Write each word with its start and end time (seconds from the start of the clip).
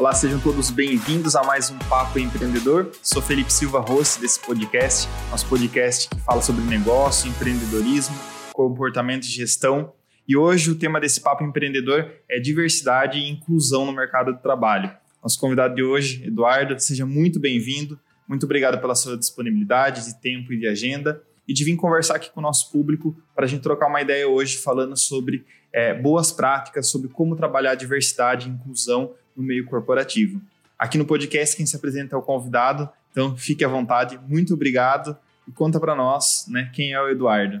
Olá, 0.00 0.14
sejam 0.14 0.40
todos 0.40 0.70
bem-vindos 0.70 1.36
a 1.36 1.42
mais 1.42 1.68
um 1.68 1.78
Papo 1.80 2.18
Empreendedor. 2.18 2.90
Sou 3.02 3.20
Felipe 3.20 3.52
Silva, 3.52 3.80
host 3.80 4.18
desse 4.18 4.40
podcast, 4.40 5.06
nosso 5.30 5.46
podcast 5.46 6.08
que 6.08 6.18
fala 6.22 6.40
sobre 6.40 6.64
negócio, 6.64 7.28
empreendedorismo, 7.28 8.16
comportamento 8.54 9.24
e 9.24 9.28
gestão. 9.30 9.92
E 10.26 10.34
hoje 10.34 10.70
o 10.70 10.74
tema 10.74 10.98
desse 10.98 11.20
Papo 11.20 11.44
Empreendedor 11.44 12.10
é 12.30 12.40
diversidade 12.40 13.18
e 13.18 13.28
inclusão 13.28 13.84
no 13.84 13.92
mercado 13.92 14.32
de 14.32 14.40
trabalho. 14.40 14.90
Nosso 15.22 15.38
convidado 15.38 15.74
de 15.74 15.82
hoje, 15.82 16.24
Eduardo, 16.24 16.80
seja 16.80 17.04
muito 17.04 17.38
bem-vindo. 17.38 18.00
Muito 18.26 18.44
obrigado 18.44 18.80
pela 18.80 18.94
sua 18.94 19.18
disponibilidade 19.18 20.06
de 20.06 20.18
tempo 20.18 20.50
e 20.54 20.58
de 20.58 20.66
agenda 20.66 21.22
e 21.46 21.52
de 21.52 21.62
vir 21.62 21.76
conversar 21.76 22.16
aqui 22.16 22.30
com 22.30 22.40
o 22.40 22.42
nosso 22.42 22.72
público 22.72 23.14
para 23.34 23.44
a 23.44 23.48
gente 23.48 23.60
trocar 23.60 23.88
uma 23.88 24.00
ideia 24.00 24.26
hoje 24.26 24.56
falando 24.56 24.96
sobre 24.96 25.44
é, 25.70 25.92
boas 25.92 26.32
práticas, 26.32 26.88
sobre 26.88 27.10
como 27.10 27.36
trabalhar 27.36 27.74
diversidade 27.74 28.48
e 28.48 28.50
inclusão 28.50 29.14
no 29.40 29.46
meio 29.46 29.64
corporativo. 29.64 30.40
Aqui 30.78 30.98
no 30.98 31.04
podcast, 31.04 31.56
quem 31.56 31.66
se 31.66 31.74
apresenta 31.74 32.14
é 32.14 32.18
o 32.18 32.22
convidado, 32.22 32.88
então 33.10 33.36
fique 33.36 33.64
à 33.64 33.68
vontade. 33.68 34.20
Muito 34.28 34.54
obrigado 34.54 35.16
e 35.48 35.52
conta 35.52 35.80
para 35.80 35.94
nós 35.94 36.46
né, 36.48 36.70
quem 36.74 36.92
é 36.92 37.00
o 37.00 37.08
Eduardo. 37.08 37.60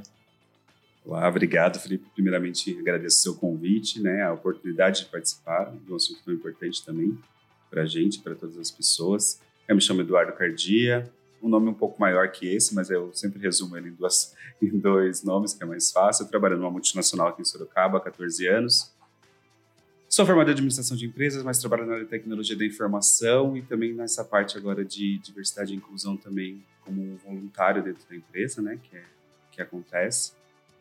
Olá, 1.04 1.26
obrigado, 1.26 1.80
Felipe. 1.80 2.06
Primeiramente, 2.14 2.78
agradeço 2.78 3.18
o 3.18 3.22
seu 3.22 3.34
convite, 3.34 4.00
né, 4.00 4.22
a 4.22 4.32
oportunidade 4.32 5.00
de 5.00 5.06
participar 5.06 5.72
de 5.72 5.92
um 5.92 5.96
assunto 5.96 6.20
tão 6.24 6.34
importante 6.34 6.84
também 6.84 7.18
para 7.70 7.82
a 7.82 7.86
gente, 7.86 8.18
para 8.18 8.34
todas 8.34 8.58
as 8.58 8.70
pessoas. 8.70 9.40
Eu 9.66 9.74
me 9.74 9.80
chamo 9.80 10.02
Eduardo 10.02 10.32
Cardia, 10.32 11.10
um 11.42 11.48
nome 11.48 11.68
um 11.68 11.74
pouco 11.74 11.98
maior 11.98 12.30
que 12.30 12.46
esse, 12.46 12.74
mas 12.74 12.90
eu 12.90 13.10
sempre 13.14 13.40
resumo 13.40 13.76
ele 13.76 13.88
em, 13.88 13.92
duas, 13.92 14.34
em 14.60 14.78
dois 14.78 15.22
nomes, 15.22 15.54
que 15.54 15.62
é 15.62 15.66
mais 15.66 15.90
fácil. 15.90 16.24
Eu 16.24 16.28
trabalho 16.28 16.58
numa 16.58 16.70
multinacional 16.70 17.28
aqui 17.28 17.40
em 17.40 17.44
Sorocaba 17.44 17.98
há 17.98 18.00
14 18.00 18.46
anos. 18.46 18.92
Sou 20.12 20.26
formado 20.26 20.48
em 20.48 20.50
administração 20.54 20.96
de 20.96 21.06
empresas, 21.06 21.44
mas 21.44 21.60
trabalho 21.60 21.86
na 21.86 21.92
área 21.92 22.04
de 22.04 22.10
tecnologia 22.10 22.56
da 22.56 22.66
informação 22.66 23.56
e 23.56 23.62
também 23.62 23.94
nessa 23.94 24.24
parte 24.24 24.58
agora 24.58 24.84
de 24.84 25.18
diversidade 25.18 25.72
e 25.72 25.76
inclusão 25.76 26.16
também 26.16 26.60
como 26.84 27.16
voluntário 27.24 27.80
dentro 27.80 28.02
da 28.10 28.16
empresa, 28.16 28.60
né, 28.60 28.76
que, 28.82 28.96
é, 28.96 29.04
que 29.52 29.62
acontece. 29.62 30.32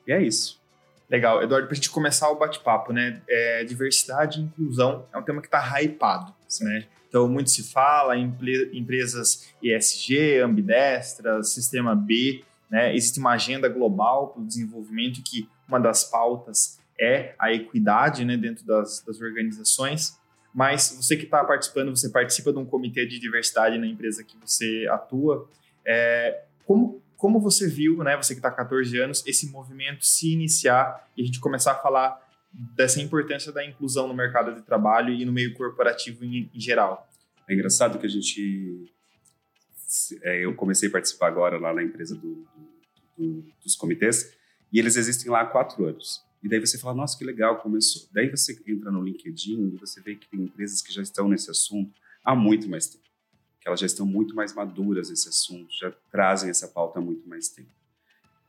E 0.07 0.11
é 0.11 0.19
isso. 0.19 0.59
Legal. 1.07 1.43
Eduardo, 1.43 1.67
para 1.67 1.73
a 1.73 1.75
gente 1.75 1.91
começar 1.91 2.27
o 2.31 2.39
bate-papo, 2.39 2.91
né, 2.91 3.21
é, 3.29 3.63
diversidade 3.63 4.39
e 4.39 4.43
inclusão 4.45 5.05
é 5.13 5.17
um 5.19 5.21
tema 5.21 5.41
que 5.41 5.47
está 5.47 5.79
hypado, 5.79 6.33
né? 6.61 6.87
Então, 7.07 7.27
muito 7.27 7.51
se 7.51 7.71
fala 7.71 8.17
em 8.17 8.35
empresas 8.73 9.53
ESG, 9.61 10.39
ambidestras, 10.39 11.53
sistema 11.53 11.95
B, 11.95 12.43
né? 12.67 12.95
Existe 12.95 13.19
uma 13.19 13.33
agenda 13.33 13.69
global 13.69 14.29
para 14.29 14.41
o 14.41 14.45
desenvolvimento 14.45 15.21
que 15.23 15.47
uma 15.67 15.79
das 15.79 16.03
pautas 16.03 16.78
é 16.99 17.33
a 17.39 17.53
equidade 17.53 18.25
né, 18.25 18.35
dentro 18.35 18.65
das, 18.65 19.01
das 19.01 19.21
organizações. 19.21 20.19
Mas 20.53 20.95
você 20.97 21.15
que 21.15 21.23
está 21.23 21.43
participando, 21.43 21.95
você 21.95 22.09
participa 22.09 22.51
de 22.51 22.59
um 22.59 22.65
comitê 22.65 23.05
de 23.05 23.19
diversidade 23.19 23.77
na 23.77 23.87
empresa 23.87 24.23
que 24.23 24.35
você 24.37 24.87
atua. 24.91 25.49
É, 25.85 26.43
como, 26.65 27.01
como 27.15 27.39
você 27.39 27.67
viu, 27.67 28.03
né, 28.03 28.17
você 28.17 28.33
que 28.33 28.39
está 28.39 28.49
há 28.49 28.51
14 28.51 28.99
anos, 28.99 29.23
esse 29.25 29.49
movimento 29.49 30.05
se 30.05 30.33
iniciar 30.33 31.07
e 31.15 31.21
a 31.21 31.25
gente 31.25 31.39
começar 31.39 31.73
a 31.73 31.75
falar 31.75 32.19
dessa 32.51 32.99
importância 32.99 33.51
da 33.51 33.63
inclusão 33.63 34.07
no 34.07 34.13
mercado 34.13 34.53
de 34.55 34.61
trabalho 34.61 35.13
e 35.13 35.23
no 35.23 35.31
meio 35.31 35.53
corporativo 35.53 36.25
em, 36.25 36.49
em 36.53 36.59
geral? 36.59 37.07
É 37.47 37.53
engraçado 37.53 37.97
que 37.97 38.05
a 38.05 38.09
gente. 38.09 38.91
É, 40.21 40.45
eu 40.45 40.53
comecei 40.55 40.89
a 40.89 40.91
participar 40.91 41.27
agora 41.27 41.57
lá 41.57 41.73
na 41.73 41.81
empresa 41.81 42.15
do, 42.15 42.45
do, 43.17 43.43
dos 43.63 43.75
comitês 43.75 44.35
e 44.71 44.77
eles 44.77 44.95
existem 44.95 45.31
lá 45.31 45.41
há 45.41 45.45
quatro 45.45 45.85
anos. 45.85 46.23
E 46.41 46.47
daí 46.47 46.59
você 46.59 46.77
fala, 46.77 46.95
nossa, 46.95 47.17
que 47.17 47.23
legal, 47.23 47.59
começou. 47.59 48.07
Daí 48.13 48.29
você 48.29 48.57
entra 48.67 48.91
no 48.91 49.03
LinkedIn 49.03 49.73
e 49.73 49.77
você 49.77 50.01
vê 50.01 50.15
que 50.15 50.29
tem 50.29 50.41
empresas 50.41 50.81
que 50.81 50.93
já 50.93 51.01
estão 51.01 51.27
nesse 51.27 51.51
assunto 51.51 51.93
há 52.23 52.35
muito 52.35 52.69
mais 52.69 52.87
tempo. 52.87 53.03
Que 53.59 53.67
elas 53.67 53.79
já 53.79 53.85
estão 53.85 54.05
muito 54.05 54.33
mais 54.33 54.53
maduras 54.53 55.09
nesse 55.09 55.27
assunto, 55.27 55.69
já 55.77 55.91
trazem 56.11 56.49
essa 56.49 56.67
pauta 56.67 56.99
há 56.99 57.01
muito 57.01 57.27
mais 57.27 57.49
tempo. 57.49 57.69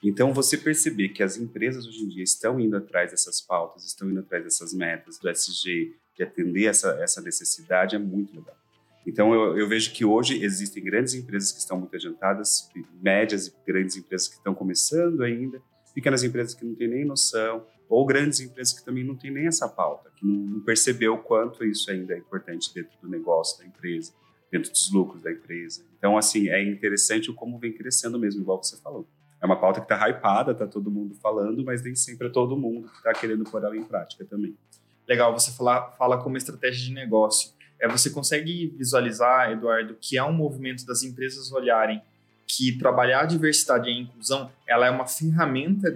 Então, 0.02 0.32
você 0.32 0.56
perceber 0.56 1.10
que 1.10 1.22
as 1.22 1.36
empresas 1.36 1.86
hoje 1.86 2.04
em 2.04 2.08
dia 2.08 2.22
estão 2.22 2.58
indo 2.58 2.76
atrás 2.76 3.10
dessas 3.10 3.40
pautas, 3.40 3.84
estão 3.84 4.08
indo 4.08 4.20
atrás 4.20 4.44
dessas 4.44 4.72
metas 4.72 5.18
do 5.18 5.28
SG, 5.28 5.94
de 6.16 6.22
atender 6.22 6.64
essa, 6.64 6.90
essa 7.02 7.20
necessidade, 7.20 7.96
é 7.96 7.98
muito 7.98 8.34
legal. 8.34 8.56
Então, 9.06 9.34
eu, 9.34 9.58
eu, 9.58 9.68
vejo 9.68 9.92
que 9.92 10.04
hoje 10.04 10.42
existem 10.42 10.82
grandes 10.82 11.14
empresas 11.14 11.52
que 11.52 11.58
estão 11.58 11.78
muito 11.78 11.94
adiantadas, 11.96 12.70
médias 13.02 13.48
e 13.48 13.54
grandes 13.66 13.96
empresas 13.96 14.28
que 14.28 14.36
estão 14.36 14.54
começando 14.54 15.22
ainda, 15.22 15.60
pequenas 15.94 16.22
empresas 16.22 16.54
que 16.54 16.64
não 16.64 16.74
têm 16.74 16.88
nem 16.88 17.04
noção, 17.04 17.66
ou 17.90 18.06
grandes 18.06 18.38
empresas 18.38 18.72
que 18.72 18.84
também 18.84 19.02
não 19.02 19.16
têm 19.16 19.32
nem 19.32 19.48
essa 19.48 19.68
pauta, 19.68 20.10
que 20.16 20.24
não, 20.24 20.60
percebeu 20.60 21.14
o 21.14 21.18
quanto 21.18 21.64
isso 21.64 21.90
ainda 21.90 22.14
é 22.14 22.18
importante 22.18 22.72
dentro 22.72 22.92
do 23.02 23.08
negócio 23.08 23.58
da 23.58 23.66
empresa, 23.66 24.12
dentro 24.50 24.70
dos 24.70 24.92
lucros 24.92 25.20
da 25.20 25.32
empresa. 25.32 25.84
Então, 25.98 26.16
assim, 26.16 26.48
é 26.48 26.62
interessante 26.62 27.32
como 27.32 27.58
vem 27.58 27.72
crescendo 27.72 28.16
mesmo, 28.16 28.42
igual 28.42 28.62
você 28.62 28.76
falou. 28.80 29.08
É 29.42 29.46
uma 29.46 29.58
pauta 29.58 29.80
que 29.80 29.92
está 29.92 30.08
hypada, 30.08 30.52
está 30.52 30.68
todo 30.68 30.90
mundo 30.90 31.16
falando, 31.16 31.64
mas 31.64 31.82
nem 31.82 31.96
sempre 31.96 32.28
é 32.28 32.30
todo 32.30 32.56
mundo 32.56 32.88
que 32.88 32.96
está 32.98 33.12
querendo 33.12 33.42
pôr 33.42 33.64
ela 33.64 33.76
em 33.76 33.82
prática 33.82 34.24
também. 34.24 34.56
Legal, 35.08 35.32
você 35.32 35.50
fala, 35.50 35.90
fala 35.92 36.22
como 36.22 36.36
estratégia 36.36 36.86
de 36.86 36.92
negócio. 36.92 37.50
É, 37.80 37.88
você 37.88 38.10
consegue 38.10 38.68
visualizar, 38.76 39.50
Eduardo, 39.50 39.96
que 40.00 40.16
é 40.16 40.22
um 40.22 40.32
movimento 40.32 40.86
das 40.86 41.02
empresas 41.02 41.50
olharem 41.50 42.00
que 42.46 42.76
trabalhar 42.78 43.22
a 43.22 43.26
diversidade 43.26 43.88
e 43.88 43.92
a 43.92 44.00
inclusão 44.00 44.50
ela 44.68 44.86
é 44.86 44.90
uma 44.90 45.06
ferramenta 45.06 45.90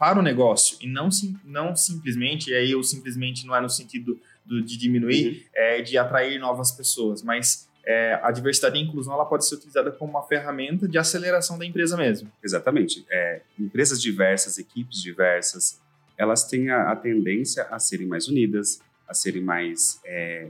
para 0.00 0.18
o 0.18 0.22
negócio 0.22 0.78
e 0.80 0.88
não, 0.88 1.10
sim, 1.10 1.38
não 1.44 1.76
simplesmente, 1.76 2.50
e 2.50 2.54
aí 2.54 2.70
eu 2.70 2.82
simplesmente 2.82 3.46
não 3.46 3.54
é 3.54 3.60
no 3.60 3.68
sentido 3.68 4.18
do, 4.46 4.62
de 4.62 4.78
diminuir, 4.78 5.28
uhum. 5.28 5.42
é, 5.54 5.82
de 5.82 5.98
atrair 5.98 6.40
novas 6.40 6.72
pessoas, 6.72 7.22
mas 7.22 7.68
é, 7.84 8.18
a 8.22 8.30
diversidade 8.30 8.76
e 8.76 8.80
a 8.80 8.82
inclusão 8.82 9.12
ela 9.12 9.26
pode 9.26 9.46
ser 9.46 9.56
utilizada 9.56 9.92
como 9.92 10.12
uma 10.12 10.22
ferramenta 10.22 10.88
de 10.88 10.96
aceleração 10.96 11.58
da 11.58 11.66
empresa 11.66 11.98
mesmo. 11.98 12.32
Exatamente. 12.42 13.04
É, 13.10 13.42
empresas 13.58 14.00
diversas, 14.00 14.56
equipes 14.56 15.02
diversas, 15.02 15.78
elas 16.16 16.44
têm 16.44 16.70
a, 16.70 16.92
a, 16.92 16.96
tendência 16.96 17.64
a 17.64 17.78
serem 17.78 18.06
mais 18.06 18.26
unidas, 18.26 18.80
a 19.06 19.12
serem 19.12 19.42
mais 19.42 20.00
é, 20.06 20.48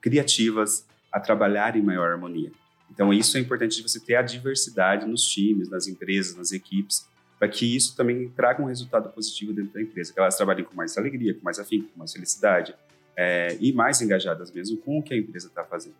criativas, 0.00 0.84
a 1.12 1.20
trabalhar 1.20 1.76
em 1.76 1.82
maior 1.82 2.10
harmonia. 2.10 2.50
Então, 2.90 3.12
isso 3.12 3.36
é 3.36 3.40
importante 3.40 3.76
de 3.76 3.82
você 3.82 4.00
ter 4.00 4.16
a 4.16 4.22
diversidade 4.22 5.06
nos 5.06 5.22
times, 5.22 5.70
nas 5.70 5.86
empresas, 5.86 6.34
nas 6.34 6.50
equipes, 6.50 7.06
para 7.42 7.48
que 7.48 7.74
isso 7.74 7.96
também 7.96 8.28
traga 8.28 8.62
um 8.62 8.66
resultado 8.66 9.08
positivo 9.10 9.52
dentro 9.52 9.72
da 9.72 9.82
empresa, 9.82 10.12
que 10.12 10.20
elas 10.20 10.36
trabalhem 10.36 10.64
com 10.64 10.76
mais 10.76 10.96
alegria, 10.96 11.34
com 11.34 11.42
mais 11.42 11.58
afinco, 11.58 11.88
com 11.88 11.98
mais 11.98 12.12
felicidade 12.12 12.72
é, 13.16 13.56
e 13.60 13.72
mais 13.72 14.00
engajadas 14.00 14.52
mesmo 14.52 14.76
com 14.76 15.00
o 15.00 15.02
que 15.02 15.12
a 15.12 15.16
empresa 15.16 15.48
está 15.48 15.64
fazendo. 15.64 15.96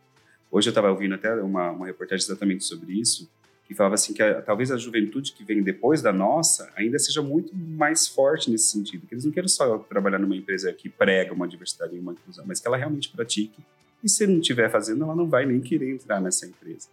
Hoje 0.52 0.69
eu 0.69 0.70
estava 0.70 0.88
ouvindo 0.88 1.16
até 1.16 1.34
uma, 1.34 1.72
uma, 1.72 1.86
reportagem 1.86 2.25
exatamente 2.25 2.62
sobre 2.62 2.92
isso, 2.92 3.28
que 3.66 3.75
falava 3.75 3.97
assim 3.97 4.14
que 4.14 4.22
a, 4.22 4.41
talvez 4.41 4.70
a 4.70 4.76
juventude 4.76 5.32
que 5.32 5.42
vem 5.42 5.64
depois 5.64 6.00
da 6.00 6.12
nossa 6.12 6.72
ainda 6.76 6.97
seja 7.00 7.20
muito 7.20 7.52
mais 7.56 8.06
forte 8.06 8.48
nesse 8.48 8.69
sentido, 8.69 9.04
que 9.08 9.12
eles 9.12 9.25
não 9.25 9.32
querem 9.32 9.48
só 9.48 9.78
trabalhar 9.78 10.20
numa 10.20 10.36
empresa 10.36 10.72
que 10.72 10.88
prega 10.88 11.34
uma 11.34 11.48
diversidade 11.48 11.97
e 11.97 11.98
uma 11.98 12.12
inclusão, 12.12 12.44
mas 12.47 12.60
que 12.60 12.69
ela 12.69 12.76
realmente 12.76 13.08
pratique, 13.08 13.60
e 14.00 14.08
se 14.08 14.28
não 14.28 14.38
estiver 14.38 14.70
fazendo, 14.70 15.02
ela 15.02 15.16
não 15.16 15.28
vai 15.28 15.44
nem 15.44 15.60
querer 15.60 15.91
entrar 15.91 16.20
nessa 16.20 16.47
empresa. 16.47 16.86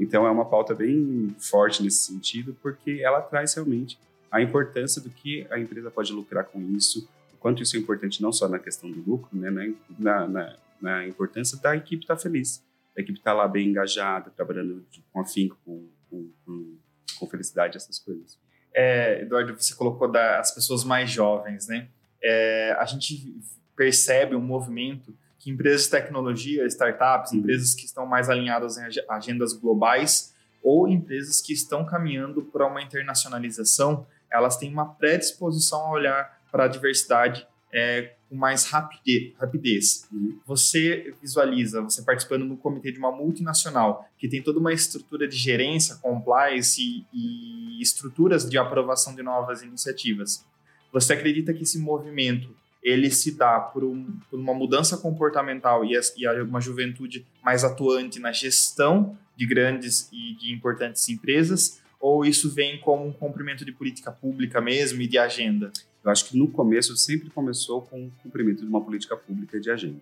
Então 0.00 0.26
é 0.26 0.30
uma 0.30 0.46
pauta 0.46 0.74
bem 0.74 1.36
forte 1.38 1.82
nesse 1.82 2.04
sentido, 2.04 2.56
porque 2.62 3.00
ela 3.02 3.20
traz 3.20 3.54
realmente 3.54 3.98
a 4.30 4.40
importância 4.40 5.00
do 5.00 5.10
que 5.10 5.46
a 5.50 5.58
empresa 5.58 5.90
pode 5.90 6.12
lucrar 6.12 6.44
com 6.44 6.58
isso, 6.70 7.06
o 7.34 7.36
quanto 7.36 7.62
isso 7.62 7.76
é 7.76 7.78
importante 7.78 8.22
não 8.22 8.32
só 8.32 8.48
na 8.48 8.58
questão 8.58 8.90
do 8.90 9.02
lucro, 9.08 9.28
né, 9.36 9.74
na, 9.98 10.26
na, 10.26 10.56
na 10.80 11.06
importância 11.06 11.58
da 11.58 11.76
equipe 11.76 12.04
estar 12.04 12.16
tá 12.16 12.22
feliz, 12.22 12.64
da 12.96 13.02
equipe 13.02 13.18
estar 13.18 13.32
tá 13.32 13.36
lá 13.36 13.46
bem 13.46 13.68
engajada, 13.68 14.30
trabalhando 14.30 14.84
com 15.12 15.20
afinco, 15.20 15.58
com, 15.64 15.86
com, 16.08 16.30
com, 16.46 16.76
com 17.18 17.26
felicidade, 17.26 17.76
essas 17.76 17.98
coisas. 17.98 18.38
É, 18.72 19.22
Eduardo, 19.22 19.54
você 19.54 19.74
colocou 19.74 20.10
das 20.10 20.54
pessoas 20.54 20.82
mais 20.84 21.10
jovens, 21.10 21.66
né? 21.66 21.88
É, 22.22 22.76
a 22.78 22.84
gente 22.84 23.36
percebe 23.76 24.36
um 24.36 24.40
movimento 24.40 25.14
que 25.40 25.50
empresas 25.50 25.84
de 25.84 25.90
tecnologia, 25.90 26.66
startups, 26.66 27.32
empresas 27.32 27.74
que 27.74 27.86
estão 27.86 28.06
mais 28.06 28.28
alinhadas 28.28 28.76
em 28.76 28.82
agendas 29.08 29.54
globais 29.54 30.34
ou 30.62 30.86
empresas 30.86 31.40
que 31.40 31.54
estão 31.54 31.84
caminhando 31.84 32.42
para 32.42 32.66
uma 32.66 32.82
internacionalização, 32.82 34.06
elas 34.30 34.58
têm 34.58 34.70
uma 34.70 34.86
predisposição 34.86 35.80
a 35.86 35.90
olhar 35.90 36.40
para 36.52 36.64
a 36.64 36.68
diversidade 36.68 37.46
é, 37.72 38.12
com 38.28 38.36
mais 38.36 38.66
rapidez. 38.66 40.06
Uhum. 40.12 40.38
Você 40.46 41.14
visualiza, 41.22 41.80
você 41.80 42.02
participando 42.02 42.44
no 42.44 42.56
comitê 42.56 42.92
de 42.92 42.98
uma 42.98 43.10
multinacional 43.10 44.06
que 44.18 44.28
tem 44.28 44.42
toda 44.42 44.58
uma 44.58 44.72
estrutura 44.72 45.26
de 45.26 45.36
gerência, 45.36 45.96
compliance 45.96 46.82
e, 46.82 47.06
e 47.12 47.82
estruturas 47.82 48.48
de 48.48 48.58
aprovação 48.58 49.14
de 49.14 49.22
novas 49.22 49.62
iniciativas. 49.62 50.44
Você 50.92 51.14
acredita 51.14 51.54
que 51.54 51.62
esse 51.62 51.78
movimento 51.78 52.54
ele 52.82 53.10
se 53.10 53.32
dá 53.32 53.60
por, 53.60 53.84
um, 53.84 54.06
por 54.30 54.38
uma 54.38 54.54
mudança 54.54 54.96
comportamental 54.96 55.84
e, 55.84 55.92
e 56.16 56.42
uma 56.42 56.60
juventude 56.60 57.26
mais 57.42 57.62
atuante 57.64 58.18
na 58.18 58.32
gestão 58.32 59.16
de 59.36 59.46
grandes 59.46 60.08
e 60.12 60.34
de 60.34 60.52
importantes 60.52 61.08
empresas, 61.08 61.80
ou 62.00 62.24
isso 62.24 62.50
vem 62.50 62.78
como 62.80 63.06
um 63.06 63.12
cumprimento 63.12 63.64
de 63.64 63.72
política 63.72 64.10
pública 64.10 64.60
mesmo 64.60 65.02
e 65.02 65.06
de 65.06 65.18
agenda? 65.18 65.70
Eu 66.02 66.10
acho 66.10 66.24
que 66.24 66.36
no 66.36 66.48
começo 66.48 66.96
sempre 66.96 67.28
começou 67.28 67.82
com 67.82 68.06
o 68.06 68.12
cumprimento 68.22 68.62
de 68.62 68.68
uma 68.68 68.80
política 68.80 69.16
pública 69.16 69.60
de 69.60 69.70
agenda. 69.70 70.00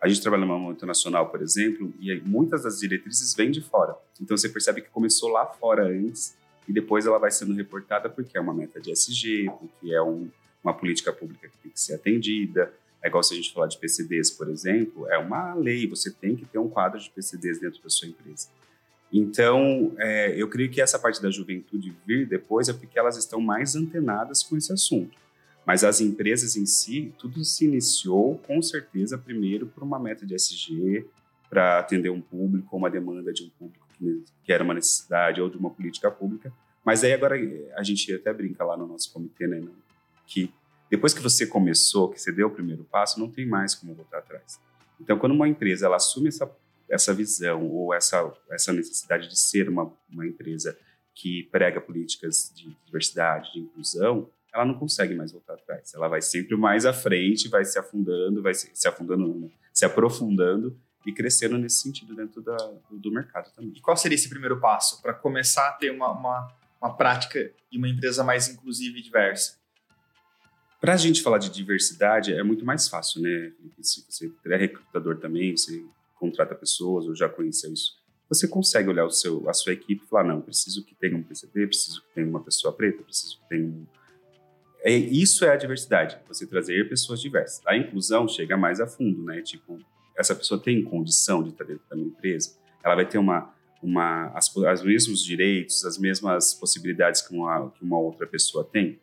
A 0.00 0.08
gente 0.08 0.22
trabalha 0.22 0.46
numa 0.46 0.58
multinacional, 0.58 1.28
por 1.28 1.42
exemplo, 1.42 1.92
e 2.00 2.14
muitas 2.20 2.62
das 2.62 2.78
diretrizes 2.78 3.34
vêm 3.34 3.50
de 3.50 3.60
fora. 3.60 3.94
Então 4.20 4.36
você 4.36 4.48
percebe 4.48 4.80
que 4.80 4.88
começou 4.88 5.28
lá 5.28 5.44
fora 5.44 5.86
antes 5.86 6.36
e 6.68 6.72
depois 6.72 7.04
ela 7.04 7.18
vai 7.18 7.30
sendo 7.30 7.52
reportada 7.52 8.08
porque 8.08 8.38
é 8.38 8.40
uma 8.40 8.54
meta 8.54 8.80
de 8.80 8.92
SG, 8.92 9.50
porque 9.58 9.92
é 9.92 10.00
um, 10.00 10.30
uma 10.62 10.74
política 10.74 11.12
pública 11.12 11.48
que 11.48 11.58
tem 11.58 11.70
que 11.70 11.80
ser 11.80 11.94
atendida. 11.94 12.72
É 13.02 13.08
igual 13.08 13.22
se 13.22 13.32
a 13.32 13.36
gente 13.36 13.52
falar 13.52 13.66
de 13.66 13.78
PCDs, 13.78 14.30
por 14.30 14.48
exemplo, 14.48 15.08
é 15.08 15.16
uma 15.16 15.54
lei, 15.54 15.86
você 15.86 16.10
tem 16.10 16.36
que 16.36 16.44
ter 16.44 16.58
um 16.58 16.68
quadro 16.68 16.98
de 16.98 17.10
PCDs 17.10 17.58
dentro 17.58 17.82
da 17.82 17.88
sua 17.88 18.08
empresa. 18.08 18.48
Então, 19.12 19.92
é, 19.98 20.40
eu 20.40 20.48
creio 20.48 20.70
que 20.70 20.80
essa 20.80 20.98
parte 20.98 21.20
da 21.20 21.30
juventude 21.30 21.96
vir 22.06 22.26
depois 22.26 22.68
é 22.68 22.72
porque 22.72 22.98
elas 22.98 23.16
estão 23.16 23.40
mais 23.40 23.74
antenadas 23.74 24.42
com 24.42 24.56
esse 24.56 24.72
assunto. 24.72 25.18
Mas 25.66 25.82
as 25.82 26.00
empresas 26.00 26.56
em 26.56 26.66
si, 26.66 27.12
tudo 27.18 27.44
se 27.44 27.64
iniciou 27.64 28.38
com 28.46 28.62
certeza 28.62 29.18
primeiro 29.18 29.66
por 29.66 29.82
uma 29.82 29.98
meta 29.98 30.24
de 30.24 30.34
SG, 30.34 31.06
para 31.48 31.80
atender 31.80 32.10
um 32.10 32.20
público, 32.20 32.76
uma 32.76 32.88
demanda 32.88 33.32
de 33.32 33.42
um 33.42 33.48
público 33.50 33.84
que, 33.98 34.52
era 34.52 34.62
uma 34.64 34.74
necessidade 34.74 35.40
ou 35.40 35.50
de 35.50 35.56
uma 35.56 35.70
política 35.70 36.10
pública. 36.10 36.52
Mas 36.84 37.04
aí 37.04 37.12
agora 37.12 37.36
a 37.76 37.82
gente 37.82 38.12
até 38.14 38.32
brinca 38.32 38.64
lá 38.64 38.76
no 38.76 38.86
nosso 38.86 39.12
comitê, 39.12 39.46
né, 39.46 39.60
que 40.30 40.54
depois 40.88 41.12
que 41.12 41.20
você 41.20 41.46
começou, 41.46 42.08
que 42.08 42.20
você 42.20 42.32
deu 42.32 42.46
o 42.46 42.50
primeiro 42.50 42.84
passo, 42.84 43.18
não 43.18 43.30
tem 43.30 43.46
mais 43.46 43.74
como 43.74 43.94
voltar 43.94 44.18
atrás. 44.18 44.60
Então, 45.00 45.18
quando 45.18 45.32
uma 45.32 45.48
empresa 45.48 45.86
ela 45.86 45.96
assume 45.96 46.28
essa, 46.28 46.50
essa 46.88 47.12
visão 47.12 47.66
ou 47.68 47.92
essa, 47.92 48.32
essa 48.50 48.72
necessidade 48.72 49.28
de 49.28 49.38
ser 49.38 49.68
uma, 49.68 49.92
uma 50.08 50.26
empresa 50.26 50.78
que 51.14 51.44
prega 51.50 51.80
políticas 51.80 52.52
de 52.54 52.76
diversidade, 52.86 53.52
de 53.52 53.60
inclusão, 53.60 54.30
ela 54.52 54.64
não 54.64 54.74
consegue 54.74 55.14
mais 55.14 55.32
voltar 55.32 55.54
atrás. 55.54 55.92
Ela 55.94 56.08
vai 56.08 56.20
sempre 56.22 56.56
mais 56.56 56.86
à 56.86 56.92
frente, 56.92 57.48
vai 57.48 57.64
se 57.64 57.78
afundando, 57.78 58.42
vai 58.42 58.54
se, 58.54 58.70
se 58.72 58.88
afundando, 58.88 59.34
né? 59.34 59.48
se 59.72 59.84
aprofundando 59.84 60.76
e 61.06 61.12
crescendo 61.12 61.56
nesse 61.56 61.82
sentido 61.82 62.14
dentro 62.14 62.42
da, 62.42 62.56
do 62.90 63.10
mercado 63.10 63.52
também. 63.54 63.72
E 63.74 63.80
qual 63.80 63.96
seria 63.96 64.16
esse 64.16 64.28
primeiro 64.28 64.60
passo 64.60 65.00
para 65.00 65.14
começar 65.14 65.68
a 65.68 65.72
ter 65.72 65.90
uma, 65.90 66.10
uma, 66.10 66.52
uma 66.80 66.96
prática 66.96 67.52
e 67.70 67.78
uma 67.78 67.88
empresa 67.88 68.24
mais 68.24 68.48
inclusiva 68.48 68.98
e 68.98 69.02
diversa? 69.02 69.59
Para 70.80 70.94
a 70.94 70.96
gente 70.96 71.22
falar 71.22 71.38
de 71.38 71.50
diversidade 71.50 72.32
é 72.32 72.42
muito 72.42 72.64
mais 72.64 72.88
fácil, 72.88 73.20
né? 73.20 73.52
Se 73.82 74.04
você 74.08 74.32
é 74.46 74.56
recrutador 74.56 75.18
também, 75.18 75.56
você 75.56 75.84
contrata 76.18 76.54
pessoas 76.54 77.06
ou 77.06 77.14
já 77.14 77.28
conheceu 77.28 77.72
isso, 77.72 77.98
você 78.28 78.46
consegue 78.46 78.88
olhar 78.88 79.04
o 79.04 79.10
seu, 79.10 79.48
a 79.48 79.52
sua 79.52 79.72
equipe 79.72 80.04
e 80.04 80.08
falar, 80.08 80.24
não, 80.24 80.40
preciso 80.40 80.84
que 80.84 80.94
tenha 80.94 81.16
um 81.16 81.22
PCD, 81.22 81.66
preciso 81.66 82.00
que 82.02 82.14
tenha 82.14 82.26
uma 82.26 82.42
pessoa 82.42 82.72
preta, 82.72 83.02
preciso 83.02 83.38
que 83.40 83.48
tenha 83.48 83.66
um 83.66 83.86
é, 84.82 84.92
isso 84.92 85.44
é 85.44 85.50
a 85.50 85.56
diversidade, 85.56 86.18
você 86.26 86.46
trazer 86.46 86.88
pessoas 86.88 87.20
diversas. 87.20 87.60
A 87.66 87.76
inclusão 87.76 88.26
chega 88.26 88.56
mais 88.56 88.80
a 88.80 88.86
fundo, 88.86 89.22
né? 89.22 89.42
Tipo, 89.42 89.78
essa 90.16 90.34
pessoa 90.34 90.60
tem 90.60 90.82
condição 90.82 91.42
de 91.42 91.50
estar 91.50 91.64
dentro 91.64 91.82
da 91.88 91.96
minha 91.96 92.08
empresa, 92.08 92.56
ela 92.82 92.94
vai 92.94 93.06
ter 93.06 93.18
uma, 93.18 93.52
uma 93.82 94.28
as, 94.28 94.54
os 94.54 94.82
mesmos 94.82 95.22
direitos, 95.22 95.84
as 95.84 95.98
mesmas 95.98 96.54
possibilidades 96.54 97.20
que 97.20 97.34
uma, 97.34 97.70
que 97.70 97.84
uma 97.84 97.98
outra 97.98 98.26
pessoa 98.26 98.64
tem. 98.64 98.98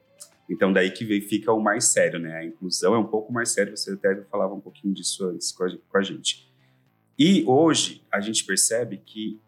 Então, 0.50 0.72
daí 0.72 0.92
que 0.92 1.06
fica 1.22 1.52
o 1.52 1.62
mais 1.62 1.86
sério, 1.86 2.20
né? 2.20 2.38
A 2.38 2.46
inclusão 2.46 2.96
é 2.96 2.98
um 2.98 3.08
pouco 3.08 3.34
mais 3.34 3.50
sério, 3.50 3.76
você 3.76 3.92
até 3.92 4.16
falava 4.32 4.54
um 4.54 4.62
pouquinho 4.62 4.94
disso 4.94 5.26
antes 5.26 5.52
com 5.52 5.64
a, 5.64 5.70
com 5.70 5.98
a 5.98 6.02
gente. 6.02 6.50
E 7.20 7.44
hoje, 7.46 8.04
a 8.12 8.22
gente 8.22 8.46
percebe 8.46 8.98
que 8.98 9.40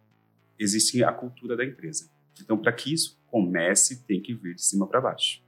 existe 0.58 1.04
a 1.04 1.12
cultura 1.12 1.56
da 1.56 1.64
empresa. 1.64 2.10
Então, 2.42 2.58
para 2.58 2.72
que 2.74 2.94
isso 2.94 3.20
comece, 3.28 4.04
tem 4.04 4.20
que 4.22 4.34
vir 4.34 4.56
de 4.56 4.64
cima 4.64 4.88
para 4.88 5.00
baixo. 5.00 5.42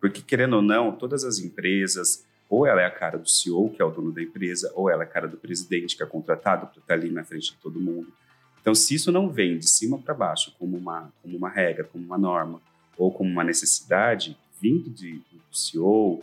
Porque, 0.00 0.22
querendo 0.22 0.56
ou 0.56 0.62
não, 0.62 0.96
todas 0.96 1.24
as 1.24 1.38
empresas, 1.38 2.24
ou 2.48 2.66
ela 2.66 2.80
é 2.80 2.86
a 2.86 2.90
cara 2.90 3.18
do 3.18 3.28
CEO, 3.28 3.70
que 3.70 3.80
é 3.80 3.84
o 3.84 3.90
dono 3.90 4.12
da 4.12 4.22
empresa, 4.22 4.72
ou 4.74 4.90
ela 4.90 5.02
é 5.02 5.06
a 5.06 5.08
cara 5.08 5.28
do 5.28 5.36
presidente, 5.36 5.96
que 5.96 6.02
é 6.02 6.06
contratado 6.06 6.66
para 6.66 6.80
estar 6.80 6.94
ali 6.94 7.10
na 7.10 7.24
frente 7.24 7.52
de 7.52 7.56
todo 7.58 7.80
mundo. 7.80 8.12
Então, 8.60 8.74
se 8.74 8.94
isso 8.94 9.10
não 9.10 9.28
vem 9.28 9.58
de 9.58 9.68
cima 9.68 9.98
para 9.98 10.14
baixo 10.14 10.54
como 10.58 10.76
uma, 10.76 11.12
como 11.20 11.36
uma 11.36 11.48
regra, 11.48 11.84
como 11.84 12.04
uma 12.04 12.18
norma, 12.18 12.60
ou 12.96 13.12
como 13.12 13.30
uma 13.30 13.42
necessidade, 13.42 14.36
vindo 14.62 14.88
de, 14.88 15.14
do 15.14 15.56
CEO, 15.56 16.22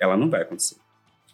ela 0.00 0.16
não 0.16 0.30
vai 0.30 0.42
acontecer. 0.42 0.76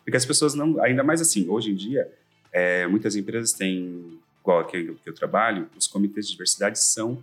Porque 0.05 0.17
as 0.17 0.27
pessoas 0.27 0.55
não. 0.55 0.83
Ainda 0.83 1.05
mais 1.05 1.21
assim, 1.21 1.49
hoje 1.49 1.71
em 1.71 1.75
dia, 1.75 2.11
é, 2.53 2.87
muitas 2.87 3.15
empresas 3.15 3.53
têm, 3.53 4.19
igual 4.41 4.59
aqui 4.59 4.93
que 5.05 5.09
eu 5.09 5.15
trabalho, 5.15 5.71
os 5.77 5.87
comitês 5.87 6.27
de 6.27 6.33
diversidade 6.33 6.79
são 6.79 7.23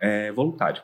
é, 0.00 0.32
voluntários 0.32 0.82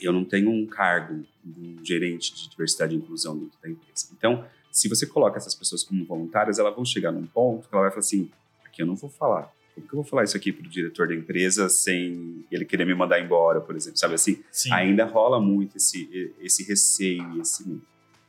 eu 0.00 0.12
não 0.12 0.24
tenho 0.24 0.50
um 0.50 0.66
cargo 0.66 1.24
de 1.44 1.60
um 1.60 1.84
gerente 1.84 2.34
de 2.34 2.48
diversidade 2.48 2.94
e 2.94 2.98
inclusão 2.98 3.36
dentro 3.36 3.58
da 3.62 3.68
empresa. 3.68 4.08
Então, 4.12 4.44
se 4.70 4.88
você 4.88 5.06
coloca 5.06 5.36
essas 5.36 5.54
pessoas 5.54 5.82
como 5.82 6.04
voluntárias, 6.04 6.58
elas 6.58 6.74
vão 6.74 6.84
chegar 6.84 7.10
num 7.10 7.26
ponto 7.26 7.68
que 7.68 7.74
ela 7.74 7.82
vai 7.82 7.90
falar 7.90 8.00
assim: 8.00 8.30
aqui 8.64 8.82
eu 8.82 8.86
não 8.86 8.94
vou 8.94 9.10
falar. 9.10 9.52
Como 9.74 9.86
que 9.86 9.94
eu 9.94 9.96
vou 9.96 10.04
falar 10.04 10.24
isso 10.24 10.36
aqui 10.36 10.52
para 10.52 10.66
o 10.66 10.68
diretor 10.70 11.08
da 11.08 11.14
empresa 11.14 11.68
sem 11.68 12.44
ele 12.50 12.64
querer 12.64 12.84
me 12.84 12.94
mandar 12.94 13.20
embora, 13.20 13.60
por 13.60 13.76
exemplo? 13.76 13.98
Sabe 13.98 14.14
assim? 14.14 14.42
Sim. 14.50 14.72
Ainda 14.72 15.04
rola 15.04 15.40
muito 15.40 15.76
esse, 15.76 16.32
esse 16.40 16.62
receio 16.64 17.40
esse 17.40 17.66
medo. 17.68 17.82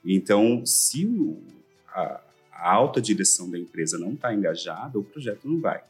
Então, 0.06 0.66
se 0.66 1.06
o, 1.06 1.42
a, 1.88 2.22
a 2.52 2.72
alta 2.72 3.02
direção 3.02 3.50
da 3.50 3.58
empresa 3.58 3.98
não 3.98 4.14
está 4.14 4.34
engajada, 4.34 4.98
o 4.98 5.04
projeto 5.04 5.48
não 5.48 5.60
vai. 5.60 5.82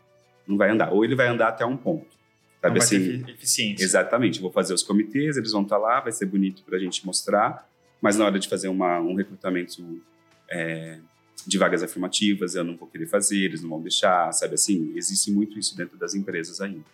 Não 0.47 0.57
vai 0.57 0.69
andar. 0.69 0.91
Ou 0.91 1.03
ele 1.03 1.15
vai 1.15 1.27
andar 1.27 1.49
até 1.49 1.65
um 1.65 1.77
ponto. 1.77 2.21
Sabe 2.61 2.77
não 2.77 2.83
assim? 2.83 3.23
eficiência. 3.27 3.83
Exatamente. 3.83 4.39
Vou 4.39 4.51
fazer 4.51 4.73
os 4.73 4.83
comitês, 4.83 5.37
eles 5.37 5.51
vão 5.51 5.63
estar 5.63 5.77
tá 5.77 5.81
lá, 5.81 5.99
vai 5.99 6.11
ser 6.11 6.25
bonito 6.25 6.63
para 6.63 6.77
a 6.77 6.79
gente 6.79 7.05
mostrar, 7.05 7.67
mas 7.99 8.17
na 8.17 8.25
hora 8.25 8.39
de 8.39 8.47
fazer 8.47 8.67
uma, 8.67 8.99
um 8.99 9.15
recrutamento 9.15 10.01
é, 10.49 10.99
de 11.47 11.57
vagas 11.57 11.83
afirmativas, 11.83 12.55
eu 12.55 12.63
não 12.63 12.77
vou 12.77 12.87
querer 12.87 13.07
fazer, 13.07 13.37
eles 13.37 13.61
não 13.61 13.69
vão 13.69 13.81
deixar, 13.81 14.31
sabe 14.31 14.55
assim? 14.55 14.93
Existe 14.95 15.31
muito 15.31 15.57
isso 15.57 15.75
dentro 15.75 15.97
das 15.97 16.13
empresas 16.13 16.61
ainda. 16.61 16.85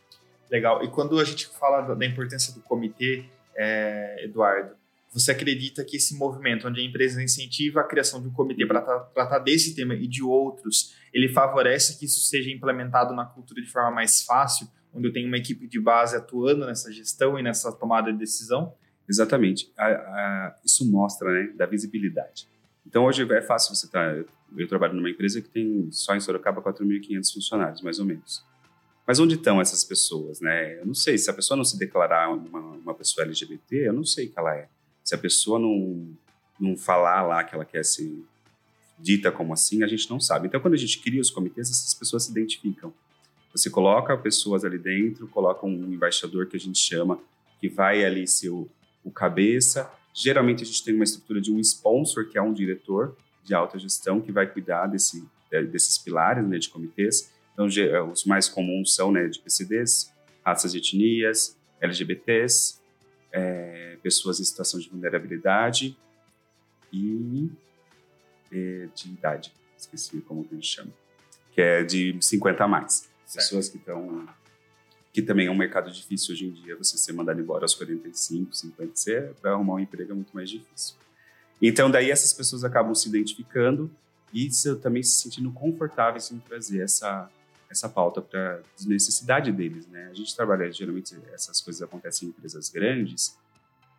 Legal. 0.50 0.84
E 0.84 0.90
quando 0.90 1.20
a 1.20 1.24
gente 1.24 1.48
fala 1.48 1.82
da 1.82 2.06
importância 2.06 2.54
do 2.54 2.62
comitê, 2.62 3.26
é, 3.56 4.24
Eduardo, 4.24 4.76
você 5.12 5.32
acredita 5.32 5.84
que 5.84 5.98
esse 5.98 6.16
movimento, 6.16 6.68
onde 6.68 6.80
a 6.80 6.84
empresa 6.84 7.22
incentiva 7.22 7.82
a 7.82 7.84
criação 7.84 8.22
de 8.22 8.28
um 8.28 8.32
comitê 8.32 8.66
para 8.66 8.82
tratar 8.82 9.40
desse 9.40 9.76
tema 9.76 9.96
e 9.96 10.08
de 10.08 10.24
outros, 10.24 10.94
ele 11.14 11.30
favorece 11.30 11.98
que 11.98 12.06
isso 12.06 12.22
seja 12.22 12.52
implementado 12.52 13.14
na 13.14 13.26
cultura 13.26 13.62
de 13.62 13.70
forma 13.70 13.92
mais 13.92 14.22
fácil? 14.24 14.68
onde 14.98 15.08
eu 15.08 15.14
tenho 15.14 15.28
uma 15.28 15.38
equipe 15.38 15.68
de 15.68 15.80
base 15.80 16.16
atuando 16.16 16.66
nessa 16.66 16.92
gestão 16.92 17.38
e 17.38 17.44
nessa 17.44 17.72
tomada 17.72 18.12
de 18.12 18.18
decisão? 18.18 18.74
Exatamente. 19.08 19.72
A, 19.78 19.86
a, 19.86 20.56
isso 20.66 20.90
mostra, 20.92 21.32
né, 21.32 21.54
da 21.56 21.66
visibilidade. 21.66 22.48
Então, 22.88 23.06
hoje 23.06 23.28
é 23.32 23.42
fácil 23.42 23.76
você 23.76 23.86
estar... 23.86 24.16
Tá, 24.16 24.30
eu 24.56 24.68
trabalho 24.68 24.94
numa 24.94 25.10
empresa 25.10 25.42
que 25.42 25.50
tem 25.50 25.90
só 25.92 26.16
em 26.16 26.22
Sorocaba 26.22 26.62
4.500 26.62 27.34
funcionários, 27.34 27.82
mais 27.82 28.00
ou 28.00 28.06
menos. 28.06 28.44
Mas 29.06 29.20
onde 29.20 29.36
estão 29.36 29.60
essas 29.60 29.84
pessoas, 29.84 30.40
né? 30.40 30.80
Eu 30.80 30.86
não 30.86 30.94
sei. 30.94 31.18
Se 31.18 31.30
a 31.30 31.34
pessoa 31.34 31.58
não 31.58 31.66
se 31.66 31.78
declarar 31.78 32.30
uma, 32.30 32.60
uma 32.60 32.94
pessoa 32.94 33.26
LGBT, 33.26 33.88
eu 33.88 33.94
não 33.94 34.06
sei 34.06 34.28
que 34.28 34.40
ela 34.40 34.56
é. 34.56 34.70
Se 35.04 35.16
a 35.16 35.18
pessoa 35.18 35.60
não, 35.60 36.10
não 36.60 36.76
falar 36.78 37.22
lá 37.24 37.44
que 37.44 37.54
ela 37.54 37.66
quer 37.66 37.84
ser 37.84 38.24
dita 39.00 39.32
como 39.32 39.54
assim, 39.54 39.84
a 39.84 39.88
gente 39.88 40.10
não 40.10 40.20
sabe. 40.20 40.48
Então, 40.48 40.60
quando 40.60 40.74
a 40.74 40.78
gente 40.78 41.00
cria 41.00 41.22
os 41.22 41.30
comitês, 41.30 41.70
essas 41.70 41.94
pessoas 41.94 42.24
se 42.24 42.32
identificam. 42.32 42.94
Você 43.54 43.70
coloca 43.70 44.18
pessoas 44.18 44.66
ali 44.66 44.78
dentro, 44.78 45.28
coloca 45.28 45.66
um 45.66 45.94
embaixador 45.94 46.48
que 46.48 46.58
a 46.58 46.60
gente 46.60 46.80
chama, 46.80 47.20
que 47.60 47.70
vai 47.70 48.04
ali 48.04 48.28
ser 48.28 48.50
o, 48.50 48.68
o 49.04 49.12
cabeça. 49.12 49.90
Geralmente 50.20 50.64
a 50.64 50.66
gente 50.66 50.84
tem 50.84 50.96
uma 50.96 51.04
estrutura 51.04 51.40
de 51.40 51.54
um 51.54 51.60
sponsor, 51.60 52.28
que 52.28 52.40
é 52.40 52.42
um 52.42 52.52
diretor 52.52 53.16
de 53.44 53.54
alta 53.54 53.78
gestão, 53.78 54.20
que 54.20 54.32
vai 54.32 54.52
cuidar 54.52 54.88
desse, 54.88 55.24
desses 55.70 56.00
pilares 56.00 56.44
né, 56.48 56.58
de 56.58 56.70
comitês. 56.70 57.32
Então, 57.54 57.68
é, 57.68 58.02
os 58.02 58.26
mais 58.26 58.50
comuns 58.50 58.96
são 58.96 59.12
né, 59.12 59.28
de 59.28 59.40
PCDs, 59.40 60.12
raças 60.44 60.74
e 60.74 60.80
etnias, 60.80 61.56
LGBTs, 61.80 62.80
é, 63.32 64.00
pessoas 64.02 64.40
em 64.40 64.44
situação 64.44 64.80
de 64.80 64.90
vulnerabilidade 64.90 65.96
e 66.92 67.52
é, 68.52 68.88
de 68.96 69.10
idade, 69.10 69.54
esqueci 69.78 70.20
como 70.22 70.44
que 70.44 70.56
a 70.56 70.56
gente 70.56 70.68
chama, 70.68 70.92
que 71.52 71.62
é 71.62 71.84
de 71.84 72.18
50 72.20 72.64
a 72.64 72.68
mais. 72.68 73.08
Pessoas 73.32 73.70
que 73.70 73.78
estão. 73.78 74.28
Que 75.18 75.22
também 75.24 75.48
é 75.48 75.52
um 75.52 75.58
mercado 75.58 75.90
difícil 75.90 76.36
hoje 76.36 76.46
em 76.46 76.52
dia, 76.52 76.78
você 76.78 76.96
ser 76.96 77.12
mandado 77.12 77.42
embora 77.42 77.64
aos 77.64 77.74
45, 77.74 78.56
50, 78.56 78.92
você 78.94 79.34
para 79.42 79.54
arrumar 79.54 79.74
um 79.74 79.80
emprego 79.80 80.12
é 80.12 80.14
muito 80.14 80.32
mais 80.32 80.48
difícil. 80.48 80.96
Então, 81.60 81.90
daí 81.90 82.12
essas 82.12 82.32
pessoas 82.32 82.64
acabam 82.64 82.94
se 82.94 83.10
identificando 83.10 83.90
e 84.32 84.48
também 84.80 85.02
se 85.02 85.16
sentindo 85.16 85.52
confortáveis 85.52 86.32
em 86.32 86.38
trazer 86.38 86.84
essa, 86.84 87.32
essa 87.68 87.90
pauta 87.90 88.22
para 88.22 88.62
a 88.62 88.88
necessidade 88.88 89.52
deles, 89.52 89.88
né? 89.88 90.08
A 90.12 90.14
gente 90.14 90.36
trabalha, 90.36 90.72
geralmente, 90.72 91.18
essas 91.34 91.62
coisas 91.62 91.82
acontecem 91.82 92.28
em 92.28 92.30
empresas 92.30 92.70
grandes 92.70 93.36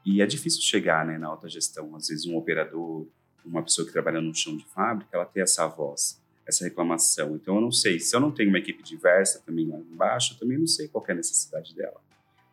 e 0.07 0.23
é 0.23 0.27
difícil 0.27 0.63
chegar 0.63 1.05
né, 1.05 1.19
na 1.19 1.27
alta 1.27 1.49
gestão. 1.49 1.97
Às 1.97 2.07
vezes, 2.07 2.27
um 2.27 2.37
operador, 2.37 3.09
uma 3.45 3.65
pessoa 3.65 3.85
que 3.85 3.93
trabalha 3.93 4.21
no 4.21 4.33
chão 4.33 4.57
de 4.57 4.65
fábrica, 4.67 5.11
ela 5.17 5.27
tem 5.27 5.43
essa 5.43 5.67
voz 5.67 6.17
essa 6.49 6.65
reclamação. 6.65 7.37
Então, 7.37 7.57
eu 7.57 7.61
não 7.61 7.71
sei. 7.71 8.01
Se 8.01 8.17
eu 8.17 8.21
não 8.21 8.33
tenho 8.33 8.49
uma 8.49 8.59
equipe 8.59 8.83
diversa 8.83 9.43
também 9.45 9.69
lá 9.69 9.77
embaixo, 9.79 10.33
eu 10.35 10.39
também 10.39 10.59
não 10.59 10.67
sei 10.67 10.89
qual 10.89 11.05
é 11.07 11.13
a 11.13 11.17
necessidade 11.17 11.75
dela. 11.75 12.01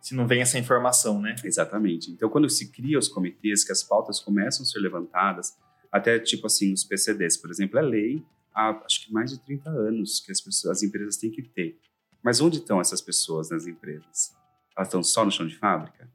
Se 0.01 0.13
não 0.13 0.27
vem 0.27 0.41
essa 0.41 0.59
informação, 0.59 1.21
né? 1.21 1.35
Exatamente. 1.43 2.11
Então, 2.11 2.29
quando 2.29 2.49
se 2.49 2.71
cria 2.71 2.99
os 2.99 3.07
comitês, 3.07 3.63
que 3.63 3.71
as 3.71 3.81
pautas 3.81 4.19
começam 4.19 4.63
a 4.63 4.65
ser 4.65 4.79
levantadas, 4.79 5.57
até 5.91 6.19
tipo 6.19 6.45
assim, 6.45 6.73
os 6.73 6.83
PCDs, 6.83 7.37
por 7.37 7.49
exemplo, 7.49 7.79
é 7.79 7.81
lei 7.81 8.25
há 8.53 8.69
acho 8.85 9.05
que 9.05 9.11
mais 9.11 9.31
de 9.31 9.39
30 9.39 9.69
anos 9.69 10.19
que 10.19 10.31
as, 10.31 10.39
pessoas, 10.41 10.77
as 10.77 10.83
empresas 10.83 11.17
têm 11.17 11.31
que 11.31 11.41
ter. 11.41 11.79
Mas 12.23 12.41
onde 12.41 12.57
estão 12.57 12.81
essas 12.81 13.01
pessoas 13.01 13.49
nas 13.49 13.65
empresas? 13.67 14.35
Elas 14.75 14.87
estão 14.87 15.03
só 15.03 15.23
no 15.23 15.31
chão 15.31 15.47
de 15.47 15.57
fábrica? 15.57 16.09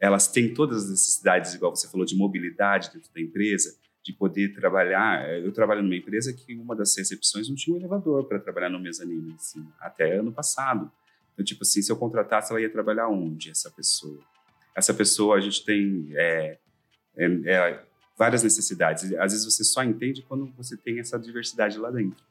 Elas 0.00 0.26
têm 0.26 0.52
todas 0.52 0.84
as 0.84 0.90
necessidades, 0.90 1.54
igual 1.54 1.74
você 1.74 1.88
falou, 1.88 2.04
de 2.04 2.16
mobilidade 2.16 2.90
dentro 2.92 3.12
da 3.12 3.20
empresa, 3.20 3.76
de 4.04 4.12
poder 4.12 4.52
trabalhar. 4.54 5.28
Eu 5.38 5.52
trabalho 5.52 5.82
numa 5.82 5.96
empresa 5.96 6.32
que 6.32 6.54
uma 6.56 6.74
das 6.74 6.96
recepções 6.96 7.48
não 7.48 7.54
tinha 7.54 7.74
um 7.74 7.78
elevador 7.78 8.26
para 8.26 8.38
trabalhar 8.38 8.68
no 8.68 8.80
mezanino, 8.80 9.34
assim, 9.34 9.64
até 9.80 10.16
ano 10.16 10.32
passado. 10.32 10.90
Então, 11.32 11.44
tipo 11.44 11.62
assim, 11.62 11.80
se 11.80 11.90
eu 11.90 11.96
contratasse, 11.96 12.52
ela 12.52 12.60
ia 12.60 12.70
trabalhar 12.70 13.08
onde, 13.08 13.50
essa 13.50 13.70
pessoa? 13.70 14.18
Essa 14.74 14.92
pessoa, 14.92 15.36
a 15.36 15.40
gente 15.40 15.64
tem 15.64 16.08
é, 16.14 16.58
é, 17.16 17.26
é, 17.46 17.82
várias 18.18 18.42
necessidades. 18.42 19.04
Às 19.14 19.32
vezes 19.32 19.44
você 19.44 19.64
só 19.64 19.82
entende 19.84 20.22
quando 20.22 20.46
você 20.56 20.76
tem 20.76 20.98
essa 20.98 21.18
diversidade 21.18 21.78
lá 21.78 21.90
dentro. 21.90 22.24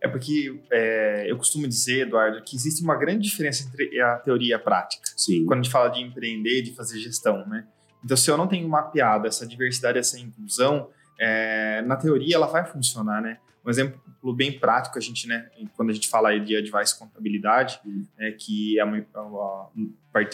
É 0.00 0.08
porque 0.08 0.58
é, 0.70 1.30
eu 1.30 1.36
costumo 1.36 1.68
dizer, 1.68 2.06
Eduardo, 2.06 2.42
que 2.42 2.56
existe 2.56 2.82
uma 2.82 2.96
grande 2.96 3.28
diferença 3.28 3.68
entre 3.68 4.00
a 4.00 4.16
teoria 4.16 4.50
e 4.50 4.54
a 4.54 4.58
prática. 4.58 5.02
Sim. 5.14 5.44
Quando 5.44 5.60
a 5.60 5.62
gente 5.62 5.72
fala 5.72 5.90
de 5.90 6.00
empreender, 6.00 6.62
de 6.62 6.74
fazer 6.74 6.98
gestão, 6.98 7.46
né? 7.46 7.66
Então, 8.02 8.16
se 8.16 8.30
eu 8.30 8.36
não 8.38 8.46
tenho 8.46 8.66
mapeado 8.66 9.26
essa 9.26 9.46
diversidade, 9.46 9.98
essa 9.98 10.18
inclusão, 10.18 10.88
é, 11.20 11.82
na 11.82 11.96
teoria 11.96 12.36
ela 12.36 12.46
vai 12.46 12.64
funcionar, 12.64 13.20
né? 13.20 13.38
Um 13.64 13.68
exemplo 13.68 14.00
bem 14.34 14.58
prático, 14.58 14.96
a 14.96 15.00
gente, 15.00 15.28
né, 15.28 15.50
quando 15.76 15.90
a 15.90 15.92
gente 15.92 16.08
fala 16.08 16.38
de 16.38 16.56
advice 16.56 16.98
contabilidade, 16.98 17.78
uhum. 17.84 18.06
é, 18.18 18.32
que 18.32 18.78
é 18.78 18.84
uma, 18.84 18.96
é 18.96 19.18
uma, 19.20 19.70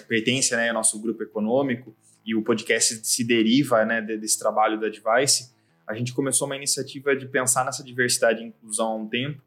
pertence 0.06 0.54
né, 0.54 0.68
ao 0.68 0.74
nosso 0.74 1.00
grupo 1.02 1.24
econômico 1.24 1.94
e 2.24 2.36
o 2.36 2.42
podcast 2.42 3.00
se 3.04 3.24
deriva 3.24 3.84
né, 3.84 4.00
desse 4.00 4.38
trabalho 4.38 4.78
da 4.78 4.86
advice, 4.86 5.52
a 5.88 5.94
gente 5.94 6.12
começou 6.12 6.46
uma 6.46 6.56
iniciativa 6.56 7.16
de 7.16 7.26
pensar 7.26 7.64
nessa 7.64 7.82
diversidade 7.82 8.42
e 8.42 8.46
inclusão 8.46 8.86
há 8.86 8.96
um 8.96 9.08
tempo, 9.08 9.42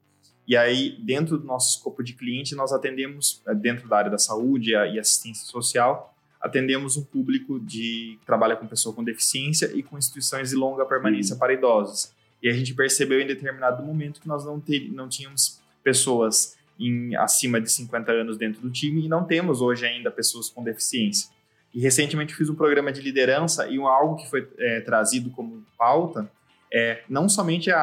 e 0.50 0.58
aí, 0.58 0.98
dentro 1.04 1.38
do 1.38 1.46
nosso 1.46 1.78
escopo 1.78 2.04
de 2.04 2.14
cliente, 2.14 2.56
nós 2.56 2.74
atendemos, 2.74 3.40
é, 3.48 3.54
dentro 3.54 3.88
da 3.88 3.98
área 3.98 4.10
da 4.10 4.18
saúde 4.18 4.72
e 4.72 5.00
assistência 5.00 5.46
social, 5.46 6.18
atendemos 6.42 6.96
um 6.96 7.04
público 7.04 7.60
de 7.60 8.18
que 8.20 8.26
trabalha 8.26 8.56
com 8.56 8.66
pessoa 8.66 8.96
com 8.96 9.04
deficiência 9.04 9.72
e 9.74 9.84
com 9.84 9.98
instituições 9.98 10.50
de 10.50 10.56
longa 10.56 10.86
permanência 10.86 11.34
uhum. 11.34 11.40
para 11.40 11.54
idosos. 11.54 12.12
E 12.42 12.48
a 12.48 12.54
gente 12.54 12.74
percebeu 12.74 13.20
em 13.20 13.28
determinado 13.28 13.84
momento 13.84 14.22
que 14.22 14.28
nós 14.28 14.46
não, 14.46 14.60
ter, 14.60 14.90
não 14.92 15.10
tínhamos 15.10 15.60
pessoas 15.84 16.58
em 16.80 17.16
acima 17.18 17.60
de 17.60 17.70
50 17.70 18.12
anos 18.12 18.38
dentro 18.38 18.62
do 18.62 18.70
time 18.70 19.06
e 19.06 19.10
não 19.10 19.26
temos 19.26 19.60
hoje 19.62 19.86
ainda 19.86 20.10
pessoas 20.10 20.50
com 20.50 20.64
deficiência. 20.64 21.30
E 21.74 21.82
recentemente 21.82 22.34
fiz 22.34 22.50
um 22.50 22.56
programa 22.56 22.92
de 22.92 23.02
liderança 23.02 23.68
e 23.68 23.78
um, 23.78 23.86
algo 23.86 24.16
que 24.16 24.30
foi 24.30 24.48
é, 24.58 24.80
trazido 24.82 25.30
como 25.32 25.64
pauta 25.78 26.32
é 26.72 27.04
não 27.10 27.28
somente 27.28 27.72
a, 27.72 27.82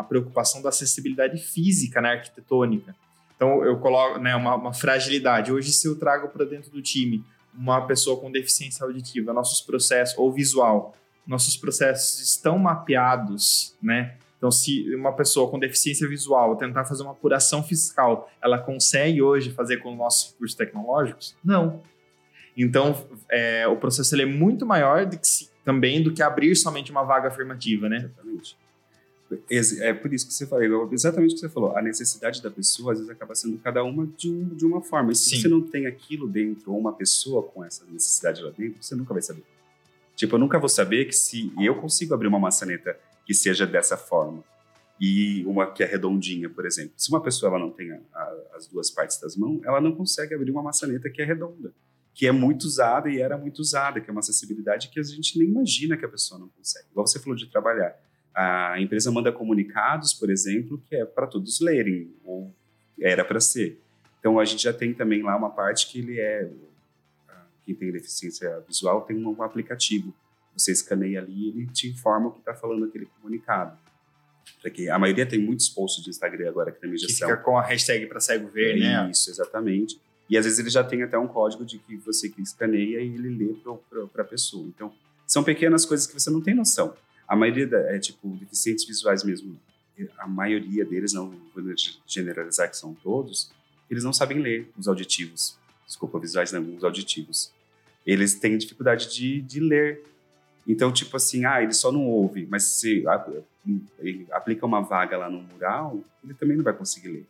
a, 0.00 0.06
preocupação 0.08 0.62
da 0.62 0.70
acessibilidade 0.70 1.38
física 1.38 2.00
na 2.00 2.08
né, 2.08 2.14
arquitetônica. 2.14 2.94
Então 3.36 3.64
eu 3.64 3.78
coloco 3.78 4.18
né, 4.18 4.34
uma, 4.34 4.54
uma 4.54 4.72
fragilidade. 4.72 5.52
Hoje 5.52 5.70
se 5.70 5.86
eu 5.86 5.98
trago 5.98 6.28
para 6.28 6.44
dentro 6.44 6.70
do 6.70 6.82
time 6.82 7.24
uma 7.54 7.86
pessoa 7.86 8.18
com 8.20 8.30
deficiência 8.30 8.84
auditiva, 8.84 9.32
nossos 9.32 9.60
processos, 9.60 10.16
ou 10.18 10.32
visual, 10.32 10.94
nossos 11.26 11.56
processos 11.56 12.20
estão 12.20 12.58
mapeados, 12.58 13.76
né? 13.82 14.16
Então, 14.36 14.50
se 14.50 14.92
uma 14.96 15.12
pessoa 15.12 15.48
com 15.48 15.56
deficiência 15.56 16.08
visual 16.08 16.56
tentar 16.56 16.84
fazer 16.84 17.04
uma 17.04 17.12
apuração 17.12 17.62
fiscal, 17.62 18.28
ela 18.42 18.58
consegue 18.58 19.22
hoje 19.22 19.52
fazer 19.52 19.76
com 19.76 19.92
os 19.92 19.96
nossos 19.96 20.32
recursos 20.32 20.56
tecnológicos? 20.56 21.36
Não. 21.44 21.80
Então, 22.56 23.06
é, 23.30 23.68
o 23.68 23.76
processo 23.76 24.20
é 24.20 24.26
muito 24.26 24.66
maior 24.66 25.06
do 25.06 25.16
que, 25.16 25.48
também 25.64 26.02
do 26.02 26.12
que 26.12 26.22
abrir 26.22 26.56
somente 26.56 26.90
uma 26.90 27.04
vaga 27.04 27.28
afirmativa, 27.28 27.88
né? 27.88 27.98
Exatamente. 27.98 28.56
É 29.80 29.92
por 29.92 30.12
isso 30.12 30.26
que 30.26 30.34
você 30.34 30.46
falou, 30.46 30.88
exatamente 30.92 31.32
o 31.32 31.34
que 31.34 31.40
você 31.40 31.48
falou. 31.48 31.76
A 31.76 31.82
necessidade 31.82 32.42
da 32.42 32.50
pessoa, 32.50 32.92
às 32.92 32.98
vezes, 32.98 33.10
acaba 33.10 33.34
sendo 33.34 33.58
cada 33.58 33.82
uma 33.84 34.06
de, 34.16 34.30
um, 34.30 34.48
de 34.48 34.64
uma 34.64 34.80
forma. 34.80 35.12
E 35.12 35.14
se 35.14 35.30
Sim. 35.30 35.42
você 35.42 35.48
não 35.48 35.60
tem 35.60 35.86
aquilo 35.86 36.28
dentro, 36.28 36.72
ou 36.72 36.78
uma 36.78 36.92
pessoa 36.92 37.42
com 37.42 37.64
essa 37.64 37.84
necessidade 37.90 38.42
lá 38.42 38.50
dentro, 38.50 38.82
você 38.82 38.94
nunca 38.94 39.12
vai 39.12 39.22
saber. 39.22 39.44
Tipo, 40.16 40.36
eu 40.36 40.38
nunca 40.38 40.58
vou 40.58 40.68
saber 40.68 41.06
que 41.06 41.12
se 41.12 41.52
eu 41.60 41.74
consigo 41.76 42.14
abrir 42.14 42.28
uma 42.28 42.38
maçaneta 42.38 42.98
que 43.26 43.34
seja 43.34 43.66
dessa 43.66 43.96
forma 43.96 44.44
e 45.00 45.44
uma 45.46 45.70
que 45.70 45.82
é 45.82 45.86
redondinha, 45.86 46.48
por 46.48 46.64
exemplo. 46.64 46.92
Se 46.96 47.10
uma 47.10 47.20
pessoa 47.20 47.50
ela 47.50 47.58
não 47.58 47.70
tem 47.70 47.90
a, 47.90 47.98
a, 48.14 48.36
as 48.54 48.66
duas 48.68 48.90
partes 48.90 49.20
das 49.20 49.36
mãos, 49.36 49.60
ela 49.64 49.80
não 49.80 49.92
consegue 49.96 50.34
abrir 50.34 50.50
uma 50.50 50.62
maçaneta 50.62 51.10
que 51.10 51.20
é 51.20 51.24
redonda, 51.24 51.72
que 52.14 52.26
é 52.26 52.32
muito 52.32 52.64
usada 52.64 53.10
e 53.10 53.20
era 53.20 53.36
muito 53.36 53.58
usada, 53.58 54.00
que 54.00 54.08
é 54.08 54.12
uma 54.12 54.20
acessibilidade 54.20 54.90
que 54.90 55.00
a 55.00 55.02
gente 55.02 55.38
nem 55.38 55.48
imagina 55.48 55.96
que 55.96 56.04
a 56.04 56.08
pessoa 56.08 56.38
não 56.38 56.48
consegue. 56.48 56.86
Igual 56.90 57.06
você 57.06 57.18
falou 57.18 57.34
de 57.34 57.50
trabalhar. 57.50 57.98
A 58.34 58.80
empresa 58.80 59.10
manda 59.10 59.30
comunicados, 59.30 60.14
por 60.14 60.30
exemplo, 60.30 60.82
que 60.88 60.96
é 60.96 61.04
para 61.04 61.26
todos 61.26 61.60
lerem, 61.60 62.10
ou 62.24 62.54
era 63.00 63.24
para 63.24 63.40
ser. 63.40 63.78
Então 64.18 64.38
a 64.38 64.44
gente 64.44 64.62
já 64.62 64.72
tem 64.72 64.94
também 64.94 65.22
lá 65.22 65.36
uma 65.36 65.50
parte 65.50 65.88
que 65.88 65.98
ele 65.98 66.18
é 66.18 66.48
quem 67.64 67.74
tem 67.74 67.92
deficiência 67.92 68.60
visual 68.66 69.02
tem 69.02 69.16
um 69.24 69.42
aplicativo. 69.42 70.12
Você 70.56 70.72
escaneia 70.72 71.20
ali 71.20 71.32
e 71.32 71.48
ele 71.48 71.66
te 71.66 71.88
informa 71.88 72.28
o 72.28 72.32
que 72.32 72.40
está 72.40 72.54
falando 72.54 72.84
aquele 72.84 73.06
comunicado. 73.06 73.78
Porque 74.60 74.88
a 74.88 74.98
maioria 74.98 75.24
tem 75.24 75.38
muitos 75.38 75.68
posts 75.68 76.02
de 76.02 76.10
Instagram 76.10 76.48
agora 76.48 76.72
que 76.72 76.80
tem 76.80 76.90
gestão. 76.96 77.28
Que 77.28 77.34
fica 77.34 77.44
com 77.44 77.56
a 77.56 77.62
hashtag 77.62 78.06
para 78.06 78.20
cego 78.20 78.48
ver, 78.48 78.78
né? 78.78 79.08
Isso, 79.10 79.30
exatamente. 79.30 79.98
E 80.28 80.36
às 80.36 80.44
vezes 80.44 80.58
ele 80.58 80.70
já 80.70 80.82
tem 80.82 81.02
até 81.02 81.16
um 81.18 81.28
código 81.28 81.64
de 81.64 81.78
que 81.78 81.96
você 81.96 82.28
que 82.28 82.42
escaneia 82.42 83.00
e 83.00 83.14
ele 83.14 83.28
lê 83.28 83.54
para 84.12 84.22
a 84.22 84.26
pessoa. 84.26 84.66
Então, 84.66 84.92
são 85.26 85.44
pequenas 85.44 85.84
coisas 85.84 86.06
que 86.06 86.14
você 86.14 86.30
não 86.30 86.40
tem 86.40 86.54
noção. 86.54 86.94
A 87.32 87.36
maioria 87.36 87.66
da, 87.66 87.78
é 87.90 87.98
tipo 87.98 88.28
deficientes 88.36 88.84
visuais 88.84 89.24
mesmo. 89.24 89.58
A 90.18 90.28
maioria 90.28 90.84
deles, 90.84 91.14
não 91.14 91.30
vou 91.30 91.64
generalizar 92.06 92.68
que 92.68 92.76
são 92.76 92.92
todos, 92.92 93.50
eles 93.90 94.04
não 94.04 94.12
sabem 94.12 94.38
ler 94.38 94.70
os 94.76 94.86
auditivos. 94.86 95.56
Desculpa, 95.86 96.18
visuais 96.18 96.52
não, 96.52 96.76
os 96.76 96.84
auditivos. 96.84 97.50
Eles 98.06 98.34
têm 98.34 98.58
dificuldade 98.58 99.10
de, 99.10 99.40
de 99.40 99.60
ler. 99.60 100.04
Então, 100.68 100.92
tipo 100.92 101.16
assim, 101.16 101.46
ah, 101.46 101.62
ele 101.62 101.72
só 101.72 101.90
não 101.90 102.06
ouve, 102.06 102.46
mas 102.50 102.64
se 102.64 103.02
ele 103.98 104.26
aplica 104.30 104.66
uma 104.66 104.82
vaga 104.82 105.16
lá 105.16 105.30
no 105.30 105.40
mural, 105.40 106.04
ele 106.22 106.34
também 106.34 106.54
não 106.54 106.62
vai 106.62 106.74
conseguir 106.74 107.08
ler. 107.08 107.26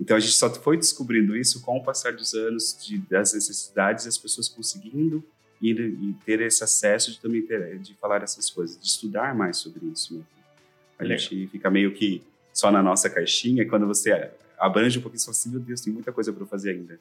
Então, 0.00 0.16
a 0.16 0.20
gente 0.20 0.32
só 0.32 0.52
foi 0.52 0.76
descobrindo 0.76 1.36
isso 1.36 1.62
com 1.62 1.76
o 1.76 1.84
passar 1.84 2.14
dos 2.14 2.34
anos, 2.34 2.76
de, 2.84 2.98
das 2.98 3.32
necessidades, 3.32 4.08
as 4.08 4.18
pessoas 4.18 4.48
conseguindo 4.48 5.24
e, 5.60 5.70
e 5.70 6.16
ter 6.24 6.40
esse 6.40 6.64
acesso 6.64 7.12
de 7.12 7.20
também 7.20 7.42
ter, 7.42 7.78
de 7.78 7.94
falar 7.94 8.22
essas 8.22 8.48
coisas, 8.48 8.78
de 8.80 8.86
estudar 8.86 9.34
mais 9.34 9.58
sobre 9.58 9.86
isso. 9.86 10.14
Né? 10.14 10.22
A 10.98 11.02
Legal. 11.02 11.18
gente 11.18 11.46
fica 11.48 11.70
meio 11.70 11.92
que 11.92 12.22
só 12.52 12.70
na 12.70 12.82
nossa 12.82 13.08
caixinha, 13.08 13.66
quando 13.68 13.86
você 13.86 14.30
abrange 14.58 14.98
um 14.98 15.02
pouquinho, 15.02 15.20
você 15.20 15.26
fala 15.26 15.36
assim, 15.36 15.50
meu 15.50 15.60
Deus, 15.60 15.80
tem 15.80 15.92
muita 15.92 16.12
coisa 16.12 16.32
para 16.32 16.46
fazer 16.46 16.72
ainda. 16.72 16.98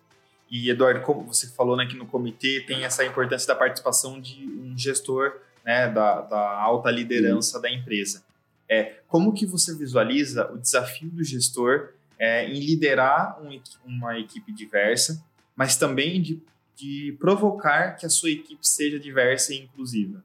E, 0.49 0.69
Eduardo, 0.69 1.01
como 1.01 1.23
você 1.23 1.47
falou 1.47 1.77
né, 1.77 1.85
que 1.85 1.95
no 1.95 2.05
comitê 2.05 2.63
tem 2.65 2.83
essa 2.83 3.05
importância 3.05 3.47
da 3.47 3.55
participação 3.55 4.19
de 4.19 4.45
um 4.45 4.77
gestor 4.77 5.33
né, 5.63 5.87
da, 5.87 6.21
da 6.21 6.59
alta 6.59 6.89
liderança 6.89 7.57
uhum. 7.57 7.61
da 7.61 7.71
empresa. 7.71 8.23
É, 8.67 8.95
como 9.07 9.33
que 9.33 9.45
você 9.45 9.75
visualiza 9.75 10.51
o 10.51 10.57
desafio 10.57 11.09
do 11.09 11.23
gestor 11.23 11.89
é, 12.17 12.47
em 12.47 12.59
liderar 12.59 13.39
um, 13.41 13.59
uma 13.85 14.17
equipe 14.19 14.51
diversa, 14.51 15.23
mas 15.55 15.77
também 15.77 16.21
de 16.21 16.41
de 16.79 17.17
provocar 17.19 17.97
que 17.97 18.05
a 18.05 18.09
sua 18.09 18.31
equipe 18.31 18.65
seja 18.65 18.97
diversa 18.97 19.53
e 19.53 19.57
inclusiva. 19.57 20.23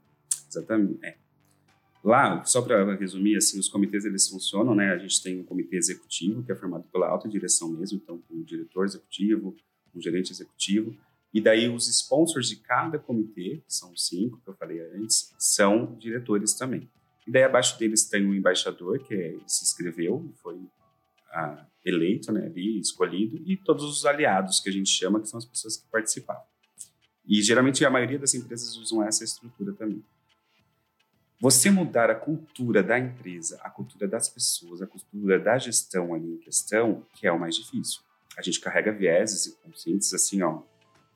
Exatamente. 0.48 1.04
É. 1.04 1.16
Lá, 2.02 2.44
só 2.44 2.62
para 2.62 2.94
resumir, 2.94 3.36
assim, 3.36 3.58
os 3.58 3.68
comitês 3.68 4.04
eles 4.04 4.28
funcionam, 4.28 4.74
né? 4.74 4.92
A 4.92 4.98
gente 4.98 5.22
tem 5.22 5.40
um 5.40 5.44
comitê 5.44 5.76
executivo 5.76 6.44
que 6.44 6.52
é 6.52 6.54
formado 6.54 6.84
pela 6.92 7.08
alta 7.08 7.28
direção 7.28 7.68
mesmo, 7.70 7.98
então 8.02 8.18
com 8.28 8.34
o 8.34 8.44
diretor 8.44 8.84
executivo, 8.84 9.56
o 9.92 10.00
gerente 10.00 10.30
executivo, 10.30 10.94
e 11.32 11.40
daí 11.40 11.68
os 11.68 11.88
sponsors 11.88 12.48
de 12.48 12.56
cada 12.56 12.98
comitê, 12.98 13.62
que 13.66 13.74
são 13.74 13.96
cinco 13.96 14.40
que 14.40 14.48
eu 14.48 14.54
falei 14.54 14.80
antes, 14.94 15.34
são 15.38 15.96
diretores 15.98 16.54
também. 16.54 16.88
E 17.26 17.32
daí 17.32 17.42
abaixo 17.42 17.78
deles 17.78 18.04
tem 18.04 18.24
um 18.24 18.34
embaixador 18.34 18.98
que 19.00 19.14
é, 19.14 19.36
se 19.46 19.64
inscreveu, 19.64 20.30
foi 20.42 20.60
ah, 21.32 21.66
eleito, 21.84 22.32
né, 22.32 22.46
ali, 22.46 22.80
escolhido, 22.80 23.42
e 23.44 23.56
todos 23.56 23.84
os 23.84 24.06
aliados 24.06 24.60
que 24.60 24.68
a 24.68 24.72
gente 24.72 24.88
chama, 24.88 25.20
que 25.20 25.28
são 25.28 25.38
as 25.38 25.44
pessoas 25.44 25.76
que 25.76 25.86
participaram. 25.90 26.42
E 27.26 27.42
geralmente 27.42 27.84
a 27.84 27.90
maioria 27.90 28.18
das 28.18 28.34
empresas 28.34 28.76
usam 28.76 29.02
essa 29.02 29.24
estrutura 29.24 29.72
também. 29.72 30.02
Você 31.40 31.70
mudar 31.70 32.10
a 32.10 32.14
cultura 32.14 32.82
da 32.82 32.98
empresa, 32.98 33.60
a 33.62 33.68
cultura 33.68 34.08
das 34.08 34.28
pessoas, 34.28 34.80
a 34.80 34.86
cultura 34.86 35.38
da 35.38 35.58
gestão 35.58 36.14
ali 36.14 36.34
em 36.34 36.38
questão, 36.38 37.04
que 37.14 37.26
é 37.26 37.32
o 37.32 37.38
mais 37.38 37.56
difícil. 37.56 38.00
A 38.36 38.42
gente 38.42 38.60
carrega 38.60 38.92
vieses 38.92 39.46
e 39.46 39.56
conscientes 39.56 40.12
assim, 40.14 40.42
ó, 40.42 40.62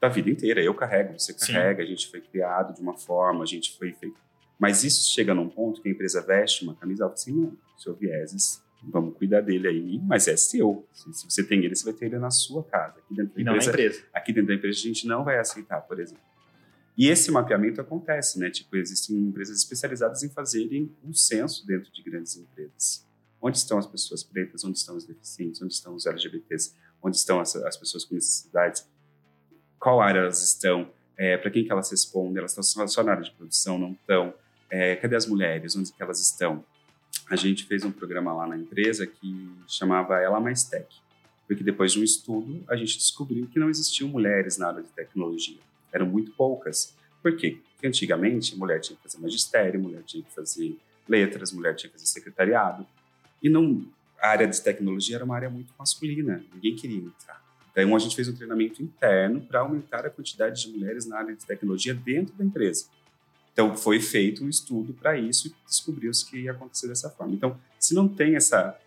da 0.00 0.08
vida 0.08 0.28
inteira. 0.28 0.62
Eu 0.62 0.74
carrego, 0.74 1.18
você 1.18 1.32
carrega, 1.32 1.82
Sim. 1.82 1.86
a 1.88 1.90
gente 1.90 2.10
foi 2.10 2.20
criado 2.20 2.74
de 2.74 2.80
uma 2.80 2.96
forma, 2.96 3.42
a 3.42 3.46
gente 3.46 3.76
foi 3.76 3.92
feito. 3.92 4.18
Mas 4.58 4.84
isso 4.84 5.08
chega 5.14 5.32
num 5.32 5.48
ponto 5.48 5.80
que 5.80 5.88
a 5.88 5.92
empresa 5.92 6.20
veste 6.20 6.64
uma 6.64 6.74
camisa 6.74 7.06
assim, 7.06 7.32
não, 7.32 7.56
seu 7.76 7.94
vieses 7.94 8.62
vamos 8.82 9.16
cuidar 9.16 9.40
dele 9.40 9.68
aí, 9.68 10.00
mas 10.00 10.28
é 10.28 10.36
seu. 10.36 10.86
Se, 10.92 11.28
você 11.28 11.42
tem 11.42 11.64
ele, 11.64 11.74
você 11.74 11.84
vai 11.84 11.94
ter 11.94 12.06
ele 12.06 12.18
na 12.18 12.30
sua 12.30 12.64
casa. 12.64 12.98
Aqui 12.98 13.14
dentro 13.14 13.34
da 13.34 13.40
empresa, 13.40 13.70
empresa. 13.70 14.04
Aqui 14.12 14.32
dentro 14.32 14.48
da 14.48 14.54
empresa 14.54 14.78
a 14.78 14.82
gente 14.82 15.06
não 15.06 15.24
vai 15.24 15.38
aceitar, 15.38 15.80
por 15.80 15.98
exemplo. 16.00 16.22
E 16.96 17.08
esse 17.08 17.30
mapeamento 17.30 17.80
acontece, 17.80 18.40
né? 18.40 18.50
Tipo, 18.50 18.76
existem 18.76 19.16
empresas 19.16 19.58
especializadas 19.58 20.22
em 20.22 20.28
fazerem 20.28 20.92
um 21.04 21.12
censo 21.12 21.64
dentro 21.66 21.92
de 21.92 22.02
grandes 22.02 22.36
empresas. 22.36 23.06
Onde 23.40 23.56
estão 23.56 23.78
as 23.78 23.86
pessoas 23.86 24.24
pretas? 24.24 24.64
Onde 24.64 24.78
estão 24.78 24.96
os 24.96 25.04
deficientes? 25.04 25.62
Onde 25.62 25.72
estão 25.72 25.94
os 25.94 26.06
LGBTs? 26.06 26.74
Onde 27.00 27.16
estão 27.16 27.38
as, 27.38 27.54
as 27.54 27.76
pessoas 27.76 28.04
com 28.04 28.14
necessidades? 28.16 28.84
Qual 29.78 30.00
área 30.00 30.20
elas 30.20 30.42
estão? 30.42 30.90
É, 31.16 31.36
Para 31.36 31.50
quem 31.50 31.64
que 31.64 31.70
elas 31.70 31.88
respondem? 31.88 32.38
Elas 32.38 32.58
estão 32.58 32.88
só 32.88 33.02
na 33.04 33.12
área 33.12 33.22
de 33.22 33.30
produção? 33.30 33.78
Não 33.78 33.92
estão? 33.92 34.34
É, 34.68 34.96
cadê 34.96 35.14
as 35.14 35.26
mulheres? 35.26 35.76
Onde 35.76 35.92
que 35.92 36.02
elas 36.02 36.20
estão? 36.20 36.64
A 37.30 37.36
gente 37.36 37.64
fez 37.64 37.84
um 37.84 37.92
programa 37.92 38.32
lá 38.32 38.46
na 38.46 38.56
empresa 38.56 39.06
que 39.06 39.50
chamava 39.66 40.18
Ela 40.18 40.40
Mais 40.40 40.64
Tech, 40.64 40.86
porque 41.46 41.62
depois 41.62 41.92
de 41.92 42.00
um 42.00 42.02
estudo 42.02 42.64
a 42.66 42.74
gente 42.74 42.96
descobriu 42.96 43.46
que 43.46 43.58
não 43.58 43.68
existiam 43.68 44.08
mulheres 44.08 44.56
na 44.56 44.68
área 44.68 44.82
de 44.82 44.88
tecnologia. 44.88 45.58
Eram 45.92 46.06
muito 46.06 46.32
poucas. 46.32 46.96
Por 47.22 47.36
quê? 47.36 47.58
Porque 47.72 47.86
antigamente 47.86 48.56
mulher 48.56 48.80
tinha 48.80 48.96
que 48.96 49.02
fazer 49.02 49.18
magistério, 49.18 49.78
mulher 49.78 50.02
tinha 50.04 50.22
que 50.22 50.32
fazer 50.32 50.78
letras, 51.06 51.52
mulher 51.52 51.74
tinha 51.74 51.90
que 51.90 51.98
fazer 51.98 52.06
secretariado. 52.06 52.86
E 53.42 53.50
não, 53.50 53.84
a 54.20 54.28
área 54.28 54.46
de 54.46 54.60
tecnologia 54.62 55.16
era 55.16 55.24
uma 55.24 55.36
área 55.36 55.50
muito 55.50 55.72
masculina, 55.78 56.42
ninguém 56.54 56.74
queria 56.74 56.98
entrar. 56.98 57.42
Então 57.70 57.94
a 57.94 57.98
gente 57.98 58.16
fez 58.16 58.26
um 58.26 58.34
treinamento 58.34 58.82
interno 58.82 59.40
para 59.42 59.60
aumentar 59.60 60.04
a 60.06 60.10
quantidade 60.10 60.62
de 60.62 60.72
mulheres 60.72 61.06
na 61.06 61.18
área 61.18 61.34
de 61.34 61.44
tecnologia 61.44 61.94
dentro 61.94 62.34
da 62.34 62.44
empresa. 62.44 62.86
Então 63.58 63.76
foi 63.76 63.98
feito 63.98 64.44
um 64.44 64.48
estudo 64.48 64.92
para 64.92 65.18
isso 65.18 65.48
e 65.48 65.54
descobriu-se 65.66 66.24
que 66.24 66.42
ia 66.42 66.52
acontecer 66.52 66.86
dessa 66.86 67.10
forma. 67.10 67.34
Então, 67.34 67.58
se 67.76 67.92
não 67.92 68.06
tem 68.06 68.36
essa 68.36 68.78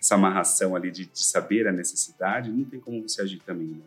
essa 0.00 0.16
amarração 0.16 0.74
ali 0.74 0.90
de, 0.90 1.04
de 1.04 1.22
saber 1.22 1.68
a 1.68 1.72
necessidade, 1.72 2.50
não 2.50 2.64
tem 2.64 2.80
como 2.80 3.00
você 3.06 3.22
agir 3.22 3.38
também, 3.40 3.68
né? 3.68 3.84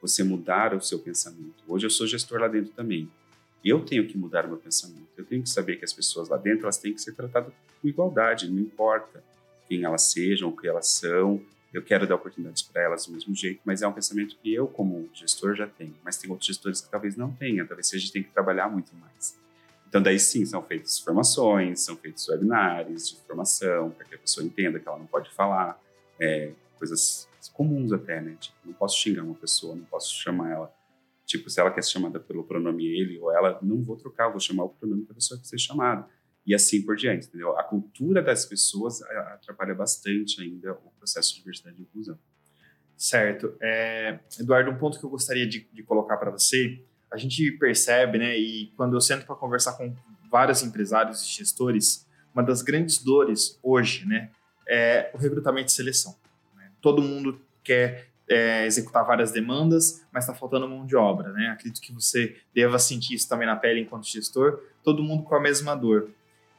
Você 0.00 0.22
mudar 0.22 0.72
o 0.72 0.80
seu 0.80 1.00
pensamento. 1.00 1.64
Hoje 1.66 1.84
eu 1.84 1.90
sou 1.90 2.06
gestor 2.06 2.38
lá 2.38 2.46
dentro 2.46 2.70
também. 2.74 3.10
Eu 3.64 3.84
tenho 3.84 4.06
que 4.06 4.16
mudar 4.16 4.44
o 4.44 4.50
meu 4.50 4.58
pensamento. 4.58 5.08
Eu 5.16 5.24
tenho 5.24 5.42
que 5.42 5.48
saber 5.48 5.76
que 5.76 5.84
as 5.84 5.92
pessoas 5.92 6.28
lá 6.28 6.36
dentro 6.36 6.66
elas 6.66 6.78
têm 6.78 6.92
que 6.94 7.00
ser 7.00 7.14
tratadas 7.14 7.52
com 7.82 7.88
igualdade, 7.88 8.48
não 8.48 8.60
importa 8.60 9.24
quem 9.66 9.82
elas 9.82 10.02
sejam, 10.12 10.50
o 10.50 10.56
que 10.56 10.68
elas 10.68 10.86
são. 10.86 11.42
Eu 11.72 11.82
quero 11.82 12.06
dar 12.06 12.14
oportunidades 12.14 12.62
para 12.62 12.82
elas 12.82 13.06
do 13.06 13.12
mesmo 13.12 13.34
jeito, 13.34 13.62
mas 13.64 13.82
é 13.82 13.88
um 13.88 13.92
pensamento 13.92 14.36
que 14.40 14.54
eu, 14.54 14.68
como 14.68 15.08
gestor, 15.12 15.56
já 15.56 15.66
tenho. 15.66 15.96
Mas 16.04 16.18
tem 16.18 16.30
outros 16.30 16.46
gestores 16.46 16.82
que 16.82 16.88
talvez 16.88 17.16
não 17.16 17.32
tenham, 17.32 17.66
talvez 17.66 17.92
a 17.92 17.98
gente 17.98 18.12
tenha 18.12 18.24
que 18.24 18.30
trabalhar 18.30 18.68
muito 18.68 18.94
mais. 18.94 19.44
Então, 19.96 20.02
daí 20.02 20.20
sim, 20.20 20.44
são 20.44 20.62
feitas 20.62 20.98
formações, 20.98 21.80
são 21.80 21.96
feitos 21.96 22.28
webinários 22.28 23.08
de 23.08 23.16
formação, 23.22 23.90
para 23.92 24.04
que 24.04 24.14
a 24.14 24.18
pessoa 24.18 24.44
entenda 24.44 24.78
que 24.78 24.86
ela 24.86 24.98
não 24.98 25.06
pode 25.06 25.30
falar, 25.30 25.82
é, 26.20 26.52
coisas 26.78 27.26
comuns 27.54 27.90
até, 27.94 28.20
né? 28.20 28.36
Tipo, 28.38 28.58
não 28.62 28.74
posso 28.74 28.98
xingar 28.98 29.22
uma 29.22 29.34
pessoa, 29.34 29.74
não 29.74 29.86
posso 29.86 30.12
chamar 30.12 30.50
ela. 30.50 30.74
Tipo, 31.24 31.48
se 31.48 31.58
ela 31.58 31.70
quer 31.70 31.82
ser 31.82 31.92
chamada 31.92 32.20
pelo 32.20 32.44
pronome 32.44 32.84
ele 32.84 33.18
ou 33.18 33.32
ela, 33.32 33.58
não 33.62 33.82
vou 33.82 33.96
trocar, 33.96 34.28
vou 34.28 34.38
chamar 34.38 34.64
o 34.64 34.68
pronome 34.68 35.06
da 35.06 35.14
pessoa 35.14 35.40
que 35.40 35.48
ser 35.48 35.58
chamada 35.58 36.06
e 36.46 36.54
assim 36.54 36.82
por 36.82 36.94
diante, 36.94 37.28
entendeu? 37.28 37.58
A 37.58 37.64
cultura 37.64 38.22
das 38.22 38.44
pessoas 38.44 39.00
atrapalha 39.00 39.74
bastante 39.74 40.42
ainda 40.42 40.72
o 40.72 40.90
processo 40.98 41.32
de 41.32 41.38
diversidade 41.38 41.78
e 41.78 41.80
inclusão. 41.80 42.18
Certo. 42.98 43.56
É, 43.62 44.20
Eduardo, 44.38 44.70
um 44.70 44.76
ponto 44.76 45.00
que 45.00 45.06
eu 45.06 45.10
gostaria 45.10 45.46
de, 45.46 45.66
de 45.72 45.82
colocar 45.82 46.18
para 46.18 46.30
você, 46.30 46.84
a 47.16 47.18
gente 47.18 47.50
percebe, 47.52 48.18
né, 48.18 48.36
e 48.36 48.70
quando 48.76 48.94
eu 48.94 49.00
sento 49.00 49.24
para 49.24 49.34
conversar 49.34 49.72
com 49.72 49.94
vários 50.30 50.62
empresários 50.62 51.22
e 51.22 51.28
gestores, 51.28 52.06
uma 52.34 52.42
das 52.42 52.60
grandes 52.60 52.98
dores 52.98 53.58
hoje, 53.62 54.06
né, 54.06 54.30
é 54.68 55.10
o 55.14 55.16
recrutamento 55.16 55.68
e 55.68 55.72
seleção. 55.72 56.14
Né? 56.54 56.70
Todo 56.82 57.00
mundo 57.00 57.40
quer 57.64 58.08
é, 58.28 58.66
executar 58.66 59.06
várias 59.06 59.32
demandas, 59.32 60.04
mas 60.12 60.24
está 60.24 60.34
faltando 60.34 60.68
mão 60.68 60.84
de 60.84 60.96
obra, 60.96 61.32
né? 61.32 61.48
Acredito 61.50 61.80
que 61.80 61.92
você 61.92 62.36
deva 62.52 62.76
sentir 62.76 63.14
isso 63.14 63.28
também 63.28 63.46
na 63.46 63.54
pele 63.54 63.80
enquanto 63.80 64.04
gestor, 64.04 64.60
todo 64.82 65.02
mundo 65.02 65.22
com 65.22 65.36
a 65.36 65.40
mesma 65.40 65.76
dor 65.76 66.10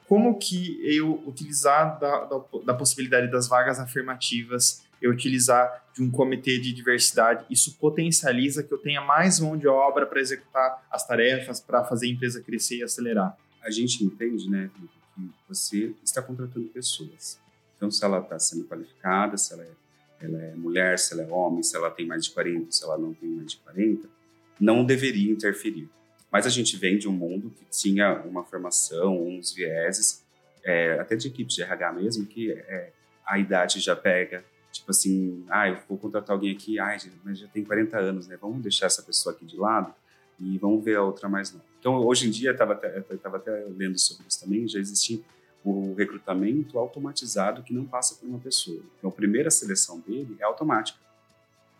como 0.07 0.39
que 0.39 0.79
eu 0.83 1.21
utilizar 1.27 1.99
da, 1.99 2.23
da, 2.23 2.41
da, 2.65 2.73
possibilidade 2.73 3.29
das 3.29 3.47
vagas 3.47 3.77
afirmativas, 3.77 4.86
eu 5.01 5.11
utilizar 5.11 5.85
de 5.93 6.01
um 6.01 6.11
comitê 6.11 6.59
de 6.59 6.73
diversidade, 6.73 7.45
isso 7.49 7.75
potencializa 7.77 8.63
que 8.63 8.73
eu 8.73 8.77
tenha 8.77 9.01
mais 9.01 9.39
mão 9.39 9.57
de 9.57 9.67
obra 9.67 10.05
para 10.05 10.19
executar 10.19 10.85
as 10.91 11.05
tarefas, 11.05 11.59
para 11.59 11.83
fazer 11.83 12.07
a 12.07 12.09
empresa 12.09 12.41
crescer 12.41 12.77
e 12.77 12.83
acelerar. 12.83 13.37
A 13.61 13.71
gente 13.71 14.03
entende, 14.03 14.49
né, 14.49 14.69
que 14.75 14.89
você 15.47 15.93
está 16.03 16.21
contratando 16.21 16.67
pessoas. 16.67 17.39
Então, 17.75 17.89
se 17.91 18.03
ela 18.03 18.19
está 18.19 18.39
sendo 18.39 18.65
qualificada, 18.65 19.37
se 19.37 19.53
ela 19.53 19.63
é, 19.63 19.71
ela 20.19 20.41
é 20.41 20.55
mulher, 20.55 20.97
se 20.97 21.13
ela 21.13 21.23
é 21.23 21.31
homem, 21.31 21.63
se 21.63 21.75
ela 21.75 21.89
tem 21.89 22.05
mais 22.05 22.25
de 22.25 22.31
40, 22.31 22.71
se 22.71 22.83
ela 22.83 22.97
não 22.97 23.13
tem 23.13 23.29
mais 23.29 23.51
de 23.51 23.57
40, 23.57 24.09
não 24.59 24.83
deveria 24.83 25.31
interferir. 25.31 25.89
Mas 26.31 26.45
a 26.45 26.49
gente 26.49 26.75
vem 26.75 26.97
de 26.97 27.07
um 27.07 27.11
mundo 27.11 27.51
que 27.51 27.65
tinha 27.65 28.21
uma 28.21 28.43
formação, 28.43 29.27
uns 29.27 29.53
vieses, 29.53 30.25
é, 30.63 30.99
até 30.99 31.15
de 31.15 31.27
equipes 31.27 31.55
de 31.55 31.61
RH 31.61 31.93
mesmo, 31.93 32.25
que 32.25 32.51
é, 32.51 32.91
a 33.25 33.39
idade 33.39 33.79
já 33.79 33.95
pega. 33.95 34.43
Tipo 34.77 34.91
assim, 34.91 35.43
ah, 35.49 35.69
eu 35.69 35.79
vou 35.87 35.97
contratar 35.97 36.35
alguém 36.35 36.51
aqui, 36.51 36.79
ah, 36.79 36.95
mas 37.23 37.39
já 37.39 37.47
tem 37.47 37.63
40 37.63 37.97
anos, 37.97 38.27
né? 38.27 38.37
Vamos 38.39 38.61
deixar 38.61 38.85
essa 38.85 39.01
pessoa 39.01 39.33
aqui 39.33 39.45
de 39.45 39.57
lado 39.57 39.93
e 40.39 40.57
vamos 40.57 40.83
ver 40.83 40.97
a 40.97 41.03
outra 41.03 41.27
mais 41.27 41.51
nova. 41.51 41.65
Então, 41.79 41.95
hoje 42.05 42.27
em 42.27 42.31
dia, 42.31 42.51
estava 42.51 42.73
até, 42.73 42.97
até 42.97 43.65
lendo 43.75 43.97
sobre 43.97 44.25
isso 44.27 44.39
também, 44.39 44.67
já 44.67 44.79
existe 44.79 45.23
o 45.63 45.93
recrutamento 45.95 46.77
automatizado 46.77 47.63
que 47.63 47.73
não 47.73 47.85
passa 47.85 48.15
por 48.15 48.27
uma 48.27 48.39
pessoa. 48.39 48.81
Então, 48.97 49.09
a 49.09 49.13
primeira 49.13 49.49
seleção 49.49 49.99
dele 49.99 50.37
é 50.39 50.43
automática. 50.43 50.99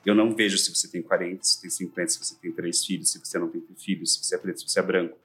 Eu 0.05 0.15
não 0.15 0.33
vejo 0.35 0.57
se 0.57 0.73
você 0.73 0.87
tem 0.87 1.01
40, 1.01 1.43
se 1.43 1.61
tem 1.61 1.69
50, 1.69 2.11
se 2.11 2.19
você 2.19 2.35
tem 2.35 2.51
três 2.51 2.83
filhos, 2.83 3.11
se 3.11 3.19
você 3.19 3.37
não 3.37 3.49
tem 3.49 3.61
filhos, 3.77 4.13
se 4.13 4.23
você 4.23 4.35
é 4.35 4.37
preto, 4.37 4.61
se 4.61 4.69
você 4.69 4.79
é 4.79 4.83
branco. 4.83 5.17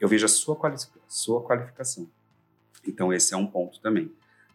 Eu 0.00 0.08
vejo 0.08 0.24
a 0.26 0.28
sua, 0.28 0.56
quali 0.56 0.76
sua 1.06 1.42
qualificação. 1.42 2.10
Então, 2.86 3.12
esse 3.12 3.32
é 3.32 3.36
um 3.36 3.46
ponto 3.46 3.80
também. 3.80 4.12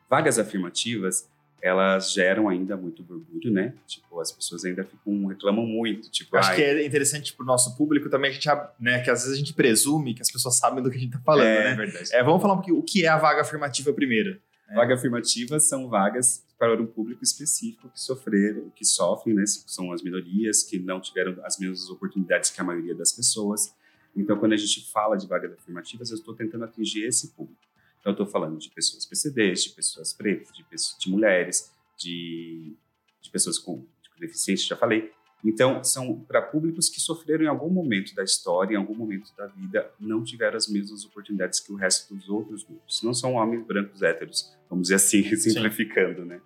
Vagas 0.09 0.37
afirmativas, 0.37 1.29
elas 1.61 2.11
geram 2.11 2.49
ainda 2.49 2.75
muito 2.75 3.03
burburinho, 3.03 3.53
né? 3.53 3.73
Tipo, 3.85 4.19
as 4.19 4.31
pessoas 4.31 4.65
ainda 4.65 4.83
ficam, 4.83 5.27
reclamam 5.27 5.65
muito. 5.65 6.09
Tipo, 6.09 6.37
Acho 6.37 6.55
que 6.55 6.61
é 6.61 6.85
interessante 6.85 7.33
para 7.33 7.43
o 7.43 7.45
nosso 7.45 7.77
público 7.77 8.09
também 8.09 8.31
a 8.31 8.33
gente, 8.33 8.47
né? 8.79 9.01
Que 9.03 9.11
às 9.11 9.21
vezes 9.21 9.35
a 9.35 9.37
gente 9.37 9.53
presume 9.53 10.15
que 10.15 10.21
as 10.21 10.31
pessoas 10.31 10.57
sabem 10.57 10.81
do 10.83 10.89
que 10.89 10.97
a 10.97 10.99
gente 10.99 11.09
está 11.13 11.19
falando, 11.23 11.45
é, 11.45 11.63
né? 11.63 11.71
É 11.71 11.75
verdade. 11.75 12.09
É, 12.13 12.23
vamos 12.23 12.41
falar 12.41 12.55
um 12.55 12.57
pouquinho 12.57 12.79
o 12.79 12.83
que 12.83 13.05
é 13.05 13.07
a 13.07 13.17
vaga 13.17 13.41
afirmativa 13.41 13.93
primeiro. 13.93 14.39
É. 14.69 14.75
Vaga 14.75 14.95
afirmativa 14.95 15.59
são 15.59 15.87
vagas 15.87 16.43
para 16.57 16.81
um 16.81 16.85
público 16.85 17.23
específico 17.23 17.89
que 17.89 17.99
sofreram, 17.99 18.69
que 18.75 18.85
sofrem, 18.85 19.35
né? 19.35 19.43
São 19.45 19.91
as 19.91 20.01
minorias 20.01 20.63
que 20.63 20.79
não 20.79 20.99
tiveram 20.99 21.35
as 21.43 21.59
mesmas 21.59 21.89
oportunidades 21.89 22.49
que 22.49 22.59
a 22.59 22.63
maioria 22.63 22.95
das 22.95 23.11
pessoas. 23.11 23.73
Então, 24.15 24.37
quando 24.37 24.53
a 24.53 24.57
gente 24.57 24.91
fala 24.91 25.15
de 25.15 25.27
vagas 25.27 25.53
afirmativas, 25.53 26.09
eu 26.09 26.17
estou 26.17 26.35
tentando 26.35 26.65
atingir 26.65 27.05
esse 27.05 27.29
público. 27.29 27.61
Então, 28.01 28.11
eu 28.11 28.13
estou 28.13 28.25
falando 28.25 28.57
de 28.57 28.69
pessoas 28.69 29.05
PCDs, 29.05 29.63
de 29.63 29.69
pessoas 29.69 30.11
pretas, 30.11 30.51
de, 30.53 30.63
pessoas, 30.65 30.99
de 30.99 31.09
mulheres, 31.09 31.71
de, 31.97 32.75
de 33.21 33.29
pessoas 33.29 33.57
com, 33.57 33.77
com 33.77 34.19
deficiência, 34.19 34.67
já 34.67 34.75
falei, 34.75 35.11
então, 35.43 35.83
são 35.83 36.19
para 36.19 36.41
públicos 36.41 36.87
que 36.87 36.99
sofreram 36.99 37.43
em 37.45 37.47
algum 37.47 37.69
momento 37.69 38.13
da 38.13 38.23
história, 38.23 38.75
em 38.75 38.77
algum 38.77 38.93
momento 38.93 39.35
da 39.35 39.47
vida, 39.47 39.91
não 39.99 40.23
tiveram 40.23 40.55
as 40.55 40.67
mesmas 40.67 41.03
oportunidades 41.03 41.59
que 41.59 41.71
o 41.71 41.75
resto 41.75 42.13
dos 42.13 42.29
outros 42.29 42.63
grupos. 42.63 43.01
Não 43.01 43.13
são 43.13 43.33
homens 43.33 43.65
brancos 43.65 44.03
héteros, 44.03 44.55
vamos 44.69 44.83
dizer 44.83 44.95
assim, 44.95 45.23
simplificando, 45.35 46.21
Sim. 46.21 46.27
né? 46.27 46.41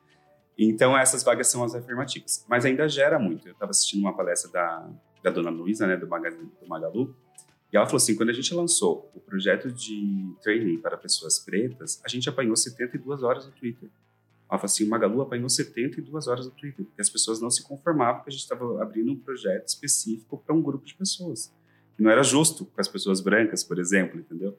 Então, 0.58 0.98
essas 0.98 1.24
vagas 1.24 1.48
são 1.48 1.63
as 1.63 1.76
afirmativas. 1.76 2.46
Mas 2.48 2.63
ainda 2.65 2.88
gera 2.88 3.20
muito. 3.20 3.48
Eu 3.48 3.52
estava 3.52 3.72
assistindo 3.72 4.00
uma 4.00 4.15
palestra 4.15 4.50
da, 4.50 4.89
da 5.22 5.30
dona 5.30 5.50
Luísa, 5.50 5.86
né, 5.86 5.98
do, 5.98 6.08
Magalu, 6.08 6.52
do 6.62 6.68
Magalu, 6.68 7.15
e 7.76 7.78
ela 7.78 7.86
falou 7.86 7.98
assim, 7.98 8.16
quando 8.16 8.30
a 8.30 8.34
gente 8.34 8.54
lançou 8.54 9.12
o 9.14 9.20
projeto 9.20 9.70
de 9.70 10.34
training 10.42 10.78
para 10.78 10.96
pessoas 10.96 11.40
pretas, 11.40 12.02
a 12.06 12.08
gente 12.08 12.30
apanhou 12.30 12.56
72 12.56 13.22
horas 13.22 13.46
no 13.46 13.52
Twitter. 13.52 13.90
Ela 14.50 14.58
falou 14.58 14.64
assim, 14.64 14.86
o 14.86 14.90
Magalu 14.90 15.20
apanhou 15.20 15.50
72 15.50 16.26
horas 16.30 16.46
no 16.46 16.54
Twitter, 16.54 16.86
porque 16.86 17.02
as 17.02 17.10
pessoas 17.10 17.42
não 17.42 17.52
se 17.52 17.62
conformavam 17.64 18.24
que 18.24 18.30
a 18.30 18.32
gente 18.32 18.44
estava 18.44 18.82
abrindo 18.82 19.12
um 19.12 19.20
projeto 19.20 19.68
específico 19.68 20.38
para 20.38 20.56
um 20.56 20.62
grupo 20.62 20.86
de 20.86 20.96
pessoas. 20.96 21.54
Não 22.00 22.10
era 22.10 22.24
justo 22.24 22.64
com 22.64 22.80
as 22.80 22.88
pessoas 22.88 23.20
brancas, 23.20 23.62
por 23.62 23.78
exemplo, 23.78 24.22
entendeu? 24.22 24.58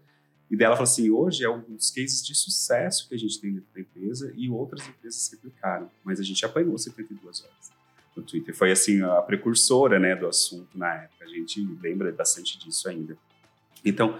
E 0.50 0.54
dela 0.54 0.76
falou 0.76 0.84
assim, 0.84 1.08
hoje 1.08 1.42
é 1.42 1.48
um 1.48 1.62
dos 1.62 1.90
cases 1.90 2.22
de 2.22 2.34
sucesso 2.34 3.08
que 3.08 3.14
a 3.14 3.18
gente 3.18 3.40
tem 3.40 3.50
dentro 3.50 3.72
da 3.72 3.80
empresa 3.80 4.30
e 4.36 4.50
outras 4.50 4.86
empresas 4.86 5.26
replicaram, 5.32 5.90
mas 6.04 6.20
a 6.20 6.22
gente 6.22 6.44
apanhou 6.44 6.76
72 6.76 7.42
horas 7.42 7.75
no 8.16 8.22
Twitter. 8.22 8.54
Foi 8.54 8.72
assim 8.72 9.02
a 9.02 9.22
precursora, 9.22 9.98
né, 9.98 10.16
do 10.16 10.26
assunto 10.26 10.76
na 10.76 10.94
época. 10.94 11.24
A 11.24 11.28
gente 11.28 11.60
lembra 11.80 12.10
bastante 12.12 12.58
disso 12.58 12.88
ainda. 12.88 13.16
Então, 13.84 14.18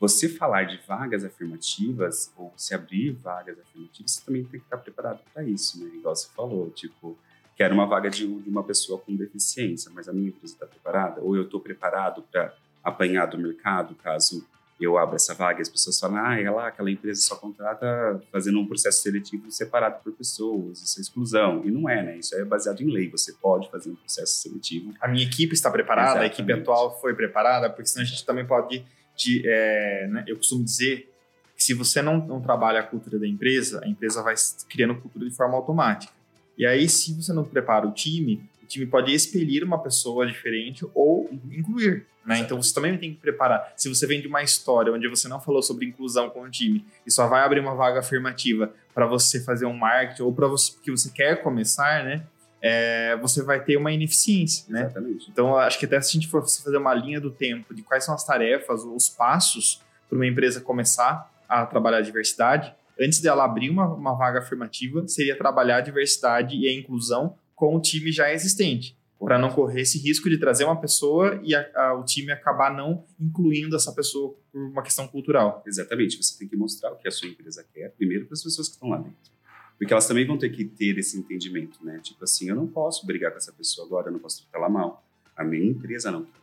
você 0.00 0.28
falar 0.28 0.64
de 0.64 0.80
vagas 0.86 1.24
afirmativas 1.24 2.32
ou 2.36 2.52
se 2.56 2.74
abrir 2.74 3.12
vagas 3.12 3.58
afirmativas, 3.58 4.12
você 4.12 4.24
também 4.24 4.44
tem 4.44 4.60
que 4.60 4.66
estar 4.66 4.78
preparado 4.78 5.20
para 5.32 5.44
isso, 5.44 5.82
né? 5.82 5.90
Igual 5.94 6.14
você 6.14 6.28
falou, 6.34 6.70
tipo, 6.70 7.16
quero 7.56 7.74
uma 7.74 7.86
vaga 7.86 8.10
de, 8.10 8.26
de 8.26 8.50
uma 8.50 8.64
pessoa 8.64 8.98
com 8.98 9.14
deficiência, 9.14 9.90
mas 9.94 10.08
a 10.08 10.12
minha 10.12 10.28
empresa 10.28 10.54
está 10.54 10.66
preparada? 10.66 11.20
Ou 11.20 11.36
eu 11.36 11.44
estou 11.44 11.60
preparado 11.60 12.22
para 12.22 12.54
apanhar 12.82 13.26
do 13.26 13.38
mercado 13.38 13.94
caso 13.94 14.46
eu 14.84 14.98
abra 14.98 15.16
essa 15.16 15.34
vaga 15.34 15.60
e 15.60 15.62
as 15.62 15.68
pessoas 15.68 15.98
falam, 15.98 16.24
ah, 16.24 16.40
é 16.40 16.50
lá, 16.50 16.68
aquela 16.68 16.90
empresa 16.90 17.20
só 17.20 17.36
contrata 17.36 18.22
fazendo 18.30 18.60
um 18.60 18.66
processo 18.66 19.02
seletivo 19.02 19.50
separado 19.50 20.02
por 20.02 20.12
pessoas, 20.12 20.82
isso 20.82 20.98
é 20.98 21.02
exclusão. 21.02 21.62
E 21.64 21.70
não 21.70 21.88
é, 21.88 22.02
né? 22.02 22.18
Isso 22.18 22.34
é 22.34 22.44
baseado 22.44 22.80
em 22.80 22.90
lei, 22.90 23.08
você 23.08 23.32
pode 23.32 23.70
fazer 23.70 23.90
um 23.90 23.96
processo 23.96 24.40
seletivo. 24.40 24.94
A 25.00 25.08
minha 25.08 25.24
equipe 25.24 25.54
está 25.54 25.70
preparada, 25.70 26.10
Exatamente. 26.10 26.32
a 26.32 26.34
equipe 26.34 26.52
atual 26.52 27.00
foi 27.00 27.14
preparada, 27.14 27.70
porque 27.70 27.86
senão 27.86 28.02
a 28.02 28.06
gente 28.06 28.24
também 28.24 28.46
pode 28.46 28.84
de, 29.16 29.42
é, 29.46 30.08
né, 30.08 30.24
eu 30.26 30.36
costumo 30.36 30.64
dizer 30.64 31.10
que 31.56 31.62
se 31.62 31.74
você 31.74 32.02
não, 32.02 32.18
não 32.18 32.40
trabalha 32.40 32.80
a 32.80 32.82
cultura 32.82 33.18
da 33.18 33.26
empresa, 33.26 33.80
a 33.84 33.88
empresa 33.88 34.22
vai 34.22 34.34
criando 34.68 34.96
cultura 34.96 35.24
de 35.28 35.34
forma 35.34 35.54
automática. 35.54 36.12
E 36.56 36.64
aí, 36.64 36.88
se 36.88 37.12
você 37.14 37.32
não 37.32 37.44
prepara 37.44 37.86
o 37.86 37.92
time, 37.92 38.42
o 38.64 38.66
time 38.66 38.86
pode 38.86 39.12
expelir 39.12 39.62
uma 39.62 39.80
pessoa 39.82 40.26
diferente 40.26 40.84
ou 40.94 41.28
incluir. 41.50 42.06
Né? 42.24 42.38
Então 42.38 42.60
você 42.60 42.74
também 42.74 42.96
tem 42.96 43.12
que 43.12 43.20
preparar. 43.20 43.72
Se 43.76 43.88
você 43.88 44.06
vem 44.06 44.20
de 44.20 44.26
uma 44.26 44.42
história 44.42 44.92
onde 44.92 45.06
você 45.08 45.28
não 45.28 45.40
falou 45.40 45.62
sobre 45.62 45.86
inclusão 45.86 46.30
com 46.30 46.42
o 46.42 46.50
time 46.50 46.84
e 47.06 47.10
só 47.10 47.28
vai 47.28 47.42
abrir 47.42 47.60
uma 47.60 47.74
vaga 47.74 48.00
afirmativa 48.00 48.72
para 48.94 49.06
você 49.06 49.42
fazer 49.44 49.66
um 49.66 49.76
marketing 49.76 50.22
ou 50.22 50.32
para 50.32 50.46
você 50.46 50.72
porque 50.72 50.90
você 50.90 51.10
quer 51.10 51.42
começar, 51.42 52.04
né? 52.04 52.26
É, 52.66 53.14
você 53.16 53.42
vai 53.42 53.62
ter 53.62 53.76
uma 53.76 53.92
ineficiência, 53.92 54.64
né? 54.72 54.84
Exatamente. 54.84 55.30
Então 55.30 55.54
acho 55.56 55.78
que 55.78 55.84
até 55.84 56.00
se 56.00 56.10
a 56.10 56.12
gente 56.12 56.28
for 56.28 56.40
fazer 56.40 56.78
uma 56.78 56.94
linha 56.94 57.20
do 57.20 57.30
tempo 57.30 57.74
de 57.74 57.82
quais 57.82 58.04
são 58.04 58.14
as 58.14 58.24
tarefas, 58.24 58.82
os 58.84 59.10
passos 59.10 59.82
para 60.08 60.16
uma 60.16 60.26
empresa 60.26 60.62
começar 60.62 61.30
a 61.46 61.66
trabalhar 61.66 61.98
a 61.98 62.02
diversidade, 62.02 62.74
antes 62.98 63.20
dela 63.20 63.44
abrir 63.44 63.68
uma, 63.68 63.86
uma 63.86 64.14
vaga 64.14 64.38
afirmativa, 64.38 65.06
seria 65.06 65.36
trabalhar 65.36 65.76
a 65.76 65.80
diversidade 65.82 66.56
e 66.56 66.66
a 66.66 66.72
inclusão 66.72 67.36
com 67.64 67.76
o 67.76 67.80
time 67.80 68.12
já 68.12 68.30
existente 68.30 68.94
para 69.18 69.38
não 69.38 69.48
correr 69.48 69.80
esse 69.80 69.98
risco 69.98 70.28
de 70.28 70.36
trazer 70.36 70.64
uma 70.64 70.78
pessoa 70.78 71.40
e 71.42 71.54
a, 71.54 71.66
a, 71.74 71.94
o 71.94 72.04
time 72.04 72.30
acabar 72.30 72.70
não 72.74 73.06
incluindo 73.18 73.74
essa 73.74 73.90
pessoa 73.90 74.36
por 74.52 74.60
uma 74.60 74.82
questão 74.82 75.08
cultural. 75.08 75.62
Exatamente, 75.66 76.22
você 76.22 76.38
tem 76.38 76.46
que 76.46 76.54
mostrar 76.56 76.92
o 76.92 76.96
que 76.96 77.08
a 77.08 77.10
sua 77.10 77.28
empresa 77.28 77.64
quer, 77.72 77.90
primeiro 77.92 78.26
para 78.26 78.34
as 78.34 78.42
pessoas 78.42 78.68
que 78.68 78.74
estão 78.74 78.90
lá 78.90 78.98
dentro. 78.98 79.32
Porque 79.78 79.94
elas 79.94 80.06
também 80.06 80.26
vão 80.26 80.36
ter 80.36 80.50
que 80.50 80.62
ter 80.62 80.98
esse 80.98 81.18
entendimento, 81.18 81.82
né? 81.82 82.00
Tipo 82.02 82.22
assim, 82.22 82.50
eu 82.50 82.54
não 82.54 82.66
posso 82.66 83.06
brigar 83.06 83.32
com 83.32 83.38
essa 83.38 83.52
pessoa 83.52 83.86
agora, 83.86 84.08
eu 84.08 84.12
não 84.12 84.20
posso 84.20 84.42
tratar 84.42 84.58
ela 84.58 84.68
mal. 84.68 85.02
A 85.34 85.42
minha 85.42 85.70
empresa 85.70 86.10
não 86.10 86.24
quer. 86.24 86.40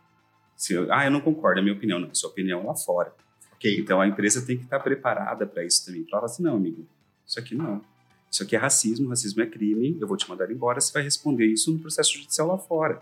Se 0.58 0.74
eu, 0.74 0.92
ah, 0.92 1.06
eu 1.06 1.12
não 1.12 1.22
concordo, 1.22 1.60
é 1.60 1.62
a 1.62 1.64
minha 1.64 1.76
opinião. 1.76 2.00
Não, 2.00 2.14
sua 2.16 2.32
opinião 2.32 2.66
lá 2.66 2.76
fora. 2.76 3.14
Ok, 3.54 3.80
então 3.80 4.02
a 4.02 4.08
empresa 4.08 4.44
tem 4.44 4.58
que 4.58 4.64
estar 4.64 4.80
preparada 4.80 5.46
para 5.46 5.64
isso 5.64 5.86
também. 5.86 6.04
Fala 6.10 6.26
assim, 6.26 6.42
não, 6.42 6.56
amigo, 6.56 6.88
isso 7.26 7.40
aqui 7.40 7.54
não. 7.54 7.82
Isso 8.32 8.44
aqui 8.44 8.56
é 8.56 8.60
racismo, 8.60 9.10
racismo 9.10 9.42
é 9.42 9.46
crime, 9.46 9.98
eu 10.00 10.08
vou 10.08 10.16
te 10.16 10.30
mandar 10.30 10.50
embora, 10.50 10.80
você 10.80 10.94
vai 10.94 11.04
responder 11.04 11.46
isso 11.46 11.72
no 11.72 11.80
processo 11.80 12.14
judicial 12.14 12.48
lá 12.48 12.58
fora. 12.58 13.02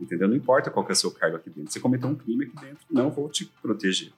Entendeu? 0.00 0.28
Não 0.28 0.36
importa 0.36 0.70
qual 0.70 0.86
é 0.88 0.92
o 0.92 0.94
seu 0.94 1.10
cargo 1.10 1.36
aqui 1.36 1.50
dentro. 1.50 1.72
Você 1.72 1.80
cometeu 1.80 2.08
um 2.08 2.14
crime 2.14 2.44
aqui 2.44 2.54
dentro, 2.54 2.86
não 2.88 3.10
vou 3.10 3.28
te 3.28 3.44
proteger. 3.60 4.12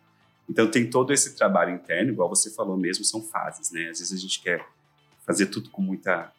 Então 0.46 0.70
tem 0.70 0.90
todo 0.90 1.12
esse 1.12 1.34
trabalho 1.34 1.74
interno, 1.74 2.12
igual 2.12 2.28
você 2.28 2.50
falou 2.50 2.76
mesmo, 2.76 3.04
são 3.04 3.22
fases, 3.22 3.70
né? 3.70 3.88
Às 3.88 4.00
vezes 4.00 4.12
a 4.12 4.20
gente 4.20 4.42
quer 4.42 4.66
fazer 5.24 5.46
tudo 5.46 5.70
com 5.70 5.80
muita 5.80 6.30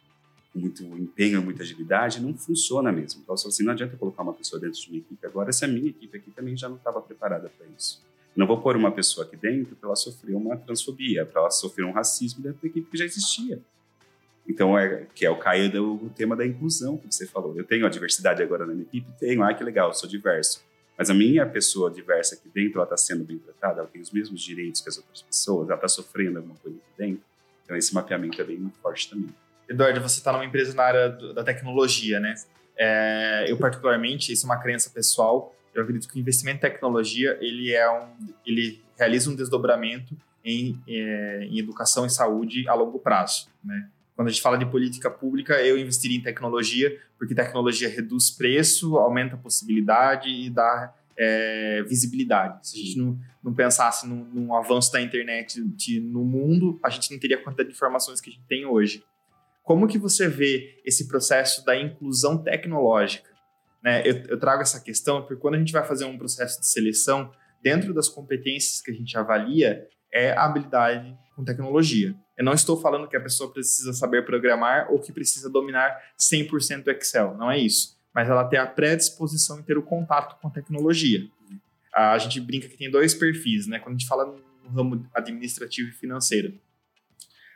com 0.52 0.58
muito 0.58 0.82
empenho, 0.84 1.42
muita 1.42 1.62
agilidade, 1.62 2.20
não 2.20 2.36
funciona 2.36 2.92
mesmo. 2.92 3.22
Então, 3.22 3.34
assim, 3.34 3.64
não 3.64 3.72
adianta 3.72 3.96
colocar 3.96 4.22
uma 4.22 4.34
pessoa 4.34 4.60
dentro 4.60 4.78
de 4.78 4.88
uma 4.88 4.98
equipe 4.98 5.26
agora 5.26 5.50
se 5.50 5.64
a 5.64 5.68
minha 5.68 5.88
equipe 5.88 6.18
aqui 6.18 6.30
também 6.30 6.54
já 6.54 6.68
não 6.68 6.76
estava 6.76 7.00
preparada 7.00 7.50
para 7.56 7.66
isso. 7.76 8.02
Não 8.36 8.46
vou 8.46 8.60
pôr 8.60 8.76
uma 8.76 8.92
pessoa 8.92 9.26
aqui 9.26 9.34
dentro 9.34 9.74
para 9.76 9.88
ela 9.88 9.96
sofrer 9.96 10.34
uma 10.34 10.56
transfobia, 10.58 11.24
para 11.24 11.40
ela 11.40 11.50
sofrer 11.50 11.84
um 11.86 11.92
racismo 11.92 12.42
dentro 12.42 12.60
da 12.60 12.68
equipe 12.68 12.90
que 12.90 12.98
já 12.98 13.06
existia. 13.06 13.62
Então, 14.48 14.76
é, 14.76 15.06
que 15.14 15.24
é 15.24 15.30
o 15.30 15.36
caio 15.36 15.70
do 15.70 16.10
tema 16.16 16.36
da 16.36 16.44
inclusão 16.44 16.96
que 16.96 17.06
você 17.12 17.26
falou. 17.26 17.56
Eu 17.56 17.64
tenho 17.64 17.86
a 17.86 17.88
diversidade 17.88 18.42
agora 18.42 18.66
na 18.66 18.72
minha 18.72 18.84
equipe? 18.84 19.06
Tenho. 19.18 19.42
Ah, 19.42 19.54
que 19.54 19.62
legal, 19.62 19.94
sou 19.94 20.08
diverso. 20.08 20.62
Mas 20.98 21.10
a 21.10 21.14
minha 21.14 21.46
pessoa 21.46 21.90
diversa 21.90 22.34
aqui 22.34 22.48
dentro, 22.48 22.78
ela 22.78 22.84
está 22.84 22.96
sendo 22.96 23.24
bem 23.24 23.38
tratada? 23.38 23.80
Ela 23.80 23.88
tem 23.88 24.00
os 24.00 24.10
mesmos 24.10 24.40
direitos 24.40 24.80
que 24.80 24.88
as 24.88 24.98
outras 24.98 25.22
pessoas? 25.22 25.68
Ela 25.68 25.76
está 25.76 25.88
sofrendo 25.88 26.38
alguma 26.38 26.56
coisa 26.56 26.76
aqui 26.76 26.98
dentro? 26.98 27.22
Então, 27.64 27.76
esse 27.76 27.94
mapeamento 27.94 28.40
é 28.40 28.44
bem 28.44 28.72
forte 28.82 29.08
também. 29.08 29.30
Eduardo, 29.68 30.00
você 30.00 30.18
está 30.18 30.32
numa 30.32 30.44
empresa 30.44 30.74
na 30.74 30.82
área 30.82 31.08
da 31.08 31.42
tecnologia, 31.42 32.20
né? 32.20 32.34
É, 32.76 33.46
eu, 33.48 33.56
particularmente, 33.56 34.32
isso 34.32 34.44
é 34.44 34.48
uma 34.50 34.60
crença 34.60 34.90
pessoal, 34.90 35.54
eu 35.74 35.82
acredito 35.82 36.08
que 36.08 36.18
o 36.18 36.20
investimento 36.20 36.58
em 36.58 36.60
tecnologia, 36.60 37.38
ele, 37.40 37.72
é 37.72 37.90
um, 37.90 38.08
ele 38.44 38.82
realiza 38.98 39.30
um 39.30 39.34
desdobramento 39.34 40.14
em, 40.44 40.78
é, 40.86 41.44
em 41.44 41.58
educação 41.58 42.04
e 42.04 42.10
saúde 42.10 42.68
a 42.68 42.74
longo 42.74 42.98
prazo, 42.98 43.48
né? 43.64 43.88
Quando 44.14 44.28
a 44.28 44.30
gente 44.30 44.42
fala 44.42 44.58
de 44.58 44.66
política 44.66 45.10
pública, 45.10 45.60
eu 45.62 45.78
investiria 45.78 46.18
em 46.18 46.22
tecnologia, 46.22 47.00
porque 47.18 47.34
tecnologia 47.34 47.88
reduz 47.88 48.30
preço, 48.30 48.96
aumenta 48.96 49.34
a 49.34 49.38
possibilidade 49.38 50.28
e 50.28 50.50
dá 50.50 50.94
é, 51.16 51.82
visibilidade. 51.82 52.68
Se 52.68 52.76
a 52.76 52.84
gente 52.84 52.98
não, 52.98 53.18
não 53.42 53.54
pensasse 53.54 54.06
num, 54.06 54.24
num, 54.24 54.54
avanço 54.54 54.92
da 54.92 55.00
internet 55.00 55.62
de, 55.64 56.00
no 56.00 56.24
mundo, 56.24 56.78
a 56.82 56.90
gente 56.90 57.10
não 57.10 57.18
teria 57.18 57.36
a 57.36 57.42
quantidade 57.42 57.70
de 57.70 57.74
informações 57.74 58.20
que 58.20 58.30
a 58.30 58.32
gente 58.32 58.46
tem 58.46 58.66
hoje. 58.66 59.02
Como 59.62 59.86
que 59.86 59.98
você 59.98 60.28
vê 60.28 60.80
esse 60.84 61.08
processo 61.08 61.64
da 61.64 61.76
inclusão 61.76 62.36
tecnológica? 62.36 63.30
Né? 63.82 64.02
Eu, 64.06 64.24
eu 64.28 64.38
trago 64.38 64.62
essa 64.62 64.80
questão 64.80 65.22
porque 65.22 65.36
quando 65.36 65.54
a 65.54 65.58
gente 65.58 65.72
vai 65.72 65.84
fazer 65.84 66.04
um 66.04 66.18
processo 66.18 66.60
de 66.60 66.66
seleção, 66.66 67.32
dentro 67.62 67.94
das 67.94 68.08
competências 68.08 68.80
que 68.80 68.90
a 68.90 68.94
gente 68.94 69.16
avalia, 69.16 69.86
é 70.12 70.32
a 70.32 70.44
habilidade 70.44 71.16
com 71.34 71.44
tecnologia. 71.44 72.14
Eu 72.42 72.44
não 72.44 72.54
estou 72.54 72.76
falando 72.76 73.06
que 73.06 73.16
a 73.16 73.20
pessoa 73.20 73.52
precisa 73.52 73.92
saber 73.92 74.26
programar 74.26 74.90
ou 74.90 74.98
que 74.98 75.12
precisa 75.12 75.48
dominar 75.48 75.96
100% 76.18 76.88
Excel, 76.88 77.36
não 77.36 77.48
é 77.48 77.56
isso. 77.56 77.96
Mas 78.12 78.28
ela 78.28 78.42
tem 78.44 78.58
a 78.58 78.66
predisposição 78.66 79.60
em 79.60 79.62
ter 79.62 79.78
o 79.78 79.82
contato 79.82 80.40
com 80.40 80.48
a 80.48 80.50
tecnologia. 80.50 81.24
A 81.94 82.18
gente 82.18 82.40
brinca 82.40 82.66
que 82.66 82.76
tem 82.76 82.90
dois 82.90 83.14
perfis, 83.14 83.68
né? 83.68 83.78
Quando 83.78 83.94
a 83.94 83.98
gente 83.98 84.08
fala 84.08 84.26
no 84.26 84.70
ramo 84.70 85.08
administrativo 85.14 85.90
e 85.90 85.92
financeiro. 85.92 86.58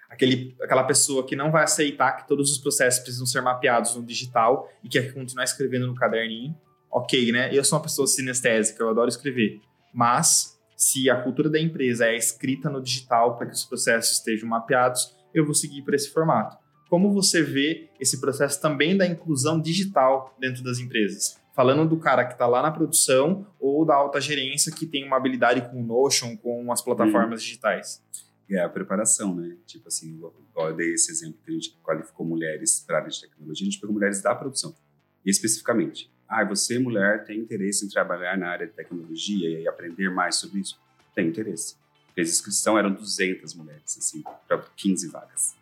Aquele, 0.09 0.55
aquela 0.63 0.85
pessoa 0.85 1.27
que 1.27 1.35
não 1.35 1.51
vai 1.51 1.65
aceitar 1.65 2.13
que 2.13 2.29
todos 2.29 2.53
os 2.53 2.59
processos 2.59 3.01
precisam 3.01 3.27
ser 3.27 3.41
mapeados 3.41 3.97
no 3.97 4.05
digital 4.05 4.71
e 4.85 4.89
quer 4.89 5.13
continuar 5.13 5.43
escrevendo 5.43 5.89
no 5.89 5.97
caderninho. 5.97 6.57
Ok, 6.89 7.33
né? 7.33 7.53
Eu 7.53 7.65
sou 7.65 7.77
uma 7.77 7.83
pessoa 7.83 8.07
sinestésica, 8.07 8.85
eu 8.85 8.89
adoro 8.89 9.09
escrever. 9.09 9.61
Mas 9.93 10.56
se 10.77 11.09
a 11.09 11.21
cultura 11.23 11.49
da 11.49 11.59
empresa 11.59 12.07
é 12.07 12.17
escrita 12.17 12.69
no 12.69 12.83
digital 12.83 13.37
para 13.37 13.47
que 13.47 13.55
os 13.55 13.65
processos 13.65 14.19
estejam 14.19 14.49
mapeados, 14.49 15.17
eu 15.33 15.45
vou 15.45 15.55
seguir 15.55 15.83
por 15.83 15.95
esse 15.95 16.11
formato. 16.11 16.57
Como 16.89 17.13
você 17.13 17.43
vê 17.43 17.91
esse 17.99 18.21
processo 18.21 18.61
também 18.61 18.97
da 18.97 19.07
inclusão 19.07 19.61
digital 19.61 20.37
dentro 20.39 20.63
das 20.63 20.79
empresas? 20.79 21.41
Falando 21.55 21.89
do 21.89 21.99
cara 21.99 22.25
que 22.27 22.35
está 22.35 22.47
lá 22.47 22.63
na 22.63 22.71
produção 22.71 23.47
ou 23.59 23.85
da 23.85 23.95
alta 23.95 24.21
gerência 24.21 24.71
que 24.71 24.87
tem 24.87 25.05
uma 25.05 25.17
habilidade 25.17 25.63
com 25.63 25.83
o 25.83 25.85
Notion, 25.85 26.37
com 26.37 26.71
as 26.71 26.83
plataformas 26.83 27.43
digitais. 27.43 28.05
É 28.49 28.61
a 28.61 28.69
preparação, 28.69 29.35
né? 29.35 29.57
Tipo 29.67 29.89
assim, 29.89 30.15
igual 30.15 30.69
eu 30.69 30.77
dei 30.77 30.93
esse 30.93 31.11
exemplo 31.11 31.41
que 31.45 31.51
a 31.51 31.55
gente 31.55 31.77
qualificou 31.83 32.25
mulheres 32.25 32.85
para 32.87 32.97
a 32.97 33.01
área 33.01 33.11
de 33.11 33.21
tecnologia, 33.21 33.65
a 33.65 33.71
gente 33.71 33.81
pegou 33.81 33.95
mulheres 33.95 34.23
da 34.23 34.35
produção. 34.35 34.77
Especificamente, 35.25 36.13
ah, 36.29 36.45
você, 36.45 36.79
mulher, 36.79 37.25
tem 37.25 37.39
interesse 37.39 37.85
em 37.85 37.89
trabalhar 37.89 38.37
na 38.37 38.49
área 38.49 38.67
de 38.67 38.73
tecnologia 38.73 39.61
e 39.61 39.69
aprender 39.69 40.11
mais 40.11 40.37
sobre 40.37 40.61
isso? 40.61 40.79
Tem 41.15 41.29
interesse. 41.29 41.77
A 42.17 42.21
inscrição 42.21 42.79
eram 42.79 42.93
200 42.93 43.55
mulheres, 43.55 43.97
assim, 43.99 44.25
para 44.49 44.59
15 44.77 45.09
vagas. 45.09 45.55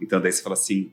Então, 0.00 0.20
daí 0.20 0.30
você 0.30 0.42
fala 0.42 0.54
assim, 0.54 0.92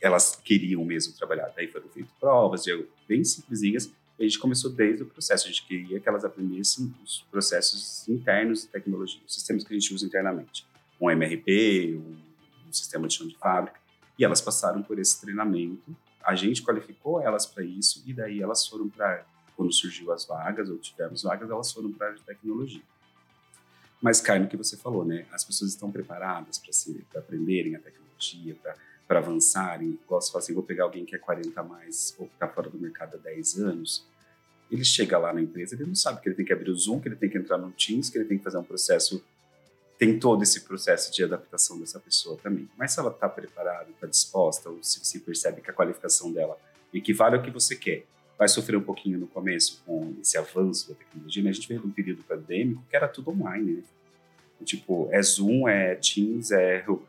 elas 0.00 0.36
queriam 0.36 0.84
mesmo 0.84 1.12
trabalhar. 1.14 1.52
Daí 1.54 1.66
foram 1.68 1.88
feitas 1.88 2.12
provas, 2.18 2.64
bem 3.08 3.24
simplesinhas, 3.24 3.90
a 4.18 4.22
gente 4.22 4.38
começou 4.38 4.70
desde 4.70 5.02
o 5.02 5.06
processo. 5.06 5.44
A 5.44 5.48
gente 5.48 5.66
queria 5.66 6.00
que 6.00 6.08
elas 6.08 6.24
aprendessem 6.24 6.92
os 7.04 7.24
processos 7.30 8.08
internos 8.08 8.62
de 8.62 8.68
tecnologia, 8.68 9.20
os 9.26 9.34
sistemas 9.34 9.62
que 9.62 9.74
a 9.74 9.78
gente 9.78 9.92
usa 9.92 10.06
internamente. 10.06 10.66
Um 11.00 11.10
MRP, 11.10 12.00
um 12.66 12.72
sistema 12.72 13.06
de 13.06 13.14
chão 13.14 13.28
de 13.28 13.36
fábrica. 13.36 13.78
E 14.18 14.24
elas 14.24 14.40
passaram 14.40 14.82
por 14.82 14.98
esse 14.98 15.20
treinamento 15.20 15.94
a 16.26 16.34
gente 16.34 16.60
qualificou 16.60 17.20
elas 17.20 17.46
para 17.46 17.62
isso 17.62 18.02
e 18.04 18.12
daí 18.12 18.42
elas 18.42 18.66
foram 18.66 18.88
para 18.88 19.24
quando 19.54 19.72
surgiu 19.72 20.12
as 20.12 20.26
vagas 20.26 20.68
ou 20.68 20.76
tivemos 20.76 21.22
vagas, 21.22 21.48
elas 21.48 21.72
foram 21.72 21.92
para 21.92 22.06
a 22.06 22.10
área 22.10 22.20
de 22.20 22.26
tecnologia. 22.26 22.82
Mas 24.02 24.20
cai 24.20 24.38
no 24.40 24.48
que 24.48 24.56
você 24.56 24.76
falou, 24.76 25.04
né? 25.04 25.24
As 25.32 25.44
pessoas 25.44 25.70
estão 25.70 25.90
preparadas 25.90 26.60
para 27.10 27.20
aprenderem 27.20 27.76
a 27.76 27.78
tecnologia, 27.78 28.56
para 29.06 29.18
avançarem. 29.20 29.98
Gosto 30.06 30.32
de 30.32 30.38
assim, 30.38 30.52
vou 30.52 30.64
pegar 30.64 30.84
alguém 30.84 31.06
que 31.06 31.14
é 31.14 31.18
40 31.18 31.58
a 31.58 31.62
mais 31.62 32.14
ou 32.18 32.26
que 32.26 32.34
está 32.34 32.48
fora 32.48 32.68
do 32.68 32.78
mercado 32.78 33.14
há 33.14 33.18
10 33.18 33.60
anos. 33.60 34.04
Ele 34.70 34.84
chega 34.84 35.16
lá 35.16 35.32
na 35.32 35.40
empresa, 35.40 35.76
ele 35.76 35.86
não 35.86 35.94
sabe 35.94 36.20
que 36.20 36.28
ele 36.28 36.34
tem 36.34 36.44
que 36.44 36.52
abrir 36.52 36.70
o 36.70 36.76
Zoom, 36.76 37.00
que 37.00 37.08
ele 37.08 37.16
tem 37.16 37.30
que 37.30 37.38
entrar 37.38 37.56
no 37.56 37.70
Teams, 37.70 38.10
que 38.10 38.18
ele 38.18 38.24
tem 38.24 38.36
que 38.36 38.44
fazer 38.44 38.58
um 38.58 38.64
processo 38.64 39.24
tem 39.98 40.18
todo 40.18 40.42
esse 40.42 40.60
processo 40.60 41.12
de 41.12 41.24
adaptação 41.24 41.78
dessa 41.78 41.98
pessoa 41.98 42.36
também. 42.42 42.68
Mas 42.76 42.92
se 42.92 43.00
ela 43.00 43.10
está 43.10 43.28
preparada, 43.28 43.90
está 43.90 44.06
disposta, 44.06 44.68
ou 44.68 44.78
se 44.82 45.20
percebe 45.20 45.60
que 45.60 45.70
a 45.70 45.74
qualificação 45.74 46.32
dela 46.32 46.58
equivale 46.92 47.36
ao 47.36 47.42
que 47.42 47.50
você 47.50 47.74
quer, 47.74 48.04
vai 48.38 48.48
sofrer 48.48 48.76
um 48.76 48.82
pouquinho 48.82 49.18
no 49.18 49.26
começo 49.26 49.82
com 49.86 50.14
esse 50.20 50.36
avanço 50.36 50.90
da 50.90 50.94
tecnologia. 50.94 51.42
Né? 51.42 51.50
A 51.50 51.52
gente 51.52 51.68
veio 51.68 51.80
de 51.80 51.86
um 51.86 51.90
período 51.90 52.22
pandêmico 52.24 52.84
que 52.88 52.96
era 52.96 53.08
tudo 53.08 53.30
online, 53.30 53.72
né? 53.72 53.82
Tipo, 54.64 55.08
é 55.12 55.22
Zoom, 55.22 55.68
é 55.68 55.94
Teams, 55.96 56.50
é 56.50 56.82
o, 56.88 57.02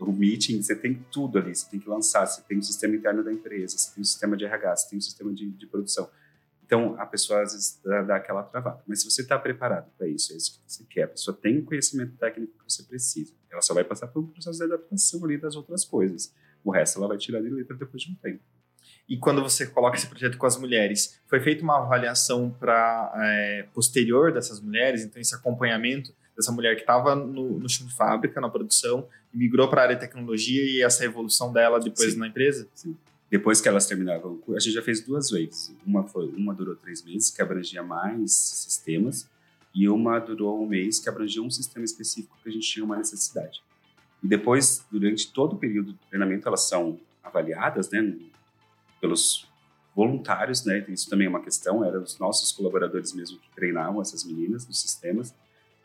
o 0.00 0.12
Meeting, 0.12 0.62
você 0.62 0.74
tem 0.74 0.94
tudo 1.10 1.38
ali, 1.38 1.54
você 1.54 1.68
tem 1.70 1.78
que 1.78 1.88
lançar, 1.88 2.26
você 2.26 2.40
tem 2.42 2.58
o 2.58 2.62
sistema 2.62 2.96
interno 2.96 3.22
da 3.22 3.30
empresa, 3.30 3.76
você 3.76 3.94
tem 3.94 4.02
o 4.02 4.04
sistema 4.04 4.34
de 4.34 4.46
RH, 4.46 4.76
você 4.76 4.88
tem 4.88 4.98
o 4.98 5.02
sistema 5.02 5.32
de, 5.32 5.46
de 5.46 5.66
produção. 5.66 6.08
Então, 6.66 6.96
a 6.98 7.06
pessoa 7.06 7.42
às 7.42 7.52
vezes 7.52 7.80
dá, 7.84 8.02
dá 8.02 8.16
aquela 8.16 8.42
travada. 8.42 8.82
Mas 8.86 9.00
se 9.00 9.10
você 9.10 9.22
está 9.22 9.38
preparado 9.38 9.88
para 9.96 10.08
isso, 10.08 10.32
é 10.32 10.36
isso 10.36 10.60
que 10.60 10.72
você 10.72 10.84
quer, 10.84 11.04
a 11.04 11.08
pessoa 11.08 11.36
tem 11.40 11.58
o 11.58 11.64
conhecimento 11.64 12.16
técnico 12.16 12.52
que 12.58 12.72
você 12.72 12.82
precisa, 12.82 13.32
ela 13.50 13.62
só 13.62 13.72
vai 13.72 13.84
passar 13.84 14.08
por 14.08 14.20
um 14.20 14.26
processo 14.26 14.58
de 14.58 14.64
adaptação 14.64 15.24
ali 15.24 15.38
das 15.38 15.54
outras 15.54 15.84
coisas. 15.84 16.34
O 16.64 16.70
resto 16.72 16.98
ela 16.98 17.08
vai 17.08 17.16
tirar 17.16 17.40
de 17.40 17.48
letra 17.48 17.76
depois 17.76 18.02
de 18.02 18.10
um 18.10 18.14
tempo. 18.16 18.42
E 19.08 19.16
quando 19.16 19.40
você 19.40 19.66
coloca 19.66 19.96
esse 19.96 20.08
projeto 20.08 20.36
com 20.36 20.46
as 20.46 20.58
mulheres, 20.58 21.20
foi 21.28 21.38
feita 21.40 21.62
uma 21.62 21.78
avaliação 21.78 22.50
para 22.50 23.12
é, 23.16 23.68
posterior 23.72 24.32
dessas 24.32 24.60
mulheres, 24.60 25.04
então 25.04 25.22
esse 25.22 25.34
acompanhamento 25.34 26.12
dessa 26.36 26.50
mulher 26.50 26.74
que 26.74 26.82
estava 26.82 27.14
no, 27.14 27.60
no 27.60 27.68
chão 27.68 27.86
de 27.86 27.94
fábrica, 27.94 28.40
na 28.40 28.50
produção, 28.50 29.08
e 29.32 29.38
migrou 29.38 29.68
para 29.68 29.82
a 29.82 29.84
área 29.84 29.94
de 29.94 30.00
tecnologia 30.00 30.62
e 30.62 30.82
essa 30.82 31.04
evolução 31.04 31.52
dela 31.52 31.78
depois 31.78 32.12
Sim. 32.12 32.18
na 32.18 32.26
empresa? 32.26 32.68
Sim. 32.74 32.96
Depois 33.30 33.60
que 33.60 33.68
elas 33.68 33.86
terminavam, 33.86 34.40
a 34.48 34.60
gente 34.60 34.72
já 34.72 34.82
fez 34.82 35.00
duas 35.00 35.30
vezes. 35.30 35.74
Uma 35.84 36.04
foi, 36.04 36.28
uma 36.28 36.54
durou 36.54 36.76
três 36.76 37.02
meses, 37.04 37.30
que 37.30 37.42
abrangia 37.42 37.82
mais 37.82 38.32
sistemas, 38.32 39.28
e 39.74 39.88
uma 39.88 40.18
durou 40.18 40.62
um 40.62 40.66
mês, 40.66 40.98
que 40.98 41.08
abrangia 41.08 41.42
um 41.42 41.50
sistema 41.50 41.84
específico 41.84 42.36
que 42.42 42.48
a 42.48 42.52
gente 42.52 42.66
tinha 42.66 42.84
uma 42.84 42.96
necessidade. 42.96 43.62
E 44.22 44.28
depois, 44.28 44.84
durante 44.90 45.32
todo 45.32 45.54
o 45.54 45.58
período 45.58 45.92
de 45.92 45.98
treinamento, 46.08 46.48
elas 46.48 46.62
são 46.62 46.98
avaliadas, 47.22 47.90
né, 47.90 48.16
pelos 49.00 49.46
voluntários, 49.94 50.64
né? 50.64 50.84
Isso 50.88 51.08
também 51.08 51.26
é 51.26 51.30
uma 51.30 51.42
questão. 51.42 51.84
Eram 51.84 52.02
os 52.02 52.18
nossos 52.18 52.52
colaboradores 52.52 53.14
mesmo 53.14 53.38
que 53.38 53.50
treinavam 53.54 54.00
essas 54.00 54.24
meninas 54.24 54.66
nos 54.66 54.80
sistemas. 54.80 55.34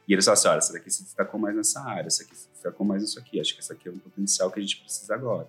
E 0.08 0.14
eles 0.14 0.26
falaram 0.26 0.40
assim: 0.40 0.48
olha, 0.50 0.58
essa 0.58 0.74
daqui 0.74 0.92
se 0.92 1.04
destacou 1.04 1.40
mais 1.40 1.56
nessa 1.56 1.82
área, 1.82 2.08
essa 2.08 2.24
aqui 2.24 2.36
se 2.36 2.50
destacou 2.50 2.86
mais 2.86 3.02
nisso 3.02 3.18
aqui. 3.18 3.40
Acho 3.40 3.54
que 3.54 3.60
essa 3.60 3.74
aqui 3.74 3.88
é 3.88 3.92
um 3.92 3.98
potencial 3.98 4.52
que 4.52 4.60
a 4.60 4.62
gente 4.62 4.82
precisa 4.82 5.16
agora. 5.16 5.48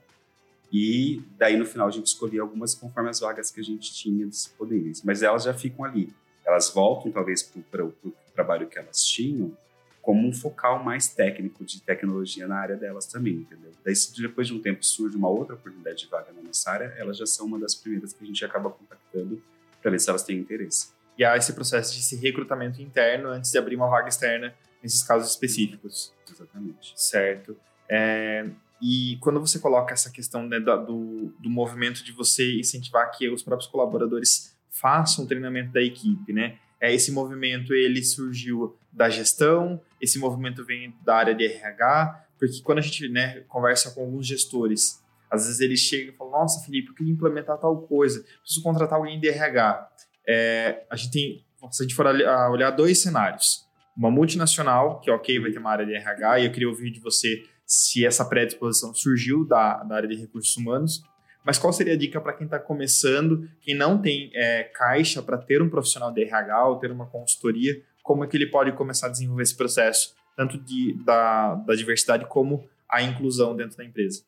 E 0.72 1.22
daí 1.36 1.56
no 1.56 1.66
final 1.66 1.86
a 1.86 1.90
gente 1.90 2.06
escolhia 2.06 2.40
algumas 2.40 2.74
conforme 2.74 3.10
as 3.10 3.20
vagas 3.20 3.50
que 3.50 3.60
a 3.60 3.64
gente 3.64 3.92
tinha 3.92 4.26
disponíveis. 4.26 5.02
Mas 5.02 5.22
elas 5.22 5.44
já 5.44 5.52
ficam 5.52 5.84
ali. 5.84 6.12
Elas 6.44 6.70
voltam 6.70 7.12
talvez 7.12 7.42
para 7.42 7.84
o 7.84 7.94
trabalho 8.34 8.66
que 8.66 8.78
elas 8.78 9.04
tinham 9.04 9.56
como 10.00 10.26
um 10.26 10.32
focal 10.32 10.82
mais 10.82 11.06
técnico 11.08 11.64
de 11.64 11.80
tecnologia 11.80 12.48
na 12.48 12.56
área 12.56 12.76
delas 12.76 13.06
também, 13.06 13.34
entendeu? 13.34 13.70
Daí 13.84 13.94
se 13.94 14.20
depois 14.20 14.48
de 14.48 14.54
um 14.54 14.60
tempo 14.60 14.84
surge 14.84 15.16
uma 15.16 15.28
outra 15.28 15.54
oportunidade 15.54 15.98
de 15.98 16.06
vaga 16.08 16.32
na 16.32 16.42
nossa 16.42 16.70
área, 16.70 16.92
elas 16.96 17.16
já 17.16 17.24
são 17.24 17.46
uma 17.46 17.58
das 17.58 17.74
primeiras 17.74 18.12
que 18.12 18.24
a 18.24 18.26
gente 18.26 18.44
acaba 18.44 18.68
contactando 18.68 19.40
para 19.80 19.90
ver 19.92 20.00
se 20.00 20.10
elas 20.10 20.24
têm 20.24 20.38
interesse. 20.38 20.88
E 21.16 21.24
há 21.24 21.36
esse 21.36 21.52
processo 21.52 21.92
de 21.92 22.00
esse 22.00 22.16
recrutamento 22.16 22.82
interno 22.82 23.28
antes 23.28 23.52
de 23.52 23.58
abrir 23.58 23.76
uma 23.76 23.88
vaga 23.88 24.08
externa 24.08 24.52
nesses 24.82 25.04
casos 25.04 25.30
específicos. 25.30 26.12
Exatamente. 26.28 26.94
Certo. 26.96 27.56
É, 27.88 28.48
e 28.82 29.16
quando 29.20 29.38
você 29.38 29.60
coloca 29.60 29.94
essa 29.94 30.10
questão 30.10 30.44
né, 30.44 30.58
do, 30.58 31.32
do 31.38 31.48
movimento 31.48 32.02
de 32.02 32.10
você 32.10 32.58
incentivar 32.58 33.08
que 33.12 33.28
os 33.28 33.40
próprios 33.40 33.70
colaboradores 33.70 34.56
façam 34.68 35.24
o 35.24 35.28
treinamento 35.28 35.72
da 35.72 35.80
equipe, 35.80 36.32
né? 36.32 36.58
É, 36.80 36.92
esse 36.92 37.12
movimento 37.12 37.72
ele 37.72 38.02
surgiu 38.02 38.76
da 38.92 39.08
gestão, 39.08 39.80
esse 40.00 40.18
movimento 40.18 40.64
vem 40.64 40.92
da 41.04 41.14
área 41.14 41.32
de 41.32 41.46
RH, 41.46 42.26
porque 42.36 42.60
quando 42.62 42.78
a 42.78 42.82
gente 42.82 43.08
né, 43.08 43.44
conversa 43.46 43.92
com 43.92 44.00
alguns 44.00 44.26
gestores, 44.26 45.00
às 45.30 45.46
vezes 45.46 45.60
eles 45.60 45.78
chegam 45.78 46.12
e 46.12 46.16
falam: 46.16 46.32
Nossa, 46.32 46.64
Felipe, 46.66 46.88
eu 46.88 46.94
queria 46.96 47.12
implementar 47.12 47.58
tal 47.58 47.82
coisa, 47.82 48.24
preciso 48.40 48.64
contratar 48.64 48.98
alguém 48.98 49.20
de 49.20 49.28
RH. 49.28 49.90
É, 50.26 50.84
a 50.90 50.96
gente 50.96 51.12
tem, 51.12 51.44
se 51.70 51.82
a 51.82 51.86
gente 51.86 51.94
for 51.94 52.04
olhar 52.04 52.70
dois 52.72 52.98
cenários, 52.98 53.64
uma 53.96 54.10
multinacional, 54.10 54.98
que 54.98 55.08
ok, 55.08 55.38
vai 55.38 55.52
ter 55.52 55.58
uma 55.60 55.70
área 55.70 55.86
de 55.86 55.94
RH, 55.94 56.40
e 56.40 56.46
eu 56.46 56.52
queria 56.52 56.68
ouvir 56.68 56.90
de 56.90 56.98
você 56.98 57.44
se 57.66 58.04
essa 58.04 58.24
predisposição 58.24 58.94
surgiu 58.94 59.44
da, 59.46 59.82
da 59.82 59.96
área 59.96 60.08
de 60.08 60.16
recursos 60.16 60.56
humanos, 60.56 61.02
mas 61.44 61.58
qual 61.58 61.72
seria 61.72 61.94
a 61.94 61.96
dica 61.96 62.20
para 62.20 62.32
quem 62.32 62.44
está 62.44 62.58
começando, 62.58 63.48
quem 63.60 63.74
não 63.74 64.00
tem 64.00 64.30
é, 64.34 64.64
caixa 64.64 65.22
para 65.22 65.38
ter 65.38 65.60
um 65.60 65.68
profissional 65.68 66.12
de 66.12 66.22
RH 66.22 66.68
ou 66.68 66.76
ter 66.76 66.90
uma 66.90 67.06
consultoria, 67.06 67.82
como 68.02 68.24
é 68.24 68.26
que 68.26 68.36
ele 68.36 68.46
pode 68.46 68.72
começar 68.72 69.06
a 69.06 69.10
desenvolver 69.10 69.42
esse 69.42 69.56
processo, 69.56 70.14
tanto 70.36 70.58
de, 70.58 70.94
da, 71.04 71.54
da 71.54 71.74
diversidade 71.74 72.26
como 72.26 72.68
a 72.88 73.02
inclusão 73.02 73.56
dentro 73.56 73.76
da 73.76 73.84
empresa? 73.84 74.22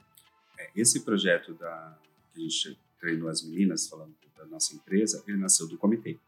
É, 0.58 0.70
esse 0.76 1.04
projeto 1.04 1.54
da, 1.54 1.96
que 2.34 2.40
a 2.40 2.42
gente 2.42 2.78
treinou 3.00 3.28
as 3.28 3.42
meninas, 3.42 3.88
falando 3.88 4.14
da 4.36 4.44
nossa 4.46 4.74
empresa, 4.74 5.22
ele 5.26 5.38
nasceu 5.38 5.68
do 5.68 5.78
comitê. 5.78 6.18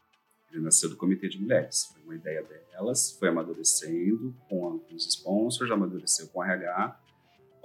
Ele 0.51 0.61
nasceu 0.61 0.89
do 0.89 0.95
comitê 0.95 1.27
de 1.27 1.39
mulheres. 1.39 1.85
Foi 1.93 2.01
uma 2.03 2.15
ideia 2.15 2.43
delas, 2.43 3.11
foi 3.11 3.29
amadurecendo 3.29 4.35
com 4.49 4.81
os 4.93 5.05
sponsors, 5.07 5.69
amadureceu 5.71 6.27
com 6.27 6.39
o 6.39 6.43
RH 6.43 6.99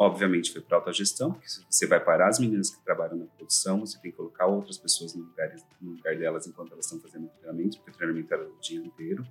Obviamente 0.02 0.50
foi 0.50 0.60
para 0.60 0.78
autogestão, 0.78 1.32
porque 1.32 1.46
você 1.70 1.86
vai 1.86 2.02
parar 2.02 2.28
as 2.28 2.40
meninas 2.40 2.70
que 2.70 2.82
trabalham 2.84 3.16
na 3.16 3.26
produção, 3.26 3.80
você 3.80 3.96
tem 4.00 4.10
que 4.10 4.16
colocar 4.16 4.46
outras 4.46 4.76
pessoas 4.76 5.14
no 5.14 5.22
lugar, 5.22 5.54
no 5.80 5.92
lugar 5.92 6.16
delas 6.16 6.44
enquanto 6.44 6.72
elas 6.72 6.86
estão 6.86 6.98
fazendo 6.98 7.26
o 7.26 7.28
treinamento, 7.28 7.76
porque 7.76 7.90
o 7.92 7.94
treinamento 7.94 8.34
era 8.34 8.42
o 8.42 8.58
dia 8.60 8.80
inteiro 8.80 9.24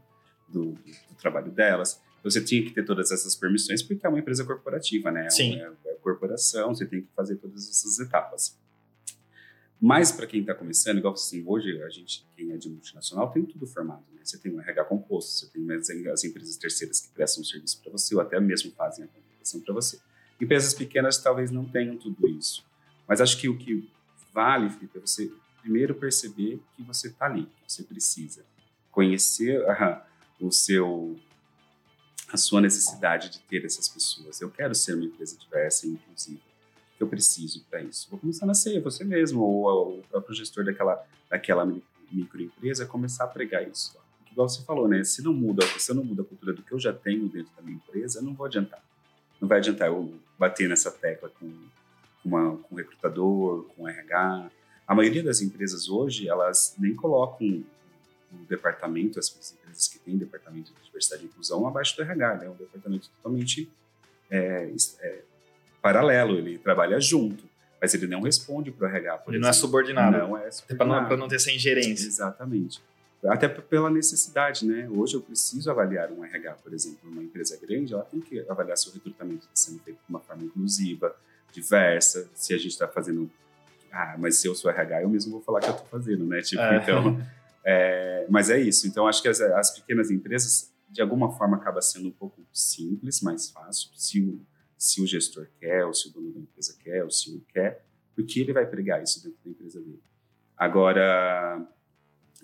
do, 0.47 0.71
do, 0.71 1.15
trabalho 1.19 1.51
delas. 1.51 1.99
Então, 2.19 2.31
você 2.31 2.41
tinha 2.41 2.63
que 2.63 2.71
ter 2.71 2.85
todas 2.85 3.11
essas 3.11 3.35
permissões, 3.35 3.83
porque 3.83 4.05
é 4.05 4.09
uma 4.09 4.19
empresa 4.19 4.45
corporativa, 4.45 5.11
né? 5.11 5.29
Sim. 5.29 5.55
É, 5.55 5.71
é 5.87 5.93
corporação, 5.95 6.73
você 6.73 6.85
tem 6.85 7.01
que 7.01 7.09
fazer 7.13 7.35
todas 7.35 7.67
essas 7.67 7.99
etapas. 7.99 8.57
Mas 9.81 10.11
para 10.11 10.27
quem 10.27 10.41
está 10.41 10.53
começando, 10.53 10.99
igual 10.99 11.15
assim, 11.15 11.43
hoje 11.43 11.81
a 11.81 11.89
gente, 11.89 12.23
quem 12.35 12.51
é 12.51 12.57
de 12.57 12.69
multinacional, 12.69 13.31
tem 13.31 13.43
tudo 13.43 13.65
formado. 13.65 14.03
Né? 14.13 14.21
Você 14.23 14.37
tem 14.37 14.53
um 14.53 14.61
RH 14.61 14.83
composto, 14.85 15.31
você 15.31 15.47
tem 15.47 15.67
as 16.11 16.23
empresas 16.23 16.55
terceiras 16.55 16.99
que 17.01 17.09
prestam 17.09 17.43
serviço 17.43 17.81
para 17.81 17.91
você, 17.91 18.13
ou 18.13 18.21
até 18.21 18.39
mesmo 18.39 18.71
fazem 18.73 19.05
a 19.05 19.07
contratação 19.07 19.59
para 19.59 19.73
você. 19.73 19.99
Empresas 20.39 20.75
pequenas 20.75 21.17
talvez 21.17 21.49
não 21.49 21.65
tenham 21.65 21.97
tudo 21.97 22.27
isso. 22.27 22.63
Mas 23.07 23.21
acho 23.21 23.39
que 23.39 23.49
o 23.49 23.57
que 23.57 23.89
vale, 24.31 24.69
Felipe, 24.69 24.99
é 24.99 25.01
você 25.01 25.31
primeiro 25.61 25.95
perceber 25.95 26.61
que 26.75 26.83
você 26.83 27.07
está 27.07 27.25
ali, 27.25 27.45
que 27.65 27.73
você 27.73 27.83
precisa. 27.83 28.45
Conhecer 28.91 29.67
a, 29.67 30.05
o 30.39 30.51
seu, 30.51 31.19
a 32.31 32.37
sua 32.37 32.61
necessidade 32.61 33.29
de 33.29 33.39
ter 33.39 33.65
essas 33.65 33.89
pessoas. 33.89 34.41
Eu 34.41 34.51
quero 34.51 34.75
ser 34.75 34.93
uma 34.93 35.05
empresa 35.05 35.35
diversa 35.37 35.87
e 35.87 35.89
inclusiva. 35.89 36.50
Eu 37.01 37.07
preciso 37.07 37.65
para 37.67 37.81
isso. 37.81 38.07
Vou 38.11 38.19
começar 38.19 38.49
a 38.49 38.53
ser 38.53 38.79
você 38.79 39.03
mesmo, 39.03 39.41
ou 39.41 39.97
o 39.97 40.03
próprio 40.03 40.35
gestor 40.35 40.63
daquela, 40.63 41.03
daquela 41.27 41.65
microempresa, 42.11 42.85
começar 42.85 43.23
a 43.23 43.27
pregar 43.27 43.67
isso. 43.67 43.97
Igual 44.31 44.47
você 44.47 44.61
falou, 44.61 44.87
né? 44.87 45.03
Se 45.03 45.23
não 45.23 45.33
muda, 45.33 45.65
se 45.79 45.91
eu 45.91 45.95
não 45.95 46.03
muda 46.03 46.21
a 46.21 46.25
cultura 46.25 46.53
do 46.53 46.61
que 46.61 46.71
eu 46.71 46.79
já 46.79 46.93
tenho 46.93 47.27
dentro 47.27 47.51
da 47.55 47.63
minha 47.63 47.75
empresa, 47.75 48.21
não 48.21 48.35
vou 48.35 48.45
adiantar. 48.45 48.83
Não 49.41 49.47
vai 49.47 49.57
adiantar 49.57 49.87
eu 49.87 50.13
bater 50.37 50.69
nessa 50.69 50.91
tecla 50.91 51.31
com, 51.39 51.51
uma, 52.23 52.55
com 52.57 52.75
recrutador, 52.75 53.65
com 53.75 53.87
RH. 53.87 54.51
A 54.87 54.93
maioria 54.93 55.23
das 55.23 55.41
empresas 55.41 55.89
hoje, 55.89 56.29
elas 56.29 56.75
nem 56.77 56.93
colocam 56.93 57.63
o 58.31 58.45
departamento, 58.47 59.17
as 59.17 59.55
empresas 59.59 59.87
que 59.87 59.97
têm 59.97 60.19
departamento 60.19 60.71
de 60.71 60.85
diversidade 60.85 61.23
e 61.23 61.25
inclusão, 61.25 61.65
abaixo 61.67 61.95
do 61.97 62.03
RH, 62.03 62.35
né? 62.35 62.49
Um 62.49 62.55
departamento 62.55 63.09
totalmente 63.09 63.67
é, 64.29 64.71
é, 64.99 65.23
paralelo, 65.81 66.37
ele 66.37 66.57
trabalha 66.57 66.99
junto, 66.99 67.43
mas 67.79 67.93
ele 67.93 68.07
não 68.07 68.21
responde 68.21 68.71
para 68.71 68.87
o 68.87 68.89
RH. 68.89 69.23
ele 69.27 69.39
não 69.39 69.49
é 69.49 69.53
subordinado. 69.53 70.17
Não 70.17 70.37
é 70.37 70.51
subordinado. 70.51 71.07
Para 71.07 71.17
não, 71.17 71.23
não 71.23 71.27
ter 71.27 71.35
essa 71.35 71.51
ingerência. 71.51 72.07
Exatamente 72.07 72.81
até 73.29 73.47
pela 73.47 73.89
necessidade, 73.89 74.65
né? 74.65 74.87
Hoje 74.89 75.15
eu 75.15 75.21
preciso 75.21 75.69
avaliar 75.69 76.11
um 76.11 76.23
RH, 76.23 76.53
por 76.55 76.73
exemplo, 76.73 77.09
uma 77.09 77.23
empresa 77.23 77.57
grande, 77.61 77.93
ela 77.93 78.03
tem 78.03 78.19
que 78.19 78.39
avaliar 78.49 78.77
se 78.77 78.89
o 78.89 78.93
recrutamento 78.93 79.41
está 79.41 79.51
sendo 79.53 79.79
feito 79.79 79.97
de 79.97 80.09
uma 80.09 80.19
forma 80.19 80.43
inclusiva, 80.43 81.15
diversa, 81.53 82.29
se 82.33 82.53
a 82.53 82.57
gente 82.57 82.71
está 82.71 82.87
fazendo, 82.87 83.29
ah, 83.91 84.15
mas 84.17 84.37
se 84.37 84.47
eu 84.47 84.55
sou 84.55 84.71
RH, 84.71 85.03
eu 85.03 85.09
mesmo 85.09 85.31
vou 85.33 85.41
falar 85.41 85.59
que 85.59 85.67
eu 85.67 85.73
estou 85.73 85.87
fazendo, 85.87 86.25
né? 86.25 86.41
Tipo, 86.41 86.61
é. 86.61 86.77
então, 86.77 87.21
é, 87.63 88.25
mas 88.29 88.49
é 88.49 88.59
isso. 88.59 88.87
Então, 88.87 89.07
acho 89.07 89.21
que 89.21 89.27
as, 89.27 89.39
as, 89.39 89.71
pequenas 89.71 90.09
empresas, 90.09 90.71
de 90.89 91.01
alguma 91.01 91.31
forma, 91.37 91.57
acaba 91.57 91.81
sendo 91.81 92.07
um 92.07 92.11
pouco 92.11 92.41
simples, 92.51 93.21
mais 93.21 93.51
fácil, 93.51 93.89
se 93.93 94.19
o, 94.19 94.41
se 94.81 94.99
o 94.99 95.05
gestor 95.05 95.47
quer, 95.59 95.85
ou 95.85 95.93
se 95.93 96.07
o 96.07 96.11
dono 96.11 96.31
da 96.31 96.39
empresa 96.39 96.75
quer, 96.83 97.03
ou 97.03 97.11
se 97.11 97.29
o 97.29 97.39
quer, 97.53 97.85
porque 98.15 98.39
ele 98.39 98.51
vai 98.51 98.65
pregar 98.65 99.03
isso 99.03 99.23
dentro 99.23 99.37
da 99.45 99.51
empresa 99.51 99.79
dele. 99.79 100.01
Agora, 100.57 101.63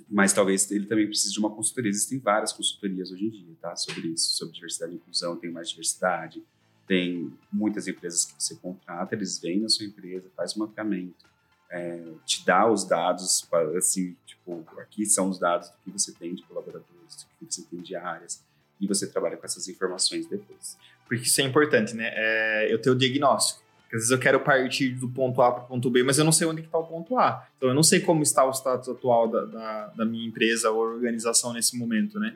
mas 0.08 0.34
talvez 0.34 0.69
ele 0.69 0.86
também 0.86 1.08
precise 1.08 1.34
de 1.34 1.39
uma 1.39 1.50
consultoria. 1.50 1.89
Existem 1.89 2.19
várias 2.19 2.54
consultorias 2.54 3.12
hoje 3.12 3.26
em 3.26 3.30
dia, 3.32 3.56
tá? 3.60 3.76
Sobre 3.76 4.10
isso, 4.10 4.38
sobre 4.38 4.54
diversidade 4.54 4.93
e 4.93 4.97
inclusão, 4.97 5.36
tem 5.36 5.52
mais 5.52 5.67
diversidade, 5.67 6.43
tem 6.86 7.34
muitas 7.52 7.88
empresas 7.88 8.26
que 8.26 8.36
você 8.38 8.56
contrata, 8.58 9.15
eles 9.15 9.39
vêm 9.39 9.60
na 9.60 9.67
sua 9.67 9.88
empresa, 9.88 10.30
faz 10.36 10.56
um 10.56 10.60
mapeamento, 10.60 11.26
é, 11.71 12.13
te 12.23 12.45
dá 12.45 12.71
os 12.71 12.88
dados, 12.88 13.50
assim, 13.76 14.15
tipo, 14.28 14.63
aqui 14.78 15.08
são 15.08 15.28
os 15.28 15.39
dados 15.39 15.69
do 15.69 15.78
que 15.84 15.89
você 15.89 16.13
tem 16.13 16.36
de 16.36 16.43
colaboradores, 16.43 17.26
do 17.39 17.47
que 17.47 17.52
você 17.52 17.63
tem 17.63 17.82
de 17.82 17.95
áreas, 17.95 18.45
e 18.80 18.86
você 18.86 19.08
trabalha 19.08 19.38
com 19.38 19.45
essas 19.45 19.67
informações 19.67 20.28
depois. 20.28 20.78
Porque 21.08 21.24
isso 21.24 21.39
é 21.41 21.43
importante, 21.43 21.96
né? 21.96 22.12
É, 22.13 22.74
eu 22.74 22.80
tenho 22.80 22.96
o 22.96 22.98
diagnóstico. 22.98 23.67
Às 23.88 23.91
vezes 23.91 24.12
eu 24.12 24.20
quero 24.20 24.39
partir 24.41 24.89
do 24.89 25.08
ponto 25.08 25.41
A 25.41 25.52
para 25.52 25.63
o 25.63 25.67
ponto 25.67 25.89
B, 25.89 26.04
mas 26.04 26.17
eu 26.17 26.26
não 26.26 26.32
sei 26.32 26.46
onde 26.46 26.62
está 26.62 26.78
o 26.78 26.84
ponto 26.84 27.17
A. 27.17 27.48
Então 27.56 27.70
eu 27.70 27.76
não 27.76 27.84
sei 27.84 28.02
como 28.02 28.22
está 28.22 28.46
o 28.46 28.52
status 28.52 28.89
atual 28.89 29.30
da, 29.30 29.46
da, 29.46 29.88
da 29.88 30.06
minha 30.06 30.28
empresa 30.28 30.70
ou 30.70 30.80
organização 30.80 31.54
nesse 31.54 31.78
momento, 31.78 32.20
né? 32.20 32.36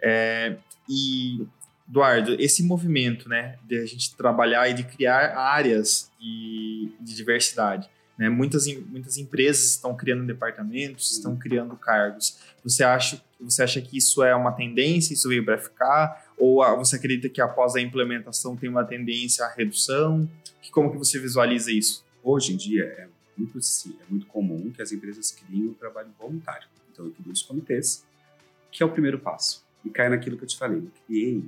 É, 0.00 0.56
e, 0.88 1.46
Eduardo, 1.88 2.36
esse 2.38 2.62
movimento, 2.62 3.28
né, 3.28 3.56
de 3.64 3.78
a 3.78 3.86
gente 3.86 4.14
trabalhar 4.14 4.68
e 4.68 4.74
de 4.74 4.84
criar 4.84 5.36
áreas 5.36 6.10
de, 6.20 6.92
de 7.00 7.14
diversidade, 7.14 7.88
né? 8.18 8.28
Muitas, 8.28 8.66
muitas 8.66 9.16
empresas 9.16 9.70
estão 9.70 9.96
criando 9.96 10.26
departamentos, 10.26 11.12
estão 11.12 11.34
criando 11.34 11.76
cargos. 11.76 12.38
Você 12.62 12.84
acha, 12.84 13.20
você 13.40 13.62
acha 13.62 13.80
que 13.80 13.96
isso 13.96 14.22
é 14.22 14.34
uma 14.34 14.52
tendência, 14.52 15.14
isso 15.14 15.28
veio 15.28 15.44
para 15.44 15.58
ficar? 15.58 16.23
Ou 16.46 16.62
você 16.76 16.96
acredita 16.96 17.26
que 17.30 17.40
após 17.40 17.74
a 17.74 17.80
implementação 17.80 18.54
tem 18.54 18.68
uma 18.68 18.84
tendência 18.84 19.46
à 19.46 19.48
redução? 19.48 20.28
Como 20.70 20.92
que 20.92 20.98
você 20.98 21.18
visualiza 21.18 21.72
isso? 21.72 22.04
Hoje 22.22 22.52
em 22.52 22.56
dia 22.58 22.84
é 22.84 23.08
muito, 23.34 23.58
é 23.58 24.10
muito 24.10 24.26
comum 24.26 24.70
que 24.70 24.82
as 24.82 24.92
empresas 24.92 25.30
criem 25.30 25.68
o 25.68 25.74
trabalho 25.74 26.10
voluntário. 26.18 26.68
Então 26.92 27.06
eu 27.06 27.32
os 27.32 27.42
comitês, 27.42 28.04
que 28.70 28.82
é 28.82 28.86
o 28.86 28.90
primeiro 28.90 29.18
passo. 29.18 29.64
E 29.86 29.88
cai 29.88 30.10
naquilo 30.10 30.36
que 30.36 30.44
eu 30.44 30.46
te 30.46 30.58
falei. 30.58 30.80
Eu 30.80 30.90
criei 31.06 31.42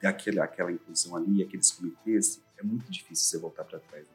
aquela, 0.00 0.44
aquela 0.44 0.70
inclusão 0.70 1.16
ali, 1.16 1.42
aqueles 1.42 1.72
comitês, 1.72 2.40
é 2.56 2.62
muito 2.62 2.88
difícil 2.88 3.26
você 3.26 3.36
voltar 3.36 3.64
para 3.64 3.80
trás. 3.80 4.06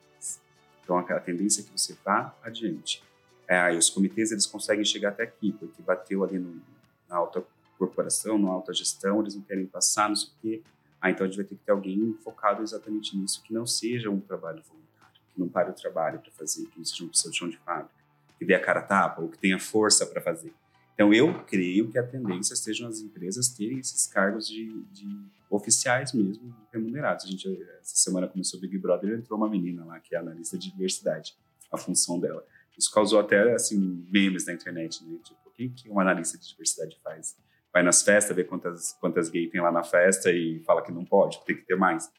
Então, 0.82 0.98
a, 0.98 1.20
tendência 1.20 1.60
é 1.60 1.66
que 1.66 1.72
você 1.78 1.94
vá 2.06 2.34
adiante. 2.42 3.04
É, 3.50 3.70
os 3.76 3.90
comitês, 3.90 4.32
eles 4.32 4.46
conseguem 4.46 4.86
chegar 4.86 5.10
até 5.10 5.24
aqui, 5.24 5.52
porque 5.52 5.82
bateu 5.82 6.24
ali 6.24 6.40
no, 6.40 6.62
na 7.10 7.18
alta 7.18 7.44
corporação, 7.78 8.38
na 8.38 8.50
alta 8.50 8.74
gestão, 8.74 9.22
eles 9.22 9.36
não 9.36 9.42
querem 9.42 9.66
passar, 9.66 10.10
não 10.10 10.16
sei 10.16 10.30
o 10.30 10.42
quê. 10.42 10.64
Ah, 11.02 11.12
então 11.12 11.26
a 11.26 11.30
gente 11.30 11.38
vai 11.38 11.46
ter 11.46 11.56
que 11.56 11.64
ter 11.64 11.72
alguém 11.72 12.18
focado 12.24 12.64
exatamente 12.64 13.16
nisso, 13.18 13.42
que 13.44 13.54
não 13.54 13.66
seja 13.66 14.10
um 14.10 14.20
trabalho 14.20 14.62
voluntário, 14.64 15.22
que 15.34 15.40
não 15.40 15.48
pare 15.48 15.70
o 15.70 15.74
trabalho 15.74 16.20
para 16.20 16.32
fazer, 16.32 16.66
que 16.68 16.78
não 16.78 16.86
seja 16.86 17.04
uma 17.04 17.12
pessoa 17.12 17.32
de 17.32 17.38
chão 17.38 17.50
de 17.50 17.58
fábrica, 17.58 17.94
que 18.40 18.46
dê 18.46 18.54
a 18.56 18.60
cara 18.60 18.80
a 18.80 18.84
tapa 18.84 19.22
ou 19.22 19.30
que 19.30 19.38
tenha 19.38 19.60
força 19.60 20.06
para 20.06 20.22
fazer. 20.22 20.54
Então, 20.96 21.14
eu 21.14 21.44
creio 21.44 21.92
que 21.92 22.00
a 22.00 22.04
tendência 22.08 22.56
sejam 22.56 22.88
as 22.88 23.02
empresas 23.02 23.50
terem 23.50 23.80
esses 23.80 24.08
cargos 24.08 24.48
de, 24.48 24.82
de 24.94 25.06
oficiais 25.50 26.14
mesmo, 26.14 26.56
remunerados. 26.72 27.26
A 27.26 27.28
gente, 27.28 27.48
essa 27.82 27.98
semana 27.98 28.28
começou 28.28 28.58
o 28.58 28.62
Big 28.62 28.78
Brother, 28.78 29.14
entrou 29.14 29.38
uma 29.38 29.50
menina 29.50 29.84
lá, 29.84 30.00
que 30.00 30.16
é 30.16 30.18
analista 30.18 30.58
de 30.58 30.72
diversidade, 30.72 31.36
a 31.70 31.78
função 31.78 32.18
dela. 32.18 32.46
Isso 32.78 32.90
causou 32.92 33.20
até, 33.20 33.54
assim, 33.54 34.06
memes 34.10 34.46
na 34.46 34.54
internet, 34.54 35.04
né? 35.04 35.18
Tipo, 35.24 35.40
o 35.46 35.52
que, 35.52 35.70
que 35.70 35.90
um 35.90 36.00
analista 36.00 36.38
de 36.38 36.48
diversidade 36.48 36.98
faz? 37.04 37.36
Vai 37.76 37.84
nas 37.84 38.02
festas, 38.02 38.34
vê 38.34 38.46
quantas, 38.46 38.94
quantas 39.02 39.28
gays 39.28 39.52
tem 39.52 39.60
lá 39.60 39.70
na 39.70 39.84
festa 39.84 40.32
e 40.32 40.64
fala 40.66 40.82
que 40.82 40.94
não 40.94 41.04
pode, 41.04 41.40
que 41.40 41.46
tem 41.46 41.58
que 41.58 41.66
ter 41.66 41.76
mais. 41.76 42.10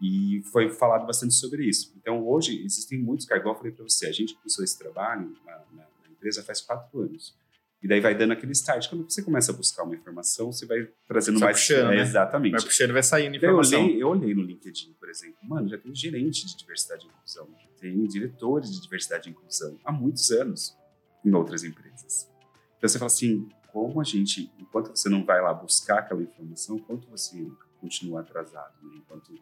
E 0.00 0.40
foi 0.52 0.68
falado 0.70 1.04
bastante 1.04 1.34
sobre 1.34 1.64
isso. 1.64 1.92
Então, 1.96 2.24
hoje, 2.28 2.64
existem 2.64 2.96
muitos 2.96 3.26
cargos. 3.26 3.48
Eu 3.48 3.56
falei 3.56 3.72
para 3.72 3.82
você, 3.82 4.06
a 4.06 4.12
gente 4.12 4.36
começou 4.36 4.64
esse 4.64 4.78
trabalho 4.78 5.36
na, 5.44 5.52
na, 5.72 5.82
na 6.04 6.10
empresa 6.12 6.44
faz 6.44 6.60
quatro 6.60 7.00
anos. 7.00 7.36
E 7.82 7.88
daí 7.88 7.98
vai 8.00 8.14
dando 8.14 8.34
aquele 8.34 8.52
start. 8.52 8.88
Quando 8.88 9.10
você 9.10 9.20
começa 9.20 9.50
a 9.50 9.54
buscar 9.54 9.82
uma 9.82 9.96
informação, 9.96 10.52
você 10.52 10.64
vai 10.64 10.88
trazendo 11.08 11.40
Só 11.40 11.46
mais. 11.46 11.56
puxando, 11.58 11.92
é, 11.92 11.96
né? 11.96 12.02
Exatamente. 12.02 12.52
Vai 12.52 12.62
puxando, 12.62 12.92
vai 12.92 13.02
saindo 13.02 13.36
Então, 13.36 13.48
eu, 13.50 13.60
informação. 13.60 13.84
olhei, 13.84 14.02
eu 14.02 14.08
olhei 14.08 14.32
no 14.32 14.42
LinkedIn, 14.42 14.92
por 14.92 15.08
exemplo. 15.10 15.38
Mano, 15.42 15.68
já 15.68 15.76
tem 15.76 15.92
gerente 15.92 16.46
de 16.46 16.56
diversidade 16.56 17.04
e 17.04 17.08
inclusão. 17.08 17.48
Tem 17.80 18.06
diretores 18.06 18.70
de 18.70 18.80
diversidade 18.80 19.28
e 19.28 19.32
inclusão 19.32 19.76
há 19.84 19.90
muitos 19.90 20.30
anos 20.30 20.76
em 21.24 21.34
outras 21.34 21.64
empresas. 21.64 22.30
Então 22.78 22.88
você 22.88 22.96
fala 22.98 23.08
assim, 23.08 23.48
como 23.72 24.00
a 24.00 24.04
gente, 24.04 24.52
enquanto 24.58 24.90
você 24.90 25.08
não 25.08 25.24
vai 25.24 25.40
lá 25.40 25.52
buscar 25.52 26.00
aquela 26.00 26.22
informação, 26.22 26.78
quanto 26.78 27.08
você 27.08 27.50
continua 27.80 28.20
atrasado, 28.20 28.74
né? 28.82 28.96
Enquanto... 28.96 29.32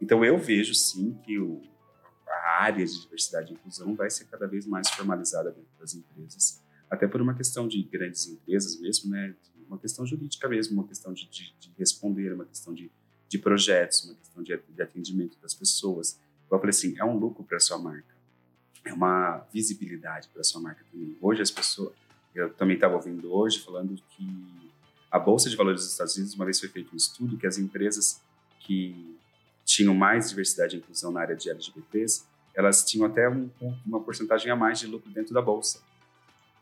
Então 0.00 0.24
eu 0.24 0.38
vejo 0.38 0.74
sim 0.74 1.14
que 1.24 1.38
o, 1.38 1.62
a 2.26 2.62
área 2.62 2.84
de 2.84 3.00
diversidade 3.00 3.52
e 3.52 3.54
inclusão 3.54 3.94
vai 3.94 4.10
ser 4.10 4.26
cada 4.26 4.46
vez 4.46 4.66
mais 4.66 4.88
formalizada 4.90 5.50
dentro 5.50 5.70
das 5.78 5.94
empresas 5.94 6.62
até 6.90 7.06
por 7.06 7.22
uma 7.22 7.34
questão 7.34 7.68
de 7.68 7.80
grandes 7.84 8.26
empresas 8.26 8.78
mesmo, 8.80 9.10
né? 9.10 9.34
Uma 9.68 9.78
questão 9.78 10.04
jurídica 10.04 10.48
mesmo, 10.48 10.74
uma 10.74 10.88
questão 10.88 11.14
de, 11.14 11.28
de, 11.30 11.54
de 11.60 11.72
responder, 11.78 12.32
uma 12.32 12.44
questão 12.44 12.74
de, 12.74 12.90
de 13.28 13.38
projetos, 13.38 14.04
uma 14.04 14.14
questão 14.14 14.42
de, 14.42 14.60
de 14.68 14.82
atendimento 14.82 15.38
das 15.40 15.54
pessoas. 15.54 16.18
Eu 16.50 16.58
falei 16.58 16.70
assim, 16.70 16.98
é 16.98 17.04
um 17.04 17.16
lucro 17.16 17.44
para 17.44 17.60
sua 17.60 17.78
marca, 17.78 18.12
é 18.84 18.92
uma 18.92 19.46
visibilidade 19.52 20.28
para 20.30 20.42
sua 20.42 20.60
marca 20.60 20.84
também. 20.90 21.16
Hoje 21.20 21.40
as 21.40 21.52
pessoas, 21.52 21.94
eu 22.34 22.52
também 22.54 22.74
estava 22.74 22.94
ouvindo 22.94 23.32
hoje 23.32 23.60
falando 23.60 24.00
que 24.10 24.26
a 25.10 25.18
bolsa 25.18 25.50
de 25.50 25.56
valores 25.56 25.82
dos 25.82 25.92
Estados 25.92 26.16
Unidos 26.16 26.34
uma 26.34 26.44
vez 26.44 26.60
foi 26.60 26.68
feito 26.68 26.92
um 26.92 26.96
estudo 26.96 27.36
que 27.36 27.46
as 27.46 27.58
empresas 27.58 28.20
que 28.60 29.16
tinham 29.64 29.94
mais 29.94 30.30
diversidade 30.30 30.76
e 30.76 30.78
inclusão 30.78 31.10
na 31.10 31.20
área 31.20 31.36
de 31.36 31.50
LGBTs, 31.50 32.24
elas 32.54 32.84
tinham 32.84 33.06
até 33.06 33.28
um, 33.28 33.50
uma 33.86 34.00
porcentagem 34.00 34.50
a 34.50 34.56
mais 34.56 34.78
de 34.78 34.86
lucro 34.86 35.10
dentro 35.10 35.32
da 35.32 35.42
bolsa 35.42 35.80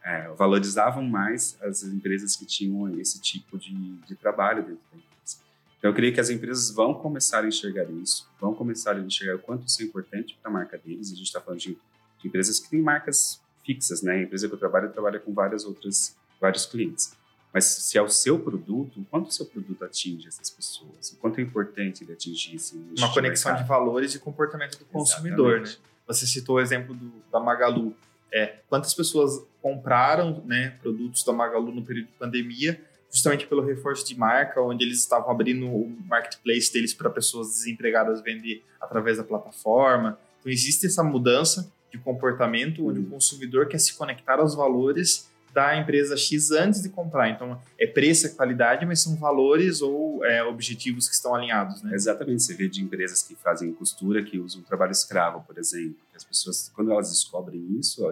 é, 0.09 0.29
valorizavam 0.37 1.03
mais 1.03 1.59
as 1.61 1.83
empresas 1.83 2.35
que 2.35 2.47
tinham 2.47 2.99
esse 2.99 3.21
tipo 3.21 3.59
de, 3.59 3.75
de 3.75 4.15
trabalho 4.15 4.63
dentro 4.63 4.81
da 4.91 4.97
empresa. 4.97 5.37
Então, 5.79 5.91
eu 5.91 5.95
creio 5.95 6.15
que 6.15 6.21
as 6.21 6.31
empresas 6.31 6.71
vão 6.71 6.95
começar 6.95 7.45
a 7.45 7.47
enxergar 7.47 7.85
isso, 7.91 8.27
vão 8.41 8.55
começar 8.55 8.97
a 8.97 9.01
enxergar 9.01 9.37
o 9.37 9.39
quanto 9.39 9.67
isso 9.67 9.83
é 9.83 9.85
importante 9.85 10.37
para 10.41 10.51
a 10.51 10.55
marca 10.55 10.79
deles. 10.79 11.13
A 11.13 11.15
gente 11.15 11.27
está 11.27 11.43
falando 11.43 11.61
de, 11.61 11.75
de, 11.75 12.29
empresas 12.29 12.59
que 12.59 12.71
têm 12.71 12.81
marcas 12.81 13.41
fixas, 13.69 14.01
né? 14.03 14.13
A 14.13 14.23
empresa 14.23 14.49
que 14.49 14.55
eu 14.55 14.59
trabalho 14.59 14.91
trabalha 14.91 15.21
com 15.21 15.35
várias 15.35 15.67
outras, 15.67 16.17
vários 16.41 16.65
clientes. 16.65 17.13
Mas 17.53 17.67
se 17.67 17.99
é 17.99 18.03
o 18.03 18.09
seu 18.09 18.39
produto, 18.39 19.05
quanto 19.11 19.29
o 19.29 19.33
seu 19.33 19.45
produto 19.45 19.85
atinge 19.85 20.27
essas 20.27 20.49
pessoas? 20.49 21.13
O 21.13 21.17
quanto 21.17 21.39
é 21.39 21.43
importante 21.43 22.03
ele 22.03 22.13
atingir 22.13 22.57
esse 22.57 22.77
Uma 22.97 23.13
conexão 23.13 23.55
de, 23.55 23.63
de 23.63 23.69
valores 23.69 24.15
e 24.15 24.19
comportamento 24.19 24.79
do 24.79 24.87
consumidor, 24.87 25.61
Exatamente. 25.61 25.79
né? 25.79 25.89
Você 26.07 26.27
citou 26.27 26.57
o 26.57 26.61
exemplo 26.61 26.95
do, 26.95 27.13
da 27.31 27.39
Magalu 27.39 27.95
é, 28.33 28.57
quantas 28.69 28.95
pessoas 28.95 29.43
compraram 29.61 30.43
né, 30.47 30.77
produtos 30.83 31.25
da 31.25 31.33
Magalu 31.33 31.73
no 31.73 31.83
período 31.83 32.07
de 32.07 32.13
pandemia, 32.13 32.81
justamente 33.11 33.47
pelo 33.47 33.65
reforço 33.65 34.07
de 34.07 34.19
marca, 34.19 34.61
onde 34.61 34.85
eles 34.85 34.99
estavam 34.99 35.31
abrindo 35.31 35.67
o 35.67 35.97
marketplace 36.07 36.73
deles 36.73 36.93
para 36.93 37.09
pessoas 37.09 37.49
desempregadas 37.49 38.21
vender 38.23 38.63
através 38.81 39.17
da 39.17 39.25
plataforma. 39.25 40.19
Então, 40.41 40.53
existe 40.53 40.87
essa 40.87 41.03
mudança 41.03 41.71
de 41.91 41.99
comportamento, 41.99 42.87
onde 42.87 43.01
uhum. 43.01 43.07
o 43.07 43.11
consumidor 43.11 43.67
quer 43.69 43.79
se 43.79 43.95
conectar 43.97 44.39
aos 44.39 44.55
valores 44.55 45.29
da 45.53 45.77
empresa 45.77 46.17
X 46.17 46.51
antes 46.51 46.83
de 46.83 46.89
comprar. 46.89 47.31
Então, 47.31 47.61
é 47.79 47.87
preço, 47.87 48.27
é 48.27 48.31
qualidade, 48.31 48.85
mas 48.85 49.01
são 49.01 49.17
valores 49.17 49.81
ou 49.81 50.25
é, 50.25 50.43
objetivos 50.45 51.09
que 51.09 51.15
estão 51.15 51.35
alinhados, 51.35 51.83
né? 51.83 51.95
Exatamente. 51.95 52.43
Você 52.43 52.55
vê 52.55 52.69
de 52.69 52.83
empresas 52.83 53.23
que 53.23 53.35
fazem 53.35 53.73
costura, 53.73 54.23
que 54.23 54.39
usam 54.39 54.63
trabalho 54.63 54.93
escravo, 54.93 55.43
por 55.47 55.59
exemplo. 55.59 55.97
As 56.15 56.25
pessoas, 56.25 56.71
quando 56.75 56.93
elas 56.93 57.11
descobrem 57.11 57.61
isso, 57.79 58.07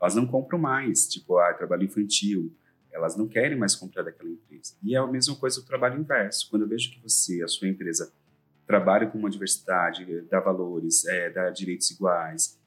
elas 0.00 0.14
não 0.14 0.26
compram 0.26 0.58
mais. 0.58 1.06
Tipo, 1.06 1.38
ah, 1.38 1.52
trabalho 1.52 1.84
infantil. 1.84 2.52
Elas 2.92 3.16
não 3.16 3.26
querem 3.26 3.58
mais 3.58 3.74
comprar 3.74 4.02
daquela 4.02 4.30
empresa. 4.30 4.74
E 4.82 4.94
é 4.94 4.98
a 4.98 5.06
mesma 5.06 5.34
coisa 5.36 5.60
o 5.60 5.64
trabalho 5.64 6.00
inverso. 6.00 6.48
Quando 6.50 6.62
eu 6.62 6.68
vejo 6.68 6.90
que 6.90 7.00
você, 7.02 7.42
a 7.42 7.48
sua 7.48 7.68
empresa, 7.68 8.12
trabalha 8.66 9.06
com 9.06 9.18
uma 9.18 9.28
diversidade, 9.28 10.22
dá 10.22 10.40
valores, 10.40 11.04
é, 11.06 11.28
dá 11.28 11.50
direitos 11.50 11.90
iguais, 11.90 12.58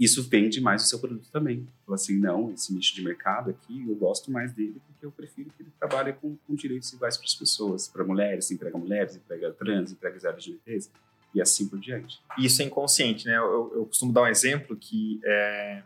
isso 0.00 0.22
vende 0.22 0.62
mais 0.62 0.82
o 0.82 0.86
seu 0.86 0.98
produto 0.98 1.28
também. 1.30 1.66
Fala 1.84 1.96
assim, 1.96 2.18
não, 2.18 2.50
esse 2.52 2.72
nicho 2.72 2.94
de 2.94 3.04
mercado 3.04 3.50
aqui, 3.50 3.84
eu 3.86 3.94
gosto 3.94 4.30
mais 4.32 4.50
dele 4.50 4.80
porque 4.86 5.04
eu 5.04 5.12
prefiro 5.12 5.50
que 5.50 5.62
ele 5.62 5.70
trabalhe 5.78 6.14
com, 6.14 6.36
com 6.46 6.54
direitos 6.54 6.90
iguais 6.92 7.18
para 7.18 7.26
as 7.26 7.34
pessoas, 7.34 7.86
para 7.86 8.02
mulheres, 8.02 8.50
emprega 8.50 8.78
mulheres, 8.78 9.16
emprega 9.16 9.52
trans, 9.52 9.92
emprega 9.92 10.28
LGBTs 10.28 10.90
e 11.34 11.40
assim 11.40 11.68
por 11.68 11.78
diante. 11.78 12.18
Isso 12.38 12.62
é 12.62 12.64
inconsciente, 12.64 13.26
né? 13.26 13.36
Eu, 13.36 13.72
eu 13.74 13.86
costumo 13.86 14.10
dar 14.10 14.22
um 14.22 14.26
exemplo 14.26 14.74
que 14.74 15.20
é, 15.22 15.82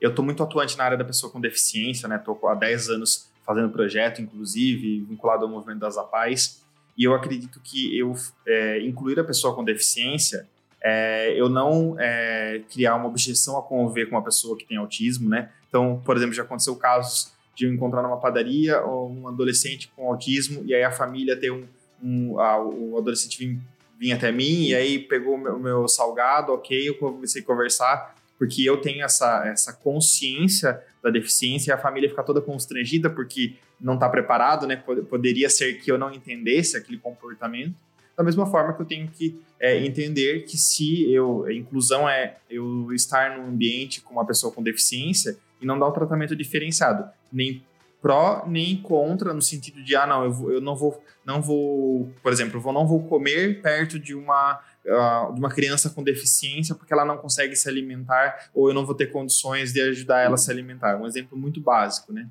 eu 0.00 0.10
estou 0.10 0.24
muito 0.24 0.42
atuante 0.42 0.76
na 0.76 0.84
área 0.84 0.98
da 0.98 1.04
pessoa 1.04 1.32
com 1.32 1.40
deficiência, 1.40 2.06
né? 2.08 2.16
Estou 2.16 2.38
há 2.46 2.54
10 2.54 2.90
anos 2.90 3.30
fazendo 3.44 3.70
projeto, 3.70 4.20
inclusive, 4.20 5.00
vinculado 5.00 5.44
ao 5.44 5.50
movimento 5.50 5.80
das 5.80 5.96
APAES, 5.96 6.62
e 6.96 7.04
eu 7.04 7.14
acredito 7.14 7.58
que 7.60 7.98
eu 7.98 8.14
é, 8.46 8.80
incluir 8.82 9.18
a 9.18 9.24
pessoa 9.24 9.54
com 9.54 9.64
deficiência 9.64 10.46
é, 10.82 11.34
eu 11.38 11.48
não 11.48 11.96
é, 11.98 12.62
criar 12.72 12.96
uma 12.96 13.06
objeção 13.06 13.58
a 13.58 13.62
conviver 13.62 14.06
com 14.06 14.16
uma 14.16 14.24
pessoa 14.24 14.56
que 14.56 14.64
tem 14.64 14.76
autismo, 14.76 15.28
né? 15.28 15.50
Então, 15.68 16.00
por 16.04 16.16
exemplo, 16.16 16.34
já 16.34 16.42
aconteceu 16.42 16.74
casos 16.76 17.32
de 17.54 17.66
eu 17.66 17.72
encontrar 17.72 18.02
numa 18.02 18.18
padaria 18.18 18.84
um 18.86 19.28
adolescente 19.28 19.92
com 19.94 20.08
autismo 20.08 20.62
e 20.64 20.74
aí 20.74 20.82
a 20.82 20.90
família 20.90 21.36
ter 21.36 21.50
um, 21.50 21.64
um 22.02 22.40
a, 22.40 22.58
o 22.58 22.96
adolescente 22.96 23.60
vir, 23.98 24.12
até 24.12 24.32
mim 24.32 24.68
e 24.68 24.74
aí 24.74 24.98
pegou 24.98 25.34
o 25.34 25.38
meu, 25.38 25.58
meu, 25.58 25.88
salgado, 25.88 26.52
ok, 26.52 26.88
eu 26.88 26.94
comecei 26.94 27.42
a 27.42 27.44
conversar 27.44 28.16
porque 28.38 28.62
eu 28.64 28.78
tenho 28.78 29.04
essa, 29.04 29.46
essa 29.46 29.74
consciência 29.74 30.82
da 31.02 31.10
deficiência 31.10 31.70
e 31.70 31.74
a 31.74 31.78
família 31.78 32.08
fica 32.08 32.22
toda 32.22 32.40
constrangida 32.40 33.10
porque 33.10 33.54
não 33.78 33.94
está 33.94 34.08
preparado, 34.08 34.66
né? 34.66 34.76
Poderia 34.76 35.50
ser 35.50 35.74
que 35.74 35.92
eu 35.92 35.98
não 35.98 36.10
entendesse 36.10 36.76
aquele 36.76 36.96
comportamento 36.98 37.74
da 38.20 38.24
mesma 38.24 38.44
forma 38.44 38.74
que 38.74 38.82
eu 38.82 38.86
tenho 38.86 39.08
que 39.08 39.40
é, 39.58 39.82
entender 39.82 40.44
que 40.44 40.58
se 40.58 41.10
eu. 41.10 41.50
inclusão 41.50 42.06
é 42.06 42.36
eu 42.50 42.92
estar 42.92 43.38
num 43.38 43.46
ambiente 43.46 44.02
com 44.02 44.12
uma 44.12 44.26
pessoa 44.26 44.52
com 44.52 44.62
deficiência 44.62 45.38
e 45.58 45.64
não 45.64 45.78
dar 45.78 45.88
um 45.88 45.92
tratamento 45.92 46.36
diferenciado, 46.36 47.08
nem 47.32 47.64
pró 48.00 48.44
nem 48.46 48.76
contra, 48.76 49.32
no 49.32 49.40
sentido 49.40 49.82
de, 49.82 49.96
ah, 49.96 50.06
não, 50.06 50.24
eu, 50.24 50.32
vou, 50.32 50.52
eu 50.52 50.60
não 50.60 50.76
vou, 50.76 51.02
não 51.24 51.40
vou, 51.40 52.12
por 52.22 52.30
exemplo, 52.30 52.58
eu 52.58 52.60
vou, 52.60 52.72
não 52.74 52.86
vou 52.86 53.02
comer 53.04 53.62
perto 53.62 53.98
de 53.98 54.14
uma, 54.14 54.60
uh, 54.84 55.32
de 55.32 55.40
uma 55.40 55.50
criança 55.50 55.88
com 55.88 56.02
deficiência 56.02 56.74
porque 56.74 56.92
ela 56.92 57.06
não 57.06 57.16
consegue 57.16 57.56
se 57.56 57.68
alimentar 57.68 58.50
ou 58.54 58.68
eu 58.68 58.74
não 58.74 58.84
vou 58.84 58.94
ter 58.94 59.06
condições 59.06 59.72
de 59.72 59.80
ajudar 59.80 60.20
ela 60.20 60.34
a 60.34 60.38
se 60.38 60.50
alimentar. 60.50 61.00
Um 61.00 61.06
exemplo 61.06 61.38
muito 61.38 61.58
básico, 61.58 62.12
né? 62.12 62.28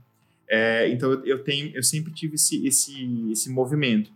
É, 0.47 0.87
então 0.89 1.11
eu, 1.25 1.43
tenho, 1.43 1.75
eu 1.75 1.83
sempre 1.83 2.11
tive 2.11 2.35
esse, 2.35 2.65
esse, 2.65 3.31
esse 3.31 3.49
movimento. 3.51 4.11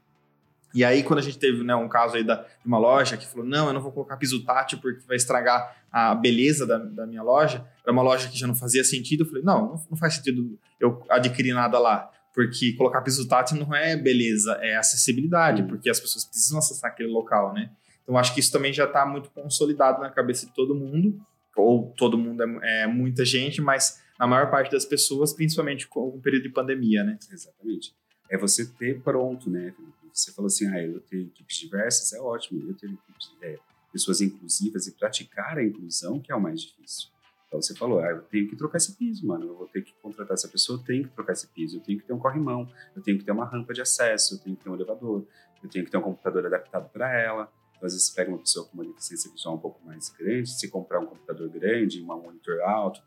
E 0.74 0.84
aí, 0.84 1.03
quando 1.03 1.19
a 1.19 1.21
gente 1.21 1.38
teve 1.38 1.63
né, 1.63 1.76
um 1.76 1.88
caso 1.88 2.15
aí 2.15 2.24
da, 2.24 2.36
de 2.36 2.65
uma 2.65 2.80
loja 2.80 3.15
que 3.15 3.28
falou, 3.28 3.45
não, 3.45 3.67
eu 3.67 3.74
não 3.74 3.82
vou 3.82 3.91
colocar 3.91 4.17
piso 4.17 4.43
tátil 4.43 4.80
porque 4.80 5.05
vai 5.05 5.15
estragar 5.15 5.76
a 5.91 6.15
beleza 6.15 6.65
da, 6.65 6.80
da 6.80 7.05
minha 7.05 7.21
loja, 7.21 7.63
era 7.84 7.91
uma 7.91 8.01
loja 8.01 8.28
que 8.28 8.38
já 8.38 8.47
não 8.47 8.55
fazia 8.55 8.84
sentido, 8.84 9.24
eu 9.24 9.28
falei, 9.28 9.43
não, 9.43 9.80
não 9.89 9.97
faz 9.97 10.15
sentido 10.15 10.57
eu 10.80 11.03
adquirir 11.09 11.53
nada 11.53 11.78
lá, 11.78 12.09
porque 12.34 12.74
colocar 12.74 13.01
piso 13.01 13.28
tátil 13.28 13.57
não 13.57 13.76
é 13.76 13.95
beleza, 13.95 14.53
é 14.61 14.76
acessibilidade, 14.76 15.61
hum. 15.61 15.67
porque 15.67 15.89
as 15.89 15.99
pessoas 15.99 16.26
precisam 16.26 16.57
acessar 16.57 16.89
aquele 16.89 17.09
local, 17.09 17.53
né? 17.53 17.69
Então, 18.01 18.17
acho 18.17 18.34
que 18.34 18.39
isso 18.39 18.51
também 18.51 18.74
já 18.74 18.86
está 18.86 19.05
muito 19.05 19.30
consolidado 19.30 20.01
na 20.01 20.09
cabeça 20.09 20.45
de 20.45 20.53
todo 20.53 20.76
mundo, 20.76 21.21
ou 21.55 21.93
todo 21.95 22.17
mundo 22.17 22.43
é, 22.43 22.84
é 22.84 22.88
muita 22.88 23.24
gente, 23.24 23.61
mas 23.61 24.01
na 24.19 24.28
maior 24.28 24.49
parte 24.49 24.71
das 24.71 24.86
pessoas, 24.86 25.34
principalmente 25.34 25.88
com 25.88 26.07
o 26.07 26.19
período 26.19 26.43
de 26.43 26.49
pandemia, 26.49 27.03
né? 27.03 27.17
Exatamente. 27.32 27.93
É 28.30 28.38
você 28.38 28.65
ter 28.65 28.99
pronto, 29.01 29.49
né? 29.49 29.74
Você 30.14 30.32
falou 30.32 30.47
assim, 30.47 30.68
ah, 30.68 30.82
eu 30.82 30.99
ter 31.01 31.22
equipes 31.22 31.57
diversas 31.57 32.14
é 32.14 32.22
ótimo, 32.22 32.61
eu 32.70 32.76
ter 32.76 32.86
equipes, 32.86 33.32
é, 33.41 33.57
pessoas 33.91 34.22
inclusivas 34.22 34.86
e 34.86 34.91
praticar 34.91 35.57
a 35.57 35.64
inclusão 35.64 36.20
que 36.20 36.32
é 36.32 36.36
o 36.36 36.41
mais 36.41 36.61
difícil. 36.61 37.09
Então 37.47 37.61
você 37.61 37.76
falou, 37.76 37.99
ah, 37.99 38.09
eu 38.09 38.22
tenho 38.22 38.47
que 38.47 38.55
trocar 38.55 38.78
esse 38.78 38.95
piso, 38.95 39.26
mano, 39.26 39.45
eu 39.45 39.55
vou 39.55 39.68
ter 39.68 39.82
que 39.84 39.93
contratar 40.01 40.34
essa 40.34 40.47
pessoa, 40.47 40.80
eu 40.80 40.84
tenho 40.84 41.07
que 41.07 41.14
trocar 41.14 41.34
esse 41.34 41.47
piso, 41.47 41.78
eu 41.78 41.82
tenho 41.82 41.99
que 41.99 42.05
ter 42.05 42.14
um 42.14 42.20
corrimão, 42.20 42.68
eu 42.95 43.01
tenho 43.01 43.18
que 43.18 43.24
ter 43.24 43.32
uma 43.32 43.45
rampa 43.45 43.74
de 43.74 43.82
acesso, 43.82 44.36
eu 44.36 44.39
tenho 44.39 44.55
que 44.55 44.64
ter 44.64 44.70
um 44.70 44.76
elevador, 44.76 45.26
eu 45.64 45.70
tenho 45.70 45.86
que 45.86 45.91
ter 45.91 45.97
um 45.97 46.01
computador 46.01 46.45
adaptado 46.45 46.89
para 46.89 47.11
ela. 47.20 47.51
Então, 47.76 47.88
às 47.88 47.93
vezes 47.93 48.07
você 48.07 48.16
pega 48.16 48.32
uma 48.32 48.39
pessoa 48.39 48.66
com 48.68 48.74
uma 48.74 48.86
deficiência 48.86 49.32
visual 49.32 49.55
um 49.55 49.59
pouco 49.59 49.86
mais 49.86 50.09
grande, 50.09 50.49
se 50.49 50.68
comprar 50.70 50.99
um 50.99 51.05
computador 51.05 51.49
grande, 51.49 52.01
um 52.01 52.05
monitor 52.05 52.61
alto, 52.61 53.01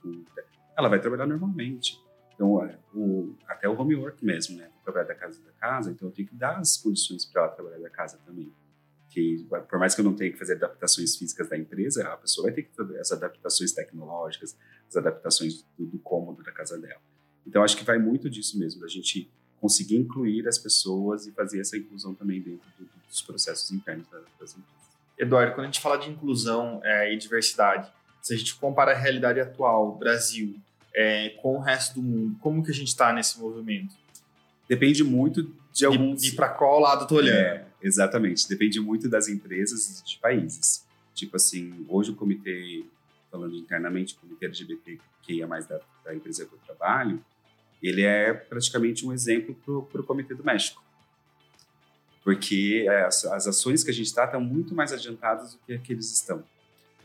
ela 0.76 0.88
vai 0.88 1.00
trabalhar 1.00 1.26
normalmente. 1.26 2.00
Então, 2.36 2.64
é, 2.64 2.78
o, 2.94 3.34
até 3.48 3.68
o 3.68 3.76
home 3.78 3.96
work 3.96 4.24
mesmo, 4.24 4.56
né? 4.56 4.70
Trabalhar 4.84 5.06
da 5.06 5.14
casa 5.14 5.42
da 5.42 5.50
casa, 5.52 5.90
então 5.90 6.08
eu 6.08 6.12
tenho 6.12 6.28
que 6.28 6.34
dar 6.34 6.58
as 6.58 6.76
condições 6.76 7.24
para 7.24 7.42
ela 7.42 7.50
trabalhar 7.50 7.78
da 7.78 7.90
casa 7.90 8.18
também 8.24 8.52
que 9.16 9.46
por 9.66 9.78
mais 9.78 9.94
que 9.94 10.02
eu 10.02 10.04
não 10.04 10.14
tenha 10.14 10.30
que 10.30 10.38
fazer 10.38 10.56
adaptações 10.56 11.16
físicas 11.16 11.48
da 11.48 11.56
empresa, 11.56 12.06
a 12.06 12.18
pessoa 12.18 12.48
vai 12.48 12.52
ter 12.52 12.64
que 12.64 12.76
fazer 12.76 13.00
as 13.00 13.10
adaptações 13.10 13.72
tecnológicas, 13.72 14.54
as 14.86 14.94
adaptações 14.94 15.64
do, 15.78 15.86
do 15.86 15.98
cômodo 16.00 16.42
da 16.42 16.52
casa 16.52 16.78
dela. 16.78 17.00
Então, 17.46 17.62
acho 17.62 17.78
que 17.78 17.84
vai 17.84 17.98
muito 17.98 18.28
disso 18.28 18.58
mesmo, 18.58 18.82
da 18.82 18.88
gente 18.88 19.30
conseguir 19.58 19.96
incluir 19.96 20.46
as 20.46 20.58
pessoas 20.58 21.26
e 21.26 21.32
fazer 21.32 21.60
essa 21.60 21.78
inclusão 21.78 22.14
também 22.14 22.42
dentro 22.42 22.68
do, 22.78 22.86
dos 23.08 23.22
processos 23.22 23.70
internos 23.70 24.06
das 24.38 24.54
empresas. 24.54 24.58
Eduardo, 25.18 25.54
quando 25.54 25.64
a 25.64 25.70
gente 25.70 25.80
fala 25.80 25.96
de 25.96 26.10
inclusão 26.10 26.82
é, 26.84 27.10
e 27.10 27.16
diversidade, 27.16 27.90
se 28.20 28.34
a 28.34 28.36
gente 28.36 28.54
compara 28.56 28.92
a 28.92 28.94
realidade 28.94 29.40
atual, 29.40 29.96
Brasil, 29.96 30.60
é, 30.96 31.28
com 31.42 31.56
o 31.56 31.60
resto 31.60 31.96
do 31.96 32.02
mundo, 32.02 32.36
como 32.40 32.64
que 32.64 32.70
a 32.70 32.74
gente 32.74 32.88
está 32.88 33.12
nesse 33.12 33.38
movimento? 33.38 33.94
Depende 34.68 35.04
muito 35.04 35.52
de 35.72 35.84
alguns... 35.84 36.24
E, 36.24 36.28
e 36.28 36.32
para 36.32 36.48
qual 36.48 36.80
lado 36.80 37.04
eu 37.04 37.06
tô 37.06 37.16
olhando. 37.16 37.36
É, 37.36 37.66
Exatamente, 37.86 38.48
depende 38.48 38.80
muito 38.80 39.08
das 39.08 39.28
empresas 39.28 40.00
e 40.00 40.04
de 40.04 40.18
países. 40.18 40.84
Tipo 41.14 41.36
assim, 41.36 41.86
hoje 41.88 42.10
o 42.10 42.16
comitê, 42.16 42.84
falando 43.30 43.54
internamente, 43.54 44.14
o 44.14 44.18
comitê 44.18 44.46
LGBT, 44.46 44.98
que 45.22 45.40
é 45.40 45.46
mais 45.46 45.66
da, 45.66 45.80
da 46.04 46.12
empresa 46.12 46.44
que 46.46 46.52
eu 46.52 46.58
trabalho, 46.66 47.24
ele 47.80 48.02
é 48.02 48.32
praticamente 48.32 49.06
um 49.06 49.12
exemplo 49.12 49.54
para 49.92 50.00
o 50.00 50.04
comitê 50.04 50.34
do 50.34 50.42
México. 50.42 50.82
Porque 52.24 52.86
as, 53.06 53.24
as 53.26 53.46
ações 53.46 53.84
que 53.84 53.90
a 53.90 53.94
gente 53.94 54.06
está 54.06 54.24
estão 54.24 54.40
muito 54.40 54.74
mais 54.74 54.92
adiantadas 54.92 55.54
do 55.54 55.60
que 55.64 55.74
aqueles 55.74 56.12
estão. 56.12 56.42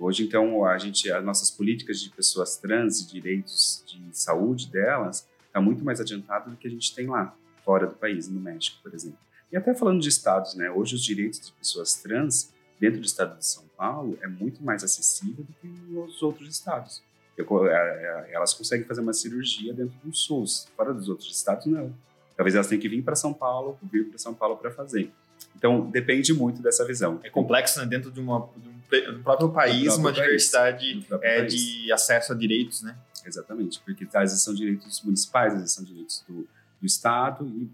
Hoje, 0.01 0.23
então, 0.23 0.65
a 0.65 0.79
gente, 0.79 1.11
as 1.11 1.23
nossas 1.23 1.51
políticas 1.51 1.99
de 1.99 2.09
pessoas 2.09 2.57
trans 2.57 3.01
e 3.01 3.07
direitos 3.07 3.83
de 3.85 4.17
saúde 4.17 4.67
delas 4.67 5.27
está 5.45 5.61
muito 5.61 5.85
mais 5.85 6.01
adiantado 6.01 6.49
do 6.49 6.57
que 6.57 6.67
a 6.67 6.71
gente 6.71 6.95
tem 6.95 7.05
lá, 7.05 7.37
fora 7.63 7.85
do 7.85 7.93
país, 7.93 8.27
no 8.27 8.41
México, 8.41 8.79
por 8.81 8.95
exemplo. 8.95 9.19
E 9.51 9.57
até 9.57 9.75
falando 9.75 10.01
de 10.01 10.09
estados, 10.09 10.55
né? 10.55 10.71
Hoje 10.71 10.95
os 10.95 11.03
direitos 11.03 11.39
de 11.45 11.51
pessoas 11.51 11.93
trans 12.01 12.51
dentro 12.79 12.99
do 12.99 13.05
estado 13.05 13.37
de 13.37 13.45
São 13.45 13.63
Paulo 13.77 14.17
é 14.23 14.27
muito 14.27 14.63
mais 14.63 14.83
acessível 14.83 15.43
do 15.43 15.53
que 15.53 15.67
nos 15.67 16.23
outros 16.23 16.49
estados. 16.49 17.03
Eu, 17.37 17.67
é, 17.67 17.71
é, 17.71 18.33
elas 18.33 18.55
conseguem 18.55 18.87
fazer 18.87 19.01
uma 19.01 19.13
cirurgia 19.13 19.71
dentro 19.71 19.95
do 20.03 20.15
SUS, 20.15 20.67
fora 20.75 20.95
dos 20.95 21.09
outros 21.09 21.29
estados 21.29 21.67
não. 21.67 21.93
Talvez 22.35 22.55
elas 22.55 22.65
tenham 22.65 22.81
que 22.81 22.89
vir 22.89 23.03
para 23.03 23.15
São 23.15 23.33
Paulo, 23.33 23.77
vir 23.83 24.09
para 24.09 24.17
São 24.17 24.33
Paulo 24.33 24.57
para 24.57 24.71
fazer. 24.71 25.11
Então 25.55 25.91
depende 25.91 26.33
muito 26.33 26.59
dessa 26.59 26.83
visão. 26.87 27.19
É 27.23 27.29
complexo, 27.29 27.79
né? 27.79 27.85
Dentro 27.85 28.09
de, 28.09 28.19
uma, 28.19 28.49
de 28.57 28.70
do 28.99 29.23
próprio 29.23 29.51
país, 29.51 29.85
próprio 29.85 29.99
uma 29.99 30.13
país, 30.13 30.23
diversidade 30.23 31.07
é, 31.21 31.45
de 31.45 31.91
acesso 31.91 32.33
a 32.33 32.35
direitos, 32.35 32.81
né? 32.81 32.97
Exatamente, 33.25 33.79
porque 33.81 34.05
às 34.05 34.31
vezes 34.31 34.41
são 34.41 34.53
direitos 34.53 35.01
municipais, 35.03 35.53
às 35.53 35.59
vezes 35.59 35.75
são 35.75 35.83
direitos 35.83 36.23
do, 36.27 36.47
do 36.79 36.85
estado 36.85 37.47
e 37.47 37.69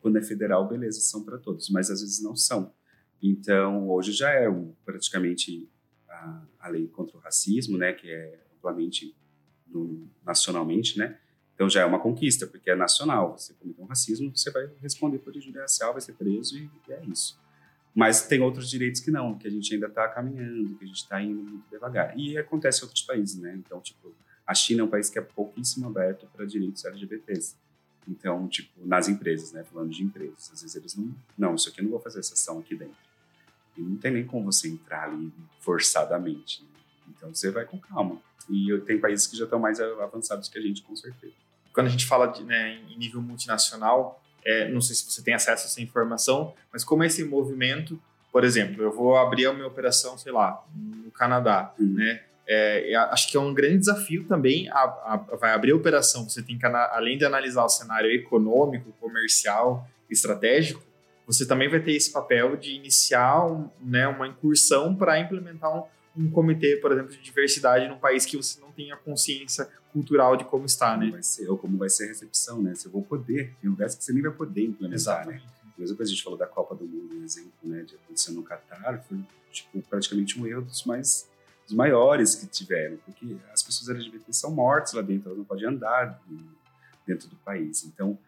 quando 0.00 0.18
é 0.18 0.22
federal, 0.22 0.66
beleza, 0.66 1.00
são 1.00 1.22
para 1.22 1.38
todos, 1.38 1.68
mas 1.70 1.90
às 1.90 2.00
vezes 2.00 2.22
não 2.22 2.34
são. 2.34 2.72
Então, 3.22 3.88
hoje 3.88 4.12
já 4.12 4.30
é 4.30 4.48
um, 4.48 4.72
praticamente 4.84 5.68
a, 6.08 6.42
a, 6.58 6.68
lei 6.68 6.88
contra 6.88 7.16
o 7.16 7.20
racismo, 7.20 7.78
né, 7.78 7.92
que 7.92 8.10
é 8.10 8.40
amplamente 8.56 9.14
nacionalmente, 10.24 10.98
né? 10.98 11.18
Então 11.54 11.70
já 11.70 11.82
é 11.82 11.84
uma 11.84 12.00
conquista, 12.00 12.46
porque 12.46 12.70
é 12.70 12.74
nacional. 12.74 13.38
Você 13.38 13.54
cometeu 13.54 13.84
um 13.84 13.86
racismo, 13.86 14.36
você 14.36 14.50
vai 14.50 14.68
responder 14.80 15.18
por 15.18 15.32
judicial, 15.32 15.92
vai 15.92 16.00
ser 16.00 16.14
preso 16.14 16.58
e, 16.58 16.68
e 16.88 16.92
é 16.92 17.04
isso. 17.06 17.40
Mas 17.94 18.26
tem 18.26 18.40
outros 18.40 18.70
direitos 18.70 19.00
que 19.00 19.10
não, 19.10 19.36
que 19.36 19.46
a 19.46 19.50
gente 19.50 19.74
ainda 19.74 19.86
está 19.86 20.08
caminhando, 20.08 20.74
que 20.76 20.84
a 20.84 20.86
gente 20.86 20.96
está 20.96 21.22
indo 21.22 21.42
muito 21.42 21.70
devagar. 21.70 22.18
E 22.18 22.38
acontece 22.38 22.80
em 22.80 22.84
outros 22.84 23.02
países, 23.02 23.38
né? 23.38 23.54
Então, 23.54 23.80
tipo, 23.80 24.14
a 24.46 24.54
China 24.54 24.80
é 24.80 24.84
um 24.84 24.88
país 24.88 25.10
que 25.10 25.18
é 25.18 25.22
pouquíssimo 25.22 25.86
aberto 25.86 26.26
para 26.34 26.46
direitos 26.46 26.84
LGBTs. 26.84 27.54
Então, 28.08 28.48
tipo, 28.48 28.70
nas 28.84 29.08
empresas, 29.08 29.52
né? 29.52 29.62
Falando 29.64 29.90
de 29.90 30.02
empresas. 30.02 30.50
Às 30.52 30.62
vezes 30.62 30.74
eles 30.74 30.96
não. 30.96 31.14
Não, 31.36 31.54
isso 31.54 31.68
aqui 31.68 31.80
eu 31.80 31.84
não 31.84 31.90
vou 31.90 32.00
fazer 32.00 32.20
exceção 32.20 32.58
aqui 32.58 32.74
dentro. 32.74 32.96
E 33.76 33.82
não 33.82 33.96
tem 33.96 34.10
nem 34.10 34.26
como 34.26 34.50
você 34.50 34.68
entrar 34.68 35.04
ali 35.04 35.32
forçadamente. 35.60 36.62
Né? 36.62 36.68
Então 37.10 37.34
você 37.34 37.50
vai 37.50 37.64
com 37.64 37.78
calma. 37.78 38.20
E 38.50 38.76
tem 38.86 38.98
países 38.98 39.26
que 39.26 39.36
já 39.36 39.44
estão 39.44 39.58
mais 39.58 39.80
avançados 39.80 40.48
que 40.48 40.58
a 40.58 40.62
gente, 40.62 40.82
com 40.82 40.96
certeza. 40.96 41.34
Quando 41.72 41.86
a 41.86 41.90
gente 41.90 42.06
fala 42.06 42.26
de, 42.26 42.42
né, 42.42 42.80
em 42.90 42.98
nível 42.98 43.22
multinacional, 43.22 44.22
é, 44.44 44.68
não 44.68 44.80
sei 44.80 44.96
se 44.96 45.10
você 45.10 45.22
tem 45.22 45.34
acesso 45.34 45.64
a 45.64 45.66
essa 45.66 45.80
informação, 45.80 46.54
mas 46.72 46.84
como 46.84 47.04
esse 47.04 47.24
movimento, 47.24 48.00
por 48.32 48.44
exemplo, 48.44 48.82
eu 48.82 48.92
vou 48.92 49.16
abrir 49.16 49.46
a 49.46 49.52
minha 49.52 49.66
operação, 49.66 50.16
sei 50.18 50.32
lá, 50.32 50.64
no 50.74 51.10
Canadá, 51.10 51.72
uhum. 51.78 51.94
né? 51.94 52.22
É, 52.46 52.94
acho 53.10 53.30
que 53.30 53.36
é 53.36 53.40
um 53.40 53.54
grande 53.54 53.78
desafio 53.78 54.24
também. 54.24 54.68
A, 54.70 54.80
a, 54.82 55.36
vai 55.40 55.52
abrir 55.52 55.72
a 55.72 55.76
operação, 55.76 56.28
você 56.28 56.42
tem 56.42 56.58
que, 56.58 56.66
além 56.66 57.16
de 57.16 57.24
analisar 57.24 57.64
o 57.64 57.68
cenário 57.68 58.10
econômico, 58.10 58.92
comercial, 59.00 59.88
estratégico, 60.10 60.82
você 61.26 61.46
também 61.46 61.68
vai 61.68 61.80
ter 61.80 61.92
esse 61.92 62.12
papel 62.12 62.56
de 62.56 62.74
iniciar 62.74 63.46
um, 63.46 63.70
né, 63.80 64.06
uma 64.08 64.26
incursão 64.26 64.94
para 64.94 65.18
implementar 65.18 65.74
um, 65.74 65.84
um, 66.16 66.30
comitê, 66.30 66.76
por 66.76 66.92
exemplo, 66.92 67.10
de 67.10 67.20
diversidade 67.20 67.88
num 67.88 67.98
país 67.98 68.24
que 68.24 68.36
você 68.36 68.60
não 68.60 68.70
tenha 68.72 68.96
consciência 68.96 69.68
cultural 69.92 70.36
de 70.36 70.44
como 70.44 70.66
está, 70.66 70.92
como 70.92 71.04
né? 71.04 71.10
Vai 71.10 71.22
ser, 71.22 71.48
ou 71.48 71.58
como 71.58 71.76
vai 71.76 71.88
ser 71.88 72.04
a 72.04 72.08
recepção, 72.08 72.60
né? 72.62 72.74
Se 72.74 72.86
eu 72.86 72.92
vou 72.92 73.02
poder, 73.02 73.54
tem 73.60 73.70
lugares 73.70 73.94
que 73.94 74.04
você 74.04 74.12
nem 74.12 74.22
vai 74.22 74.32
poder 74.32 74.64
implementar, 74.64 74.94
Exatamente. 74.94 75.44
né? 75.44 75.52
Mesmo 75.78 75.96
que 75.96 76.02
a 76.02 76.06
gente 76.06 76.22
falou 76.22 76.38
da 76.38 76.46
Copa 76.46 76.74
do 76.74 76.84
Mundo, 76.84 77.16
um 77.16 77.24
exemplo, 77.24 77.52
né, 77.62 77.82
de 77.82 77.94
acontecer 77.94 78.30
no 78.32 78.42
Catar, 78.42 79.02
foi 79.02 79.18
tipo, 79.50 79.82
praticamente 79.82 80.38
um 80.38 80.46
erro 80.46 80.62
dos 80.62 80.84
mais 80.84 81.28
dos 81.66 81.74
maiores 81.74 82.34
que 82.34 82.46
tiveram, 82.46 82.96
porque 82.98 83.36
as 83.52 83.62
pessoas 83.62 83.88
LGBT 83.88 84.32
são 84.32 84.50
mortas 84.50 84.92
lá 84.92 85.02
dentro, 85.02 85.28
elas 85.28 85.38
não 85.38 85.44
podem 85.44 85.66
andar 85.66 86.20
dentro 87.06 87.28
do 87.28 87.36
país. 87.36 87.84
Então, 87.84 88.18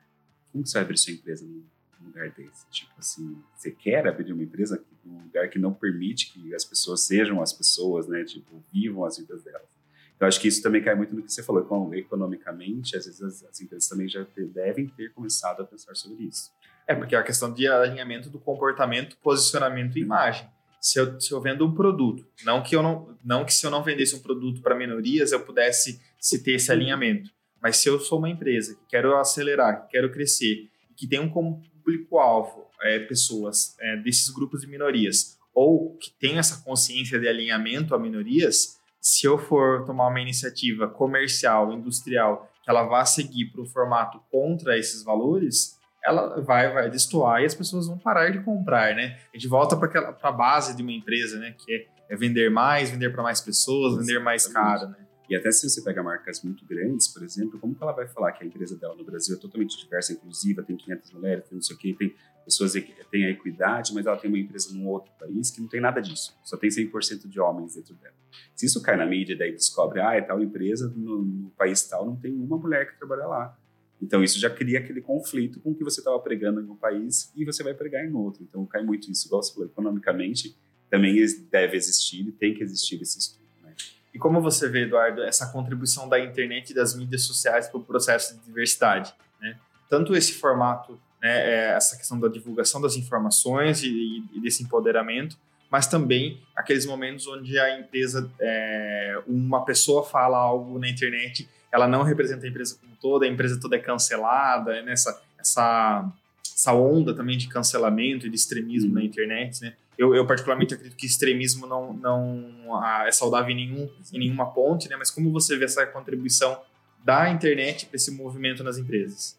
como 0.53 0.67
você 0.67 0.75
vai 0.75 0.83
abrir 0.85 0.99
sua 0.99 1.13
empresa 1.13 1.45
num 1.45 1.65
lugar 2.07 2.31
desse? 2.31 2.67
Tipo 2.71 2.93
assim, 2.99 3.43
você 3.57 3.71
quer 3.71 4.07
abrir 4.07 4.33
uma 4.33 4.43
empresa 4.43 4.83
num 5.05 5.23
lugar 5.23 5.49
que 5.49 5.59
não 5.59 5.73
permite 5.73 6.33
que 6.33 6.55
as 6.55 6.65
pessoas 6.65 7.03
sejam 7.03 7.43
as 7.43 7.53
pessoas, 7.53 8.09
né? 8.09 8.25
Tipo, 8.25 8.65
vivam 8.73 9.05
as 9.05 9.19
vidas 9.19 9.43
delas. 9.43 9.69
Então, 10.17 10.29
acho 10.29 10.41
que 10.41 10.49
isso 10.49 10.63
também 10.63 10.83
cai 10.83 10.95
muito 10.95 11.15
no 11.15 11.23
que 11.23 11.33
você 11.33 11.43
falou, 11.43 11.93
economicamente, 11.95 12.97
às 12.97 13.05
vezes 13.05 13.21
as, 13.21 13.45
as 13.45 13.61
empresas 13.61 13.89
também 13.89 14.09
já 14.09 14.25
devem 14.53 14.87
ter 14.87 15.13
começado 15.13 15.63
a 15.63 15.65
pensar 15.65 15.95
sobre 15.97 16.25
isso. 16.25 16.53
É, 16.87 16.95
porque 16.95 17.15
é 17.17 17.19
a 17.19 17.23
questão 17.23 17.53
de 17.53 17.67
alinhamento 17.67 18.31
do 18.31 18.39
comportamento, 18.39 19.17
posicionamento 19.23 19.99
e 19.99 20.03
imagem 20.03 20.49
se 20.85 21.01
eu, 21.01 21.19
se 21.19 21.33
eu 21.33 21.41
vendo 21.41 21.67
um 21.67 21.75
produto, 21.75 22.27
não 22.45 22.63
que 22.63 22.77
eu 22.77 22.83
não, 22.83 23.17
não 23.25 23.43
que 23.43 23.55
se 23.55 23.65
eu 23.65 23.71
não 23.71 23.83
vendesse 23.83 24.15
um 24.15 24.19
produto 24.19 24.61
para 24.61 24.75
minorias 24.75 25.33
eu 25.33 25.41
pudesse 25.41 25.99
se 26.21 26.43
ter 26.43 26.57
esse 26.57 26.71
alinhamento, 26.71 27.31
mas 27.59 27.79
se 27.79 27.89
eu 27.89 27.99
sou 27.99 28.19
uma 28.19 28.29
empresa 28.29 28.75
que 28.75 28.85
quero 28.91 29.17
acelerar, 29.17 29.87
que 29.87 29.93
quero 29.93 30.13
crescer, 30.13 30.69
que 30.95 31.07
tem 31.07 31.19
um 31.19 31.31
público-alvo 31.31 32.67
é, 32.85 32.99
pessoas 33.01 33.77
é, 33.81 33.97
desses 33.97 34.31
grupos 34.31 34.61
de 34.61 34.67
minorias, 34.67 35.39
ou 35.55 35.97
que 35.97 36.11
tem 36.21 36.39
essa 36.39 36.63
consciência 36.63 37.19
de 37.19 37.27
alinhamento 37.29 37.95
a 37.95 37.99
minorias, 37.99 38.79
se 39.01 39.27
eu 39.27 39.39
for 39.39 39.85
tomar 39.85 40.09
uma 40.09 40.21
iniciativa 40.21 40.89
comercial, 40.89 41.73
industrial, 41.73 42.51
que 42.63 42.71
ela 42.71 42.85
vá 42.85 43.05
seguir 43.05 43.47
para 43.47 43.63
o 43.63 43.67
formato 43.67 44.21
contra 44.31 44.79
esses 44.79 45.05
valores, 45.05 45.79
ela 46.03 46.41
vai, 46.41 46.73
vai 46.73 46.91
destoar 46.91 47.43
e 47.43 47.47
as 47.47 47.55
pessoas 47.55 47.87
vão 47.87 47.99
parar 47.99 48.31
de 48.31 48.43
comprar, 48.43 48.95
né? 48.95 49.19
A 49.33 49.37
gente 49.37 49.49
volta 49.49 49.77
para 49.77 50.17
a 50.23 50.33
base 50.33 50.77
de 50.77 50.83
uma 50.83 50.93
empresa, 50.93 51.39
né? 51.39 51.55
Que 51.57 51.75
é, 51.75 52.15
é 52.15 52.17
vender 52.17 52.51
mais, 52.51 52.91
vender 52.91 53.11
para 53.11 53.23
mais 53.23 53.41
pessoas, 53.41 53.97
vender 53.97 54.19
mais 54.19 54.47
caro, 54.47 54.89
né? 54.89 54.97
E 55.29 55.35
até 55.35 55.51
se 55.51 55.69
você 55.69 55.83
pega 55.83 56.03
marcas 56.03 56.43
muito 56.43 56.67
grandes, 56.67 57.09
por 57.09 57.23
exemplo, 57.23 57.59
como 57.59 57.75
que 57.75 57.83
ela 57.83 57.93
vai 57.93 58.07
falar 58.07 58.33
que 58.33 58.45
a 58.45 58.47
empresa 58.47 58.77
dela 58.77 58.95
no 58.95 59.05
Brasil 59.05 59.37
é 59.37 59.39
totalmente 59.39 59.79
diversa, 59.79 60.13
inclusiva, 60.13 60.63
tem 60.63 60.77
500 60.77 61.13
mulheres, 61.13 61.45
tem 61.45 61.57
não 61.57 61.63
sei 61.63 61.77
o 61.77 61.79
quê, 61.79 61.97
tem 61.99 62.15
pessoas 62.45 62.73
têm 63.11 63.25
a 63.25 63.31
equidade, 63.31 63.95
mas 63.95 64.07
ela 64.07 64.17
tem 64.17 64.29
uma 64.29 64.39
empresa 64.39 64.75
num 64.75 64.87
outro 64.89 65.11
país 65.19 65.51
que 65.51 65.61
não 65.61 65.69
tem 65.69 65.81
nada 65.81 66.01
disso, 66.01 66.37
só 66.45 66.57
tem 66.57 66.69
100% 66.69 67.29
de 67.29 67.41
homens 67.41 67.75
dentro 67.75 67.95
dela. 67.95 68.15
Se 68.55 68.67
isso 68.67 68.83
cai 68.83 68.97
na 68.97 69.07
mídia 69.07 69.37
daí 69.37 69.53
descobre, 69.53 70.01
ah, 70.01 70.15
é 70.15 70.21
tal 70.21 70.43
empresa 70.43 70.93
no, 70.95 71.23
no 71.23 71.51
país 71.51 71.83
tal, 71.83 72.07
não 72.07 72.17
tem 72.17 72.33
uma 72.35 72.57
mulher 72.57 72.91
que 72.91 72.99
trabalha 72.99 73.27
lá. 73.27 73.59
Então, 74.05 74.23
isso 74.23 74.39
já 74.39 74.51
cria 74.51 74.81
aquele 74.81 75.01
conflito 75.01 75.61
com 75.61 75.71
o 75.71 75.75
que 75.75 75.83
você 75.83 76.01
estava 76.01 76.19
pregando 76.19 76.61
em 76.61 76.65
um 76.65 76.77
país 76.77 77.33
e 77.35 77.45
você 77.45 77.63
vai 77.63 77.73
pregar 77.73 78.05
em 78.05 78.13
outro. 78.13 78.43
Então, 78.43 78.67
cai 78.67 78.83
muito 78.83 79.11
isso. 79.11 79.27
Igual 79.27 79.43
você 79.43 79.55
falou, 79.55 79.69
economicamente, 79.69 80.57
também 80.91 81.17
deve 81.51 81.77
existir 81.77 82.27
e 82.29 82.33
tem 82.33 82.53
que 82.55 82.63
existir 82.63 83.01
esse 83.01 83.19
estudo. 83.19 83.49
Né? 83.63 83.75
E 84.13 84.19
como 84.19 84.43
você 84.43 84.69
vê, 84.69 84.83
Eduardo, 84.83 85.23
essa 85.23 85.51
contribuição 85.51 86.09
da 86.09 86.21
internet 86.21 86.71
e 86.71 86.75
das 86.75 86.95
mídias 86.95 87.23
sociais 87.23 87.69
para 87.69 87.79
o 87.79 87.85
processo 87.85 88.37
de 88.37 88.45
diversidade? 88.45 89.15
Né? 89.41 89.59
Tanto 89.89 90.15
esse 90.15 90.35
formato 90.35 91.01
né, 91.25 91.31
é 91.31 91.65
essa 91.71 91.97
questão 91.97 92.21
da 92.21 92.29
divulgação 92.29 92.83
das 92.83 92.97
informações 92.97 93.83
e, 93.83 94.23
e, 94.35 94.41
desse 94.41 94.63
empoderamento, 94.63 95.39
mas 95.71 95.87
também 95.87 96.39
aqueles 96.55 96.85
momentos 96.85 97.27
onde 97.27 97.59
a 97.59 97.81
empresa, 97.81 98.31
é, 98.39 99.23
uma 99.27 99.65
pessoa 99.65 100.05
fala 100.05 100.37
algo 100.37 100.79
na 100.79 100.87
internet, 100.87 101.49
ela 101.73 101.89
não 101.89 102.03
representa 102.03 102.45
a 102.45 102.49
empresa 102.49 102.77
como 102.79 102.95
toda, 103.01 103.25
a 103.25 103.29
empresa 103.29 103.59
toda 103.59 103.75
é 103.75 103.79
cancelada, 103.79 104.83
nessa 104.83 105.13
né, 105.13 105.19
essa, 105.41 106.13
essa 106.55 106.75
onda 106.75 107.15
também 107.15 107.39
de 107.39 107.49
cancelamento 107.49 108.27
e 108.27 108.31
de 108.31 108.37
extremismo 108.37 108.91
uhum. 108.91 108.97
na 108.97 109.03
internet, 109.03 109.63
né? 109.63 109.75
Eu, 109.97 110.15
eu, 110.15 110.27
particularmente 110.27 110.75
acredito 110.75 110.97
que 110.97 111.07
extremismo 111.07 111.67
não, 111.67 111.93
não 111.93 112.77
ah, 112.83 113.05
é 113.07 113.13
saudável 113.13 113.51
em, 113.51 113.55
nenhum, 113.55 113.89
em 114.13 114.19
nenhuma 114.19 114.51
ponte, 114.53 114.89
né? 114.89 114.97
Mas 114.97 115.11
como 115.11 115.31
você 115.31 115.57
vê 115.57 115.65
essa 115.65 115.87
contribuição 115.87 116.61
da 117.05 117.31
internet 117.31 117.87
para 117.87 117.97
esse 117.97 118.11
movimento 118.11 118.65
nas 118.65 118.77
empresas? 118.77 119.39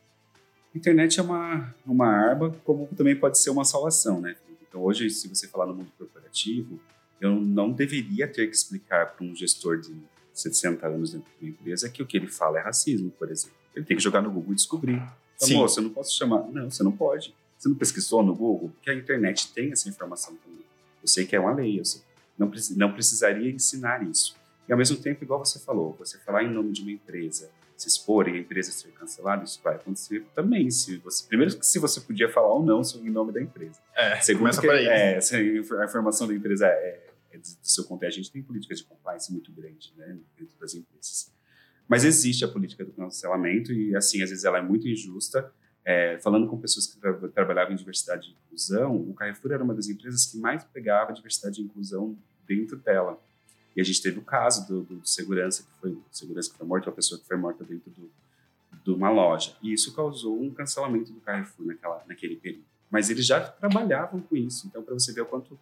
Internet 0.75 1.19
é 1.19 1.23
uma, 1.23 1.73
uma 1.85 2.07
arma, 2.07 2.53
como 2.65 2.87
também 2.97 3.15
pode 3.15 3.39
ser 3.39 3.49
uma 3.49 3.63
salvação, 3.63 4.19
né? 4.19 4.35
Então, 4.67 4.83
hoje, 4.83 5.09
se 5.09 5.27
você 5.27 5.47
falar 5.47 5.65
no 5.67 5.73
mundo 5.73 5.89
corporativo, 5.97 6.79
eu 7.21 7.33
não 7.33 7.71
deveria 7.71 8.27
ter 8.27 8.47
que 8.47 8.55
explicar 8.55 9.13
para 9.13 9.25
um 9.25 9.33
gestor 9.33 9.79
de 9.79 9.95
60 10.33 10.85
anos 10.85 11.13
dentro 11.13 11.27
de 11.39 11.45
uma 11.45 11.49
empresa 11.51 11.89
que 11.89 12.03
o 12.03 12.05
que 12.05 12.17
ele 12.17 12.27
fala 12.27 12.59
é 12.59 12.61
racismo, 12.61 13.09
por 13.11 13.31
exemplo. 13.31 13.55
Ele 13.73 13.85
tem 13.85 13.95
que 13.95 14.03
jogar 14.03 14.21
no 14.21 14.29
Google 14.29 14.51
e 14.51 14.55
descobrir. 14.55 15.01
Então, 15.37 15.49
moça, 15.57 15.79
eu 15.79 15.83
não 15.83 15.91
posso 15.91 16.15
chamar. 16.15 16.43
Não, 16.51 16.69
você 16.69 16.83
não 16.83 16.91
pode. 16.91 17.33
Você 17.57 17.69
não 17.69 17.75
pesquisou 17.75 18.21
no 18.21 18.35
Google? 18.35 18.69
Porque 18.69 18.89
a 18.89 18.93
internet 18.93 19.53
tem 19.53 19.71
essa 19.71 19.87
informação 19.87 20.35
também. 20.35 20.59
Eu 21.01 21.07
sei 21.07 21.25
que 21.25 21.35
é 21.35 21.39
uma 21.39 21.53
lei, 21.53 21.79
eu 21.79 21.85
sei. 21.85 22.01
Não, 22.37 22.51
não 22.75 22.91
precisaria 22.91 23.49
ensinar 23.49 24.05
isso. 24.05 24.35
E 24.67 24.71
ao 24.71 24.77
mesmo 24.77 24.97
tempo, 24.97 25.23
igual 25.23 25.43
você 25.43 25.59
falou, 25.59 25.95
você 25.97 26.17
falar 26.17 26.43
em 26.43 26.51
nome 26.51 26.71
de 26.71 26.81
uma 26.81 26.91
empresa, 26.91 27.49
se 27.77 27.87
expor 27.87 28.27
e 28.27 28.31
a 28.31 28.37
empresa 28.37 28.71
ser 28.71 28.91
cancelada, 28.91 29.43
isso 29.43 29.59
vai 29.63 29.75
acontecer 29.75 30.25
também. 30.33 30.69
Se 30.71 30.97
você, 30.97 31.27
primeiro, 31.27 31.57
se 31.61 31.79
você 31.79 31.99
podia 32.01 32.29
falar 32.29 32.53
ou 32.53 32.63
não 32.63 32.81
em 33.03 33.09
nome 33.09 33.31
da 33.31 33.41
empresa. 33.41 33.79
É, 33.95 34.19
Segundo, 34.21 34.59
que, 34.59 34.67
é, 34.67 35.19
se 35.19 35.35
a 35.35 35.85
informação 35.85 36.27
da 36.27 36.33
empresa 36.33 36.67
é, 36.67 37.09
é 37.31 37.37
do 37.37 37.47
seu 37.61 37.83
conteúdo, 37.83 38.07
a 38.11 38.15
gente 38.15 38.31
tem 38.31 38.41
políticas 38.41 38.79
de 38.79 38.85
compliance 38.85 39.31
muito 39.31 39.51
grande 39.51 39.93
né, 39.97 40.17
dentro 40.37 40.55
das 40.59 40.73
empresas. 40.73 41.33
Mas 41.87 42.03
existe 42.03 42.43
a 42.43 42.47
política 42.47 42.83
do 42.83 42.91
cancelamento 42.91 43.71
e, 43.71 43.95
assim, 43.95 44.21
às 44.23 44.29
vezes 44.29 44.43
ela 44.43 44.57
é 44.57 44.61
muito 44.61 44.87
injusta. 44.87 45.51
É, 45.83 46.17
falando 46.17 46.47
com 46.47 46.59
pessoas 46.59 46.87
que 46.87 46.99
tra 46.99 47.13
trabalhavam 47.29 47.73
em 47.73 47.75
diversidade 47.75 48.29
e 48.29 48.31
inclusão, 48.31 48.95
o 48.95 49.13
Carrefour 49.13 49.51
era 49.51 49.63
uma 49.63 49.73
das 49.73 49.87
empresas 49.87 50.25
que 50.25 50.37
mais 50.39 50.63
pegava 50.63 51.13
diversidade 51.13 51.61
e 51.61 51.63
inclusão 51.63 52.17
dentro 52.47 52.77
dela. 52.77 53.21
E 53.75 53.81
a 53.81 53.83
gente 53.83 54.01
teve 54.01 54.19
o 54.19 54.21
caso 54.21 54.67
do, 54.67 54.83
do, 54.83 55.07
segurança 55.07 55.63
que 55.63 55.69
foi 55.81 55.97
segurança 56.11 56.49
que 56.49 56.57
foi 56.57 56.65
morto, 56.65 56.87
uma 56.87 56.95
pessoa 56.95 57.19
que 57.19 57.27
foi 57.27 57.35
morta 57.35 57.63
dentro 57.63 57.91
do, 57.91 58.09
de 58.83 58.91
uma 58.91 59.09
loja. 59.09 59.55
E 59.61 59.73
isso 59.73 59.93
causou 59.93 60.41
um 60.41 60.49
cancelamento 60.49 61.11
do 61.11 61.19
Carrefour 61.19 61.65
naquela, 61.65 62.03
naquele 62.07 62.35
período. 62.37 62.65
Mas 62.89 63.09
eles 63.09 63.25
já 63.25 63.41
trabalhavam 63.41 64.21
com 64.21 64.35
isso. 64.37 64.67
Então, 64.67 64.81
para 64.81 64.93
você 64.93 65.11
ver 65.11 65.21
o 65.21 65.25
quanto, 65.25 65.59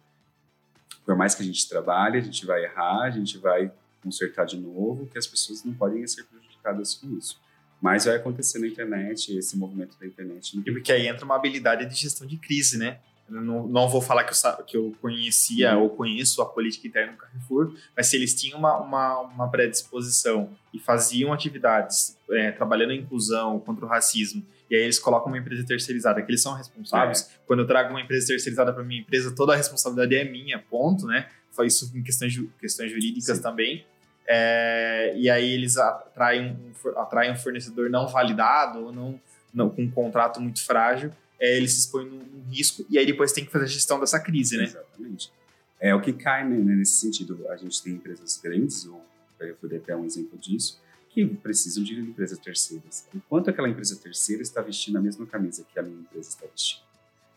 por 1.04 1.16
mais 1.16 1.34
que 1.34 1.42
a 1.42 1.44
gente 1.44 1.68
trabalhe, 1.68 2.18
a 2.18 2.20
gente 2.20 2.46
vai 2.46 2.64
errar, 2.64 3.02
a 3.02 3.10
gente 3.10 3.38
vai 3.38 3.72
consertar 4.02 4.44
de 4.44 4.56
novo, 4.58 5.06
que 5.06 5.18
as 5.18 5.26
pessoas 5.26 5.64
não 5.64 5.74
podem 5.74 6.06
ser 6.06 6.24
prejudicadas 6.24 6.94
com 6.94 7.16
isso. 7.16 7.40
Mas 7.80 8.04
vai 8.04 8.16
acontecer 8.16 8.58
na 8.58 8.66
internet, 8.66 9.36
esse 9.36 9.56
movimento 9.56 9.98
da 9.98 10.06
internet. 10.06 10.60
Porque 10.62 10.92
aí 10.92 11.08
entra 11.08 11.24
uma 11.24 11.34
habilidade 11.34 11.84
de 11.86 11.94
gestão 11.94 12.26
de 12.26 12.36
crise, 12.36 12.78
né? 12.78 13.00
Não, 13.28 13.66
não 13.66 13.88
vou 13.88 14.00
falar 14.00 14.24
que 14.24 14.32
eu, 14.32 14.64
que 14.64 14.76
eu 14.76 14.94
conhecia 15.00 15.76
uhum. 15.76 15.84
ou 15.84 15.90
conheço 15.90 16.42
a 16.42 16.46
política 16.46 16.86
interna 16.86 17.12
do 17.12 17.18
Carrefour, 17.18 17.74
mas 17.96 18.06
se 18.06 18.16
eles 18.16 18.34
tinham 18.34 18.58
uma, 18.58 18.76
uma, 18.76 19.20
uma 19.20 19.48
predisposição 19.48 20.50
e 20.72 20.78
faziam 20.78 21.32
atividades 21.32 22.18
é, 22.30 22.52
trabalhando 22.52 22.90
a 22.90 22.94
inclusão 22.94 23.58
contra 23.60 23.84
o 23.84 23.88
racismo, 23.88 24.44
e 24.68 24.76
aí 24.76 24.82
eles 24.82 24.98
colocam 24.98 25.28
uma 25.28 25.38
empresa 25.38 25.64
terceirizada, 25.64 26.20
que 26.22 26.30
eles 26.30 26.42
são 26.42 26.54
responsáveis. 26.54 27.22
É. 27.22 27.38
Quando 27.46 27.60
eu 27.60 27.66
trago 27.66 27.90
uma 27.90 28.00
empresa 28.00 28.26
terceirizada 28.26 28.72
para 28.72 28.82
minha 28.82 29.00
empresa, 29.00 29.34
toda 29.34 29.52
a 29.52 29.56
responsabilidade 29.56 30.16
é 30.16 30.24
minha, 30.24 30.58
ponto, 30.58 31.06
né? 31.06 31.28
Faz 31.52 31.74
isso 31.74 31.96
em 31.96 32.02
questões, 32.02 32.34
questões 32.58 32.90
jurídicas 32.90 33.36
Sim. 33.36 33.42
também. 33.42 33.86
É, 34.26 35.14
e 35.16 35.28
aí 35.28 35.52
eles 35.52 35.76
atraem, 35.76 36.58
atraem 36.96 37.32
um 37.32 37.36
fornecedor 37.36 37.90
não 37.90 38.08
validado 38.08 38.86
ou 38.86 38.92
não, 38.92 39.20
não, 39.52 39.68
com 39.68 39.82
um 39.82 39.90
contrato 39.90 40.40
muito 40.40 40.64
frágil 40.64 41.12
é, 41.44 41.56
ele 41.58 41.68
se 41.68 41.80
expõe 41.80 42.06
num, 42.06 42.24
num, 42.24 42.48
risco 42.48 42.86
e 42.88 42.98
aí 42.98 43.04
depois 43.04 43.32
tem 43.32 43.44
que 43.44 43.52
fazer 43.52 43.66
a 43.66 43.68
gestão 43.68 44.00
dessa 44.00 44.18
crise, 44.18 44.56
né? 44.56 44.64
Exatamente. 44.64 45.30
É 45.78 45.94
o 45.94 46.00
que 46.00 46.12
cai 46.14 46.48
né, 46.48 46.56
nesse 46.74 46.94
sentido. 46.94 47.46
A 47.48 47.56
gente 47.56 47.82
tem 47.82 47.92
empresas 47.92 48.40
grandes, 48.42 48.86
ou 48.86 49.04
eu 49.38 49.56
dar 49.68 49.76
até 49.76 49.94
um 49.94 50.06
exemplo 50.06 50.38
disso, 50.38 50.80
que 51.10 51.26
precisam 51.26 51.84
de 51.84 52.00
empresas 52.00 52.38
terceiras. 52.38 53.06
Enquanto 53.14 53.50
aquela 53.50 53.68
empresa 53.68 53.94
terceira 53.96 54.42
está 54.42 54.62
vestindo 54.62 54.96
a 54.96 55.02
mesma 55.02 55.26
camisa 55.26 55.66
que 55.70 55.78
a 55.78 55.82
minha 55.82 56.00
empresa 56.00 56.30
está 56.30 56.46
vestindo. 56.46 56.82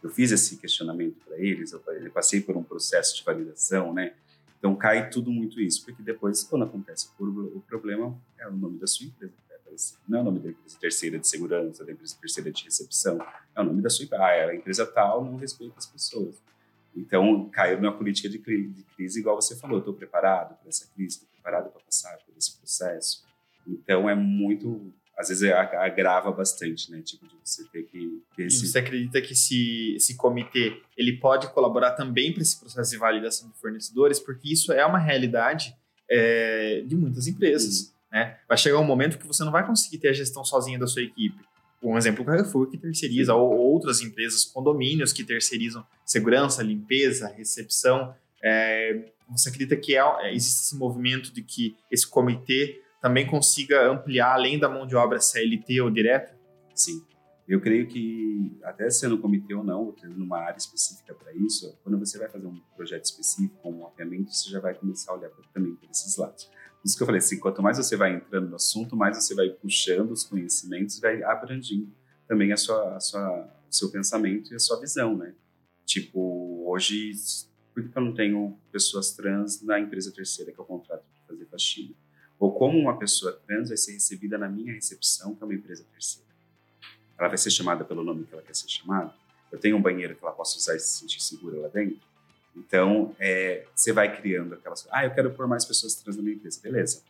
Eu 0.02 0.10
fiz 0.10 0.32
esse 0.32 0.56
questionamento 0.56 1.18
para 1.26 1.38
eles, 1.38 1.74
eu 1.74 1.82
passei 2.14 2.40
por 2.40 2.56
um 2.56 2.64
processo 2.64 3.18
de 3.18 3.24
validação, 3.24 3.94
né? 3.94 4.14
Então 4.58 4.74
cai 4.76 5.10
tudo 5.10 5.32
muito 5.32 5.60
isso, 5.60 5.84
porque 5.84 6.02
depois, 6.02 6.44
quando 6.44 6.64
acontece 6.64 7.10
o 7.20 7.62
problema, 7.68 8.18
é 8.40 8.48
o 8.48 8.54
nome 8.54 8.80
da 8.80 8.88
sua 8.88 9.08
empresa 9.08 9.34
não 10.08 10.20
é 10.20 10.22
o 10.22 10.26
nome 10.26 10.40
da 10.40 10.50
empresa 10.50 10.78
terceira 10.80 11.20
de 11.20 11.28
segurança, 11.28 11.86
da 11.86 11.92
empresa 11.92 12.16
terceira 12.20 12.52
de 12.52 12.64
recepção, 12.64 13.20
é 13.56 13.62
o 13.62 13.64
nome 13.64 13.82
da 13.82 13.90
sua 13.90 14.06
empresa. 14.06 14.24
Ah, 14.24 14.50
a 14.50 14.56
empresa 14.56 14.86
tal 14.86 15.24
não 15.24 15.38
respeita 15.38 15.76
as 15.78 15.86
pessoas. 15.86 16.36
Então, 16.96 17.48
caiu 17.50 17.80
na 17.80 17.92
política 17.92 18.28
de 18.28 18.40
crise, 18.40 19.20
igual 19.20 19.36
você 19.40 19.56
falou, 19.56 19.80
estou 19.80 19.94
preparado 19.94 20.58
para 20.58 20.68
essa 20.68 20.88
crise, 20.96 21.18
estou 21.18 21.30
preparado 21.30 21.70
para 21.72 21.82
passar 21.82 22.18
por 22.26 22.36
esse 22.36 22.58
processo. 22.58 23.24
Então, 23.68 24.10
é 24.10 24.16
muito, 24.16 24.92
às 25.16 25.28
vezes 25.28 25.52
agrava 25.52 26.32
bastante, 26.32 26.90
né? 26.90 27.02
Tipo, 27.02 27.28
de 27.28 27.36
você 27.44 27.64
ter 27.66 27.84
que 27.84 28.24
ter 28.36 28.48
esse... 28.48 28.66
E 28.66 28.68
você 28.68 28.80
acredita 28.80 29.22
que 29.22 29.34
esse, 29.34 29.94
esse 29.96 30.16
comitê, 30.16 30.82
ele 30.98 31.18
pode 31.18 31.54
colaborar 31.54 31.92
também 31.92 32.34
para 32.34 32.42
esse 32.42 32.60
processo 32.60 32.90
de 32.90 32.98
validação 32.98 33.48
de 33.50 33.58
fornecedores? 33.60 34.20
Porque 34.20 34.52
isso 34.52 34.72
é 34.72 34.84
uma 34.84 34.98
realidade 34.98 35.76
é, 36.10 36.82
de 36.86 36.96
muitas 36.96 37.28
empresas. 37.28 37.82
Uhum. 37.82 37.97
Né? 38.12 38.38
Vai 38.48 38.58
chegar 38.58 38.80
um 38.80 38.84
momento 38.84 39.18
que 39.18 39.28
você 39.28 39.44
não 39.44 39.52
vai 39.52 39.66
conseguir 39.66 39.98
ter 39.98 40.10
a 40.10 40.14
gestão 40.14 40.44
sozinha 40.44 40.80
da 40.80 40.88
sua 40.88 41.02
equipe. 41.02 41.38
Um 41.82 41.98
exemplo, 41.98 42.24
o 42.24 42.26
Carrefour 42.26 42.70
que 42.70 42.78
terceiriza, 42.78 43.36
ou 43.36 43.56
outras 43.56 44.02
empresas, 44.02 44.44
condomínios 44.46 45.14
que 45.14 45.24
terceirizam 45.24 45.86
segurança, 46.06 46.64
limpeza, 46.64 47.28
recepção. 47.28 48.16
É, 48.44 49.12
você 49.30 49.50
acredita 49.50 49.76
que 49.76 49.96
é, 49.96 50.02
é, 50.22 50.34
existe 50.34 50.64
esse 50.64 50.76
movimento 50.76 51.32
de 51.34 51.44
que 51.44 51.76
esse 51.92 52.08
comitê 52.08 52.82
também 53.02 53.28
consiga 53.28 53.90
ampliar 53.92 54.34
além 54.34 54.58
da 54.58 54.68
mão 54.68 54.88
de 54.88 54.96
obra 54.96 55.20
CLT 55.20 55.82
ou 55.82 55.92
direta? 55.92 56.36
Sim. 56.74 57.02
Eu 57.48 57.62
creio 57.62 57.88
que, 57.88 58.60
até 58.64 58.90
sendo 58.90 59.18
comitê 59.20 59.54
ou 59.54 59.64
não, 59.64 59.94
tendo 59.94 60.22
uma 60.22 60.40
área 60.40 60.58
específica 60.58 61.14
para 61.14 61.32
isso, 61.34 61.78
quando 61.82 61.98
você 61.98 62.18
vai 62.18 62.28
fazer 62.28 62.46
um 62.46 62.60
projeto 62.76 63.06
específico, 63.06 63.70
um 63.70 63.84
mapeamento, 63.84 64.34
você 64.34 64.50
já 64.50 64.60
vai 64.60 64.74
começar 64.74 65.14
a 65.14 65.16
olhar 65.16 65.30
também 65.54 65.74
por 65.76 65.90
esses 65.90 66.18
lados. 66.18 66.50
Isso 66.84 66.96
que 66.96 67.04
eu 67.04 67.06
falei 67.06 67.20
assim, 67.20 67.40
quanto 67.40 67.62
mais 67.62 67.78
você 67.78 67.96
vai 67.96 68.16
entrando 68.16 68.50
no 68.50 68.56
assunto, 68.56 68.96
mais 68.96 69.18
você 69.18 69.36
vai 69.36 69.50
puxando 69.50 70.12
os 70.12 70.24
conhecimentos, 70.24 71.00
vai 71.00 71.22
abrangindo 71.24 71.92
também 72.28 72.52
a 72.52 72.58
sua, 72.58 72.96
a 72.96 73.00
sua, 73.00 73.50
o 73.70 73.74
seu 73.74 73.90
pensamento 73.92 74.52
e 74.52 74.56
a 74.56 74.60
sua 74.60 74.80
visão, 74.80 75.18
né? 75.18 75.34
Tipo, 75.86 76.64
hoje, 76.68 77.12
por 77.74 77.88
que 77.88 77.98
eu 77.98 78.02
não 78.02 78.14
tenho 78.14 78.58
pessoas 78.72 79.12
trans 79.12 79.62
na 79.62 79.80
empresa 79.80 80.12
terceira 80.12 80.52
que 80.52 80.60
eu 80.60 80.66
contrato 80.66 81.04
para 81.04 81.36
fazer 81.36 81.46
faxina? 81.46 81.94
Ou 82.40 82.54
como 82.54 82.78
uma 82.78 82.98
pessoa 82.98 83.34
trans 83.48 83.70
vai 83.70 83.78
ser 83.78 83.94
recebida 83.94 84.38
na 84.38 84.48
minha 84.48 84.74
recepção, 84.74 85.34
que 85.34 85.42
é 85.42 85.46
uma 85.46 85.56
empresa 85.56 85.86
terceira? 85.92 86.28
Ela 87.18 87.30
vai 87.30 87.38
ser 87.38 87.50
chamada 87.50 87.84
pelo 87.84 88.04
nome 88.04 88.26
que 88.26 88.34
ela 88.34 88.44
quer 88.44 88.56
ser 88.56 88.70
chamada? 88.70 89.14
Eu 89.52 89.60
tenho 89.60 89.78
um 89.78 89.82
banheiro 89.82 90.16
que 90.16 90.24
ela 90.24 90.34
possa 90.34 90.58
usar 90.58 90.76
e 90.76 90.80
se 90.80 91.00
sentir 91.00 91.22
segura 91.22 91.60
lá 91.60 91.68
dentro? 91.70 92.06
Então, 92.58 93.16
é, 93.20 93.66
você 93.76 93.94
vai 93.94 94.16
criando 94.16 94.56
aquelas 94.56 94.82
coisas. 94.82 94.98
Ah, 94.98 95.06
eu 95.06 95.12
quero 95.12 95.32
pôr 95.32 95.48
mais 95.48 95.64
pessoas 95.64 95.96
trans 95.96 96.18
na 96.18 96.24
minha 96.24 96.36
empresa. 96.36 96.60
Beleza. 96.62 97.02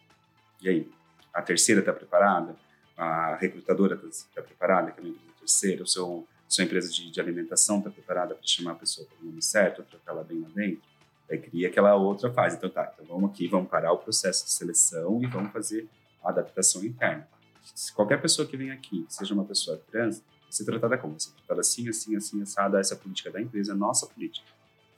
E 0.61 0.69
aí? 0.69 0.91
A 1.33 1.41
terceira 1.41 1.79
está 1.79 1.93
preparada? 1.93 2.55
A 2.97 3.35
recrutadora 3.35 3.95
está 3.95 4.25
tá 4.35 4.41
preparada, 4.41 4.91
que 4.91 4.99
é 4.99 5.03
uma 5.03 5.09
empresa 5.09 5.27
terceira? 5.39 5.83
O 5.83 5.87
seu, 5.87 6.27
sua 6.47 6.63
empresa 6.63 6.91
de, 6.91 7.09
de 7.09 7.19
alimentação 7.19 7.77
está 7.77 7.89
preparada 7.89 8.35
para 8.35 8.45
chamar 8.45 8.71
a 8.71 8.75
pessoa 8.75 9.07
pelo 9.07 9.29
nome 9.29 9.41
certo, 9.41 9.83
tratar 9.83 10.11
ela 10.11 10.23
bem 10.23 10.41
lá 10.41 10.49
dentro? 10.53 10.81
Aí 11.29 11.37
cria 11.37 11.67
aquela 11.67 11.95
outra 11.95 12.31
fase. 12.31 12.57
Então, 12.57 12.69
tá, 12.69 12.91
então 12.93 13.05
vamos 13.05 13.31
aqui, 13.31 13.47
vamos 13.47 13.69
parar 13.69 13.91
o 13.91 13.97
processo 13.97 14.45
de 14.45 14.51
seleção 14.51 15.21
e 15.23 15.27
vamos 15.27 15.51
fazer 15.51 15.87
a 16.23 16.29
adaptação 16.29 16.83
interna. 16.83 17.27
Se 17.75 17.93
qualquer 17.93 18.21
pessoa 18.21 18.47
que 18.47 18.55
vem 18.55 18.71
aqui, 18.71 19.05
seja 19.09 19.33
uma 19.33 19.43
pessoa 19.43 19.81
trans, 19.91 20.19
vai 20.19 20.51
ser 20.51 20.65
tratada 20.65 20.97
como? 20.97 21.13
Vai 21.13 21.19
ser 21.19 21.31
tratada 21.31 21.61
assim, 21.61 21.89
assim, 21.89 22.15
assim, 22.15 22.41
assada, 22.41 22.79
essa 22.79 22.93
é 22.93 22.97
a 22.97 22.99
política 22.99 23.29
da 23.29 23.41
empresa, 23.41 23.73
a 23.73 23.75
nossa 23.75 24.07
política. 24.07 24.47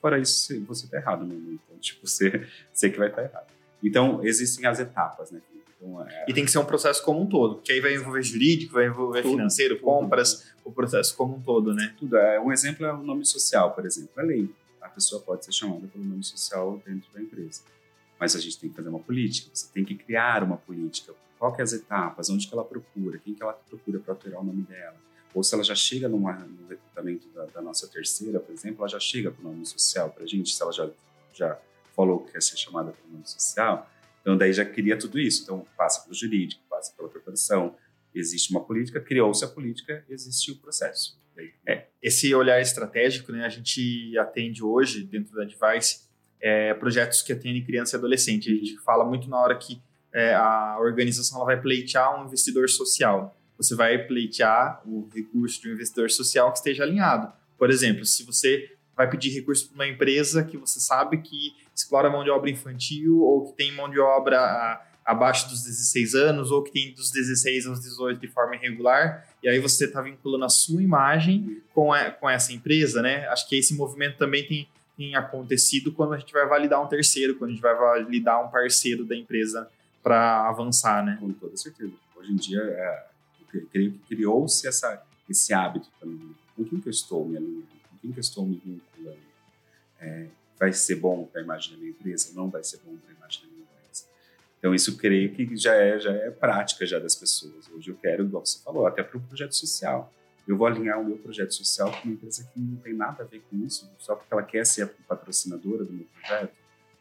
Fora 0.02 0.18
isso, 0.18 0.64
você 0.66 0.86
está 0.86 0.97
errado, 0.97 1.26
né? 1.26 1.36
Então, 1.36 1.78
tipo, 1.80 2.08
você, 2.08 2.47
você 2.72 2.89
que 2.89 2.97
vai 2.97 3.10
estar 3.10 3.22
tá 3.22 3.28
errado. 3.28 3.47
Então, 3.84 4.24
existem 4.24 4.66
as 4.66 4.80
etapas, 4.80 5.32
né? 5.32 5.41
Então, 5.78 6.06
é... 6.06 6.26
E 6.28 6.34
tem 6.34 6.45
que 6.45 6.52
ser 6.52 6.60
um 6.60 6.66
processo 6.66 7.04
como 7.04 7.22
um 7.22 7.26
todo, 7.26 7.62
que 7.62 7.72
aí 7.72 7.80
vai 7.80 7.95
envolver 7.95 8.22
jurídico, 8.22 8.74
vai 8.74 8.88
envolver 8.88 9.22
tudo, 9.22 9.32
financeiro, 9.32 9.76
tudo, 9.76 9.86
compras, 9.86 10.41
tudo. 10.41 10.54
o 10.66 10.72
processo 10.72 11.16
como 11.16 11.36
um 11.36 11.41
todo, 11.41 11.74
né? 11.74 11.93
Tudo. 11.97 12.18
É, 12.18 12.39
um 12.39 12.52
exemplo 12.52 12.86
é 12.86 12.93
o 12.93 13.04
nome 13.04 13.26
social, 13.26 13.72
por 13.74 13.86
exemplo. 13.86 14.12
É 14.18 14.24
lei. 14.24 14.50
A 14.82 14.89
pessoa 14.89 15.22
pode 15.22 15.45
ser 15.45 15.52
chamada 15.52 15.88
pelo 15.88 16.04
nome 16.04 16.24
social 16.24 16.82
dentro 16.86 17.12
da 17.14 17.22
empresa. 17.22 17.62
Mas 18.20 18.36
a 18.36 18.39
gente 18.39 18.60
tem 18.60 18.70
que 18.70 18.76
fazer 18.76 18.89
uma 18.89 19.00
política, 19.00 19.50
você 19.54 19.68
tem 19.74 19.86
que 19.86 19.95
criar 19.95 20.43
uma 20.43 20.58
política. 20.58 21.14
Qual 21.38 21.54
que 21.54 21.62
é 21.62 21.64
as 21.64 21.72
etapas, 21.72 22.30
onde 22.30 22.47
que 22.47 22.54
ela 22.54 22.66
procura, 22.66 23.18
quem 23.18 23.34
que 23.34 23.41
ela 23.41 23.54
procura 23.54 24.00
para 24.00 24.14
alterar 24.14 24.41
o 24.41 24.43
nome 24.43 24.64
dela, 24.64 24.95
ou 25.34 25.44
se 25.44 25.54
ela 25.54 25.64
já 25.64 25.76
chega 25.76 26.08
numa, 26.10 26.34
no 26.34 26.68
recrutamento 26.68 27.28
da, 27.30 27.46
da 27.46 27.62
nossa 27.62 27.88
terceira, 27.88 28.40
por 28.40 28.54
exemplo, 28.54 28.82
ela 28.82 28.90
já 28.90 29.00
chega 29.00 29.32
para 29.32 29.42
o 29.42 29.52
nome 29.52 29.66
social 29.66 30.10
para 30.10 30.24
a 30.24 30.28
gente, 30.28 30.54
se 30.54 30.62
ela 30.62 30.72
já, 30.72 30.90
já 31.34 31.60
falou 31.96 32.22
que 32.22 32.32
quer 32.32 32.42
ser 32.42 32.58
chamada 32.58 32.92
para 32.92 33.08
o 33.08 33.12
nome 33.12 33.28
social, 33.28 33.90
então 34.22 34.38
daí 34.38 34.54
já 34.54 34.66
cria 34.66 34.98
tudo 34.98 35.20
isso. 35.20 35.44
Então 35.44 35.66
passa 35.78 36.02
pelo 36.02 36.14
jurídico, 36.14 36.62
passa 36.70 36.94
pela 36.96 37.10
corporação, 37.10 37.76
existe 38.14 38.52
uma 38.52 38.64
política, 38.64 39.00
criou-se 39.00 39.44
a 39.44 39.48
política, 39.48 40.04
existe 40.10 40.52
o 40.52 40.56
processo. 40.56 41.18
É, 41.66 41.88
esse 42.02 42.36
olhar 42.36 42.60
estratégico, 42.60 43.32
né, 43.32 43.46
a 43.46 43.50
gente 43.50 44.18
atende 44.18 44.62
hoje 44.62 45.04
dentro 45.04 45.34
da 45.36 45.46
Device 45.46 46.10
é, 46.42 46.74
projetos 46.74 47.22
que 47.22 47.34
atendem 47.34 47.64
criança 47.64 47.96
e 47.96 47.98
adolescente. 47.98 48.52
A 48.52 48.56
gente 48.56 48.78
fala 48.80 49.06
muito 49.06 49.30
na 49.30 49.40
hora 49.40 49.58
que 49.58 49.82
é, 50.14 50.34
a 50.34 50.78
organização 50.80 51.38
ela 51.38 51.46
vai 51.46 51.62
pleitear 51.62 52.20
um 52.20 52.26
investidor 52.26 52.70
social. 52.70 53.36
Você 53.60 53.76
vai 53.76 53.97
pleitear 53.99 54.82
o 54.86 55.07
recurso 55.14 55.62
de 55.62 55.70
um 55.70 55.74
investidor 55.74 56.10
social 56.10 56.51
que 56.51 56.57
esteja 56.57 56.84
alinhado. 56.84 57.32
Por 57.57 57.70
exemplo, 57.70 58.05
se 58.05 58.24
você 58.24 58.72
vai 58.95 59.10
pedir 59.10 59.30
recurso 59.30 59.68
para 59.68 59.76
uma 59.76 59.88
empresa 59.88 60.43
que 60.43 60.57
você 60.57 60.80
sabe 60.80 61.20
que 61.20 61.53
explora 61.76 62.10
mão 62.10 62.24
de 62.24 62.30
obra 62.30 62.49
infantil 62.49 63.20
ou 63.22 63.45
que 63.45 63.57
tem 63.57 63.72
mão 63.74 63.89
de 63.89 63.99
obra 63.99 64.82
abaixo 65.05 65.49
dos 65.49 65.64
16 65.64 66.16
anos 66.16 66.51
ou 66.51 66.64
que 66.64 66.72
tem 66.72 66.93
dos 66.93 67.12
16 67.12 67.66
aos 67.66 67.80
18 67.80 68.20
de 68.20 68.28
forma 68.28 68.55
irregular, 68.55 69.28
e 69.41 69.49
aí 69.49 69.60
você 69.60 69.86
está 69.86 70.01
vinculando 70.01 70.45
a 70.45 70.49
sua 70.49 70.84
imagem 70.84 71.62
com, 71.74 71.91
a, 71.91 72.12
com 72.12 72.30
essa 72.30 72.53
empresa, 72.53 73.01
né? 73.01 73.28
Acho 73.30 73.47
que 73.47 73.57
esse 73.57 73.74
movimento 73.74 74.18
também 74.18 74.45
tem, 74.45 74.68
tem 74.95 75.16
acontecido 75.16 75.91
quando 75.91 76.14
a 76.14 76.20
gente 76.20 76.32
vai 76.32 76.45
validar 76.45 76.84
um 76.84 76.88
terceiro, 76.88 77.36
quando 77.36 77.51
a 77.51 77.53
gente 77.53 77.62
vai 77.62 77.76
validar 77.76 78.45
um 78.45 78.49
parceiro 78.49 79.03
da 79.03 79.16
empresa 79.16 79.68
para 80.03 80.47
avançar, 80.47 81.03
né? 81.03 81.18
Com 81.20 81.32
toda 81.34 81.57
certeza. 81.57 81.93
Hoje 82.16 82.32
em 82.32 82.36
dia, 82.36 82.60
é, 82.60 83.05
creio 83.50 83.91
que 83.91 84.00
criou-se 84.16 84.68
esse 84.68 85.54
hábito 85.54 85.89
também. 86.00 86.36
Com 86.56 86.66
quem 86.66 86.80
que 86.80 86.88
eu 86.88 86.91
estou 86.91 87.28
me 87.28 87.38
alinhando? 87.38 87.68
Com 87.89 87.97
quem 88.02 88.12
que 88.12 88.20
eu 88.20 88.22
estou 88.22 88.45
me 88.45 88.56
vinculando? 88.56 89.20
É, 90.00 90.28
vai 90.58 90.74
ser 90.74 90.95
bom 90.95 91.26
para 91.26 91.41
a 91.41 91.43
imagem 91.43 91.74
da 91.74 91.78
minha 91.78 91.91
empresa? 91.91 92.32
Não 92.34 92.50
vai 92.50 92.64
ser 92.64 92.80
bom 92.86 92.95
para 92.97 93.14
a 93.14 93.18
imagem 93.18 93.41
da 93.41 93.47
minha 93.47 93.62
empresa? 93.62 94.06
Então, 94.58 94.76
isso 94.76 94.97
creio 94.97 95.34
que 95.34 95.56
já 95.56 95.74
é, 95.74 96.00
já 96.00 96.12
é 96.12 96.30
prática 96.32 96.86
já 96.86 97.00
das 97.00 97.16
pessoas. 97.16 97.70
Hoje 97.72 97.89
eu 97.89 97.95
quero, 97.95 98.24
igual 98.24 98.45
você 98.45 98.60
falou, 98.60 98.86
até 98.86 99.02
para 99.02 99.18
o 99.18 99.22
projeto 99.22 99.56
social. 99.56 100.14
Eu 100.47 100.58
vou 100.58 100.66
alinhar 100.66 101.00
o 101.00 101.06
meu 101.06 101.18
projeto 101.18 101.54
social 101.54 101.91
com 101.91 102.08
uma 102.08 102.14
empresa 102.14 102.50
que 102.52 102.60
não 102.60 102.78
tem 102.78 102.93
nada 102.93 103.24
a 103.24 103.26
ver 103.26 103.41
com 103.50 103.58
isso, 103.66 103.89
só 104.00 104.16
porque 104.16 104.34
ela 104.34 104.43
quer 104.43 104.66
ser 104.66 104.82
a 104.84 104.88
patrocinadora 105.08 105.86
do 105.86 105.93
meu 105.93 106.06
projeto. 106.06 106.54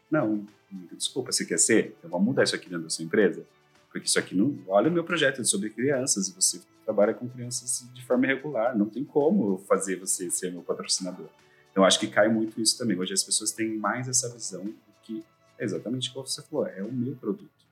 Não, 0.09 0.45
desculpa, 0.91 1.31
você 1.31 1.45
quer 1.45 1.57
ser? 1.57 1.95
Então 1.97 2.09
vamos 2.09 2.27
mudar 2.27 2.43
isso 2.43 2.55
aqui 2.55 2.69
dentro 2.69 2.83
da 2.83 2.89
sua 2.89 3.03
empresa? 3.03 3.45
Porque 3.91 4.07
isso 4.07 4.19
aqui 4.19 4.35
não. 4.35 4.57
Olha 4.67 4.89
o 4.89 4.93
meu 4.93 5.03
projeto 5.03 5.43
sobre 5.45 5.69
crianças 5.69 6.27
e 6.27 6.33
você 6.33 6.61
trabalha 6.85 7.13
com 7.13 7.27
crianças 7.27 7.87
de 7.93 8.05
forma 8.05 8.25
irregular. 8.25 8.77
Não 8.77 8.87
tem 8.87 9.03
como 9.03 9.57
fazer 9.67 9.95
você 9.95 10.29
ser 10.29 10.51
meu 10.51 10.61
patrocinador. 10.61 11.27
Então 11.71 11.83
acho 11.83 11.99
que 11.99 12.07
cai 12.07 12.27
muito 12.27 12.61
isso 12.61 12.77
também. 12.77 12.97
Hoje 12.97 13.13
as 13.13 13.23
pessoas 13.23 13.51
têm 13.51 13.77
mais 13.77 14.07
essa 14.07 14.31
visão 14.31 14.63
do 14.63 14.75
que 15.03 15.23
é 15.57 15.63
exatamente 15.63 16.11
como 16.11 16.25
você 16.25 16.41
falou, 16.41 16.65
é 16.65 16.81
o 16.81 16.91
meu 16.91 17.15
produto, 17.15 17.65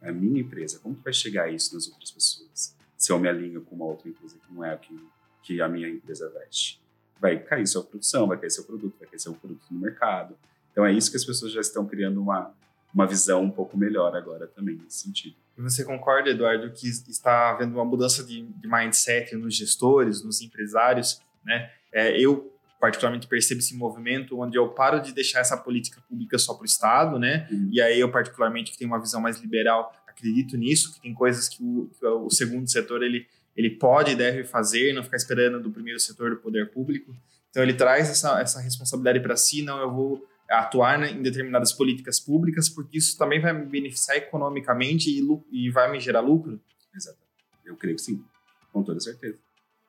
é 0.00 0.08
a 0.08 0.12
minha 0.12 0.40
empresa. 0.40 0.78
Como 0.78 0.94
que 0.94 1.02
vai 1.02 1.12
chegar 1.12 1.52
isso 1.52 1.74
nas 1.74 1.88
outras 1.88 2.10
pessoas? 2.10 2.76
Se 2.96 3.12
eu 3.12 3.18
me 3.18 3.28
alinho 3.28 3.60
com 3.62 3.74
uma 3.74 3.84
outra 3.84 4.08
empresa 4.08 4.36
que 4.38 4.54
não 4.54 4.64
é 4.64 4.72
a 4.72 4.76
que, 4.76 4.96
que 5.42 5.60
a 5.60 5.68
minha 5.68 5.88
empresa 5.88 6.28
veste, 6.30 6.80
vai 7.20 7.38
cair 7.38 7.66
sua 7.66 7.82
produção, 7.82 8.26
vai 8.28 8.38
cair 8.38 8.50
seu 8.50 8.64
produto, 8.64 8.94
vai 8.98 9.08
cair 9.08 9.18
seu 9.18 9.34
produto 9.34 9.62
no 9.70 9.80
mercado. 9.80 10.36
Então 10.70 10.86
é 10.86 10.92
isso 10.92 11.10
que 11.10 11.16
as 11.16 11.24
pessoas 11.24 11.52
já 11.52 11.60
estão 11.60 11.86
criando 11.86 12.22
uma 12.22 12.54
uma 12.94 13.06
visão 13.06 13.42
um 13.42 13.50
pouco 13.50 13.76
melhor 13.76 14.14
agora 14.16 14.46
também 14.46 14.76
nesse 14.76 15.00
sentido. 15.00 15.36
E 15.56 15.62
você 15.62 15.84
concorda, 15.84 16.30
Eduardo, 16.30 16.70
que 16.72 16.88
está 16.88 17.50
havendo 17.50 17.74
uma 17.74 17.84
mudança 17.84 18.24
de, 18.24 18.42
de 18.42 18.68
mindset 18.68 19.34
nos 19.36 19.56
gestores, 19.56 20.22
nos 20.22 20.40
empresários, 20.40 21.20
né? 21.44 21.70
É, 21.92 22.18
eu 22.20 22.52
particularmente 22.80 23.26
percebo 23.26 23.60
esse 23.60 23.76
movimento 23.76 24.38
onde 24.38 24.56
eu 24.56 24.68
paro 24.68 25.00
de 25.00 25.12
deixar 25.12 25.40
essa 25.40 25.56
política 25.56 26.00
pública 26.08 26.38
só 26.38 26.54
para 26.54 26.62
o 26.62 26.66
Estado, 26.66 27.18
né? 27.18 27.48
Uhum. 27.50 27.70
E 27.72 27.80
aí 27.80 27.98
eu 27.98 28.10
particularmente 28.10 28.70
que 28.70 28.78
tenho 28.78 28.90
uma 28.90 29.00
visão 29.00 29.20
mais 29.20 29.38
liberal 29.40 29.92
acredito 30.06 30.56
nisso, 30.56 30.92
que 30.92 31.00
tem 31.00 31.12
coisas 31.14 31.48
que 31.48 31.62
o, 31.62 31.90
que 31.98 32.06
o 32.06 32.30
segundo 32.30 32.70
setor 32.70 33.02
ele 33.02 33.26
ele 33.56 33.70
pode 33.70 34.12
e 34.12 34.14
deve 34.14 34.44
fazer, 34.44 34.94
não 34.94 35.02
ficar 35.02 35.16
esperando 35.16 35.60
do 35.60 35.68
primeiro 35.68 35.98
setor 35.98 36.30
do 36.30 36.36
poder 36.36 36.70
público. 36.70 37.12
Então 37.50 37.60
ele 37.60 37.74
traz 37.74 38.08
essa, 38.08 38.40
essa 38.40 38.60
responsabilidade 38.60 39.18
para 39.18 39.36
si, 39.36 39.62
não 39.62 39.80
eu 39.80 39.90
vou 39.90 40.24
atuar 40.50 41.02
em 41.10 41.22
determinadas 41.22 41.72
políticas 41.72 42.18
públicas, 42.18 42.68
porque 42.68 42.98
isso 42.98 43.16
também 43.18 43.40
vai 43.40 43.52
me 43.52 43.66
beneficiar 43.66 44.16
economicamente 44.16 45.10
e, 45.10 45.22
e 45.50 45.70
vai 45.70 45.90
me 45.90 46.00
gerar 46.00 46.20
lucro? 46.20 46.60
Exato. 46.94 47.18
Eu 47.64 47.76
creio 47.76 47.96
que 47.96 48.02
sim, 48.02 48.24
com 48.72 48.82
toda 48.82 48.98
certeza. 49.00 49.38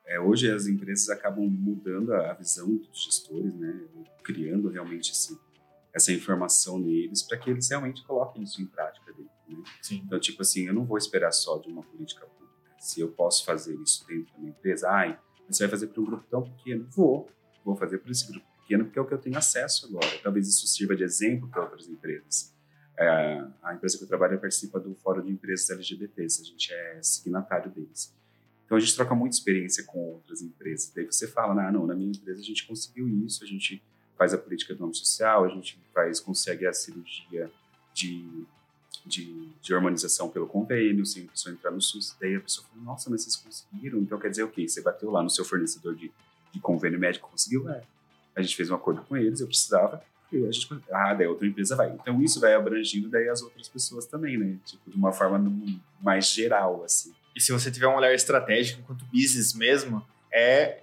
É, 0.04 0.20
hoje 0.20 0.50
as 0.50 0.66
empresas 0.66 1.08
acabam 1.08 1.46
mudando 1.48 2.12
a 2.12 2.34
visão 2.34 2.76
dos 2.76 3.04
gestores, 3.04 3.54
né, 3.54 3.80
criando 4.24 4.68
realmente 4.68 5.12
esse, 5.12 5.38
essa 5.94 6.12
informação 6.12 6.78
neles 6.78 7.22
para 7.22 7.38
que 7.38 7.48
eles 7.48 7.68
realmente 7.68 8.04
coloquem 8.04 8.42
isso 8.42 8.60
em 8.60 8.66
prática 8.66 9.12
dentro. 9.12 9.30
Né? 9.48 9.62
Então, 9.92 10.18
tipo 10.18 10.42
assim, 10.42 10.66
eu 10.66 10.74
não 10.74 10.84
vou 10.84 10.98
esperar 10.98 11.32
só 11.32 11.58
de 11.58 11.68
uma 11.68 11.82
política 11.82 12.26
pública. 12.26 12.40
Se 12.78 13.00
eu 13.00 13.08
posso 13.08 13.44
fazer 13.44 13.74
isso 13.76 14.06
dentro 14.06 14.32
da 14.32 14.38
minha 14.38 14.50
empresa, 14.50 14.90
ai, 14.90 15.18
você 15.48 15.64
vai 15.64 15.70
fazer 15.70 15.88
para 15.88 16.00
um 16.00 16.04
grupo 16.04 16.24
tão 16.28 16.42
pequeno? 16.42 16.86
Vou. 16.90 17.30
Vou 17.64 17.76
fazer 17.76 17.98
para 17.98 18.10
esse 18.10 18.26
grupo 18.26 18.49
pequeno 18.70 18.84
porque 18.84 18.98
é 18.98 19.02
o 19.02 19.06
que 19.06 19.14
eu 19.14 19.18
tenho 19.18 19.36
acesso 19.36 19.86
agora. 19.86 20.06
Talvez 20.22 20.46
isso 20.48 20.66
sirva 20.66 20.94
de 20.94 21.02
exemplo 21.02 21.48
para 21.48 21.62
outras 21.62 21.88
empresas. 21.88 22.54
É, 22.96 23.44
a 23.62 23.74
empresa 23.74 23.98
que 23.98 24.04
eu 24.04 24.08
trabalho 24.08 24.38
participa 24.38 24.78
do 24.78 24.94
Fórum 24.94 25.24
de 25.24 25.32
Empresas 25.32 25.68
LGBTs, 25.70 26.42
a 26.42 26.44
gente 26.44 26.72
é 26.72 27.02
signatário 27.02 27.70
deles. 27.70 28.14
Então 28.64 28.76
a 28.76 28.80
gente 28.80 28.94
troca 28.94 29.14
muita 29.14 29.36
experiência 29.36 29.82
com 29.84 29.98
outras 29.98 30.42
empresas. 30.42 30.92
Daí 30.94 31.04
você 31.04 31.26
fala, 31.26 31.66
ah, 31.66 31.72
não, 31.72 31.86
na 31.86 31.94
minha 31.94 32.10
empresa 32.10 32.40
a 32.40 32.44
gente 32.44 32.66
conseguiu 32.66 33.08
isso, 33.08 33.42
a 33.42 33.46
gente 33.46 33.82
faz 34.16 34.32
a 34.32 34.38
política 34.38 34.74
do 34.74 34.80
nome 34.80 34.94
social, 34.94 35.44
a 35.44 35.48
gente 35.48 35.80
faz, 35.92 36.20
consegue 36.20 36.66
a 36.66 36.72
cirurgia 36.72 37.50
de, 37.92 38.44
de, 39.04 39.48
de 39.60 39.74
harmonização 39.74 40.28
pelo 40.28 40.46
convênio, 40.46 41.04
sem 41.04 41.24
a 41.24 41.28
pessoa 41.28 41.52
entrar 41.52 41.70
no 41.70 41.80
SUS. 41.80 42.14
Daí 42.20 42.36
a 42.36 42.40
pessoa 42.40 42.66
fala, 42.68 42.82
nossa, 42.82 43.10
mas 43.10 43.22
vocês 43.22 43.36
conseguiram? 43.36 43.98
Então 43.98 44.20
quer 44.20 44.28
dizer 44.28 44.44
o 44.44 44.50
quê? 44.50 44.68
Você 44.68 44.82
bateu 44.82 45.10
lá 45.10 45.22
no 45.22 45.30
seu 45.30 45.44
fornecedor 45.44 45.96
de, 45.96 46.12
de 46.52 46.60
convênio 46.60 47.00
médico, 47.00 47.28
conseguiu? 47.28 47.68
É 47.68 47.82
a 48.40 48.42
gente 48.42 48.56
fez 48.56 48.70
um 48.70 48.74
acordo 48.74 49.02
com 49.02 49.16
eles, 49.16 49.40
eu 49.40 49.46
precisava, 49.46 50.02
e 50.32 50.46
a 50.46 50.50
gente, 50.50 50.68
ah, 50.92 51.14
daí 51.14 51.26
outra 51.26 51.46
empresa 51.46 51.74
vai. 51.74 51.90
Então 51.92 52.22
isso 52.22 52.40
vai 52.40 52.54
abrangindo 52.54 53.08
daí 53.08 53.28
as 53.28 53.42
outras 53.42 53.68
pessoas 53.68 54.06
também, 54.06 54.38
né? 54.38 54.56
Tipo, 54.64 54.90
de 54.90 54.96
uma 54.96 55.12
forma 55.12 55.52
mais 56.00 56.28
geral, 56.28 56.84
assim. 56.84 57.12
E 57.34 57.40
se 57.40 57.52
você 57.52 57.70
tiver 57.70 57.88
um 57.88 57.96
olhar 57.96 58.14
estratégico 58.14 58.80
enquanto 58.80 59.04
business 59.06 59.54
mesmo, 59.54 60.04
é, 60.32 60.82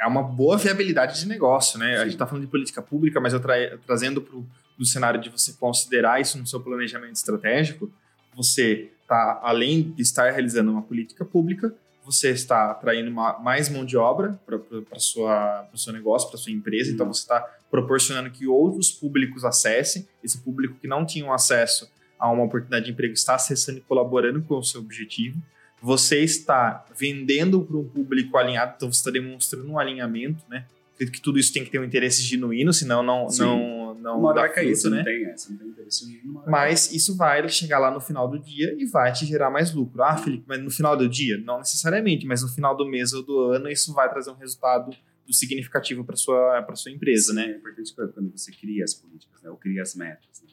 é 0.00 0.06
uma 0.06 0.22
boa 0.22 0.56
viabilidade 0.56 1.20
de 1.20 1.28
negócio, 1.28 1.78
né? 1.78 1.94
Sim. 1.94 2.00
A 2.00 2.04
gente 2.04 2.12
está 2.14 2.26
falando 2.26 2.44
de 2.44 2.50
política 2.50 2.82
pública, 2.82 3.20
mas 3.20 3.32
eu 3.32 3.40
tra 3.40 3.78
trazendo 3.86 4.20
para 4.20 4.36
o 4.36 4.84
cenário 4.84 5.20
de 5.20 5.28
você 5.28 5.52
considerar 5.52 6.20
isso 6.20 6.38
no 6.38 6.46
seu 6.46 6.60
planejamento 6.60 7.14
estratégico, 7.14 7.90
você 8.34 8.90
está, 9.02 9.40
além 9.42 9.90
de 9.90 10.02
estar 10.02 10.30
realizando 10.30 10.70
uma 10.70 10.82
política 10.82 11.24
pública, 11.24 11.74
você 12.12 12.30
está 12.30 12.70
atraindo 12.70 13.10
uma, 13.10 13.38
mais 13.38 13.68
mão 13.68 13.84
de 13.84 13.96
obra 13.96 14.38
para 14.46 14.56
o 14.56 15.78
seu 15.78 15.92
negócio, 15.92 16.28
para 16.28 16.38
sua 16.38 16.52
empresa, 16.52 16.90
então 16.90 17.06
você 17.06 17.20
está 17.20 17.40
proporcionando 17.70 18.30
que 18.30 18.46
outros 18.46 18.90
públicos 18.90 19.44
acessem, 19.44 20.08
esse 20.24 20.38
público 20.38 20.76
que 20.80 20.88
não 20.88 21.04
tinha 21.04 21.32
acesso 21.32 21.90
a 22.18 22.30
uma 22.30 22.44
oportunidade 22.44 22.86
de 22.86 22.92
emprego 22.92 23.14
está 23.14 23.34
acessando 23.34 23.78
e 23.78 23.80
colaborando 23.82 24.42
com 24.42 24.58
o 24.58 24.64
seu 24.64 24.80
objetivo. 24.80 25.40
Você 25.80 26.24
está 26.24 26.84
vendendo 26.96 27.60
para 27.60 27.76
um 27.76 27.84
público 27.84 28.36
alinhado, 28.36 28.74
então 28.76 28.90
você 28.92 28.98
está 28.98 29.10
demonstrando 29.10 29.70
um 29.70 29.78
alinhamento, 29.78 30.42
né? 30.48 30.64
Acredito 30.94 31.14
que 31.14 31.22
tudo 31.22 31.38
isso 31.38 31.52
tem 31.52 31.64
que 31.64 31.70
ter 31.70 31.78
um 31.78 31.84
interesse 31.84 32.22
genuíno, 32.22 32.72
senão 32.72 33.04
não, 33.04 33.28
não, 33.28 33.77
não 34.00 34.20
uma 34.20 34.34
dá 34.34 34.62
isso, 34.62 34.88
né? 34.90 34.98
Não 34.98 35.04
tem 35.04 35.24
essa, 35.26 35.50
não 35.50 35.58
tem 35.58 35.68
interesse 35.68 36.06
nenhum. 36.06 36.42
Mas 36.46 36.92
isso 36.92 37.16
vai 37.16 37.48
chegar 37.48 37.78
lá 37.78 37.90
no 37.90 38.00
final 38.00 38.28
do 38.28 38.38
dia 38.38 38.74
e 38.78 38.86
vai 38.86 39.12
te 39.12 39.26
gerar 39.26 39.50
mais 39.50 39.72
lucro. 39.74 40.02
Ah, 40.02 40.16
Felipe, 40.16 40.44
mas 40.46 40.62
no 40.62 40.70
final 40.70 40.96
do 40.96 41.08
dia? 41.08 41.38
Não 41.38 41.58
necessariamente, 41.58 42.26
mas 42.26 42.42
no 42.42 42.48
final 42.48 42.76
do 42.76 42.86
mês 42.86 43.12
ou 43.12 43.22
do 43.22 43.40
ano 43.50 43.68
isso 43.68 43.92
vai 43.92 44.08
trazer 44.08 44.30
um 44.30 44.36
resultado 44.36 44.96
significativo 45.30 46.04
para 46.04 46.16
sua 46.16 46.62
para 46.62 46.74
sua 46.74 46.90
empresa, 46.90 47.32
Sim, 47.32 47.34
né? 47.34 47.46
É 47.46 47.56
importante 47.56 47.94
quando 47.94 48.30
você 48.30 48.50
cria 48.52 48.84
as 48.84 48.94
políticas, 48.94 49.42
né? 49.42 49.50
Ou 49.50 49.56
cria 49.56 49.82
as 49.82 49.94
metas. 49.94 50.42
Né? 50.42 50.48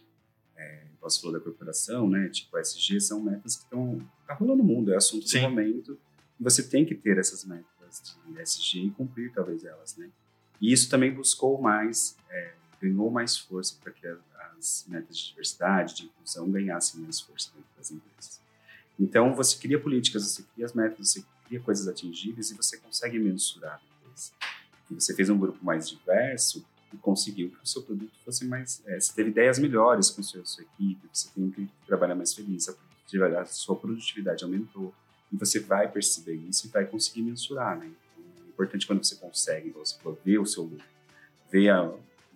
É, 0.58 0.84
você 1.02 1.22
falou 1.22 1.38
da 1.38 1.44
corporação, 1.44 2.10
né? 2.10 2.28
Tipo, 2.30 2.58
SG 2.58 3.00
são 3.00 3.22
metas 3.22 3.56
que 3.56 3.64
estão 3.64 4.02
tá 4.28 4.34
rolando 4.34 4.64
no 4.64 4.64
mundo, 4.64 4.92
é 4.92 4.98
assunto 4.98 5.28
Sim. 5.28 5.42
do 5.42 5.50
momento. 5.50 5.98
E 6.40 6.44
você 6.44 6.64
tem 6.64 6.86
que 6.86 6.96
ter 6.96 7.18
essas 7.18 7.46
metas 7.46 7.66
de 8.26 8.42
SG 8.42 8.80
e 8.80 8.92
cumprir 8.92 9.32
talvez 9.32 9.64
elas, 9.64 9.96
né? 9.96 10.10
E 10.62 10.72
isso 10.72 10.90
também 10.90 11.14
buscou 11.14 11.62
mais, 11.62 12.16
é, 12.30 12.54
ganhou 12.82 13.10
mais 13.10 13.38
força 13.38 13.76
para 13.82 13.92
que 13.92 14.08
as 14.58 14.86
metas 14.88 15.18
de 15.18 15.28
diversidade, 15.28 15.96
de 15.96 16.06
inclusão 16.06 16.50
ganhassem 16.50 17.02
mais 17.02 17.20
força 17.20 17.52
dentro 17.54 17.70
das 17.78 17.92
empresas. 17.92 18.42
Então, 19.00 19.34
você 19.34 19.58
cria 19.58 19.80
políticas, 19.80 20.24
você 20.24 20.44
cria 20.54 20.66
as 20.66 20.74
metas, 20.74 21.10
você 21.10 21.24
cria 21.46 21.60
coisas 21.60 21.88
atingíveis 21.88 22.52
e 22.52 22.54
você 22.56 22.78
consegue 22.78 23.20
mensurar 23.20 23.82
depois. 23.82 24.34
E 24.90 24.94
você 24.94 25.14
fez 25.14 25.30
um 25.30 25.38
grupo 25.38 25.64
mais 25.64 25.90
diverso 25.90 26.66
e 26.94 26.98
conseguiu 26.98 27.50
que 27.50 27.64
o 27.64 27.68
seu 27.68 27.82
produto 27.84 28.14
fosse 28.24 28.46
mais... 28.46 28.82
É, 28.86 29.00
você 29.00 29.14
teve 29.14 29.32
ideias 29.32 29.60
melhores 29.60 30.10
com 30.10 30.22
a 30.22 30.24
sua, 30.24 30.46
sua 30.46 30.64
equipe, 30.64 31.10
você 31.12 31.30
tem 31.36 31.52
que 31.52 31.70
trabalhar 31.86 32.16
mais 32.16 32.34
feliz, 32.34 32.70
a, 32.70 33.46
sua 33.46 33.76
produtividade 33.76 34.44
aumentou. 34.44 34.94
E 35.32 35.38
você 35.38 35.60
vai 35.60 35.92
perceber 35.92 36.36
isso 36.36 36.68
e 36.68 36.70
vai 36.70 36.86
conseguir 36.86 37.22
mensurar, 37.22 37.78
né? 37.78 37.92
importante 38.56 38.88
quando 38.88 39.04
você 39.04 39.16
consegue, 39.16 39.70
você 39.72 39.98
ver 40.24 40.40
o 40.40 40.46
seu 40.46 40.72
ver 41.52 41.70
a, 41.70 41.94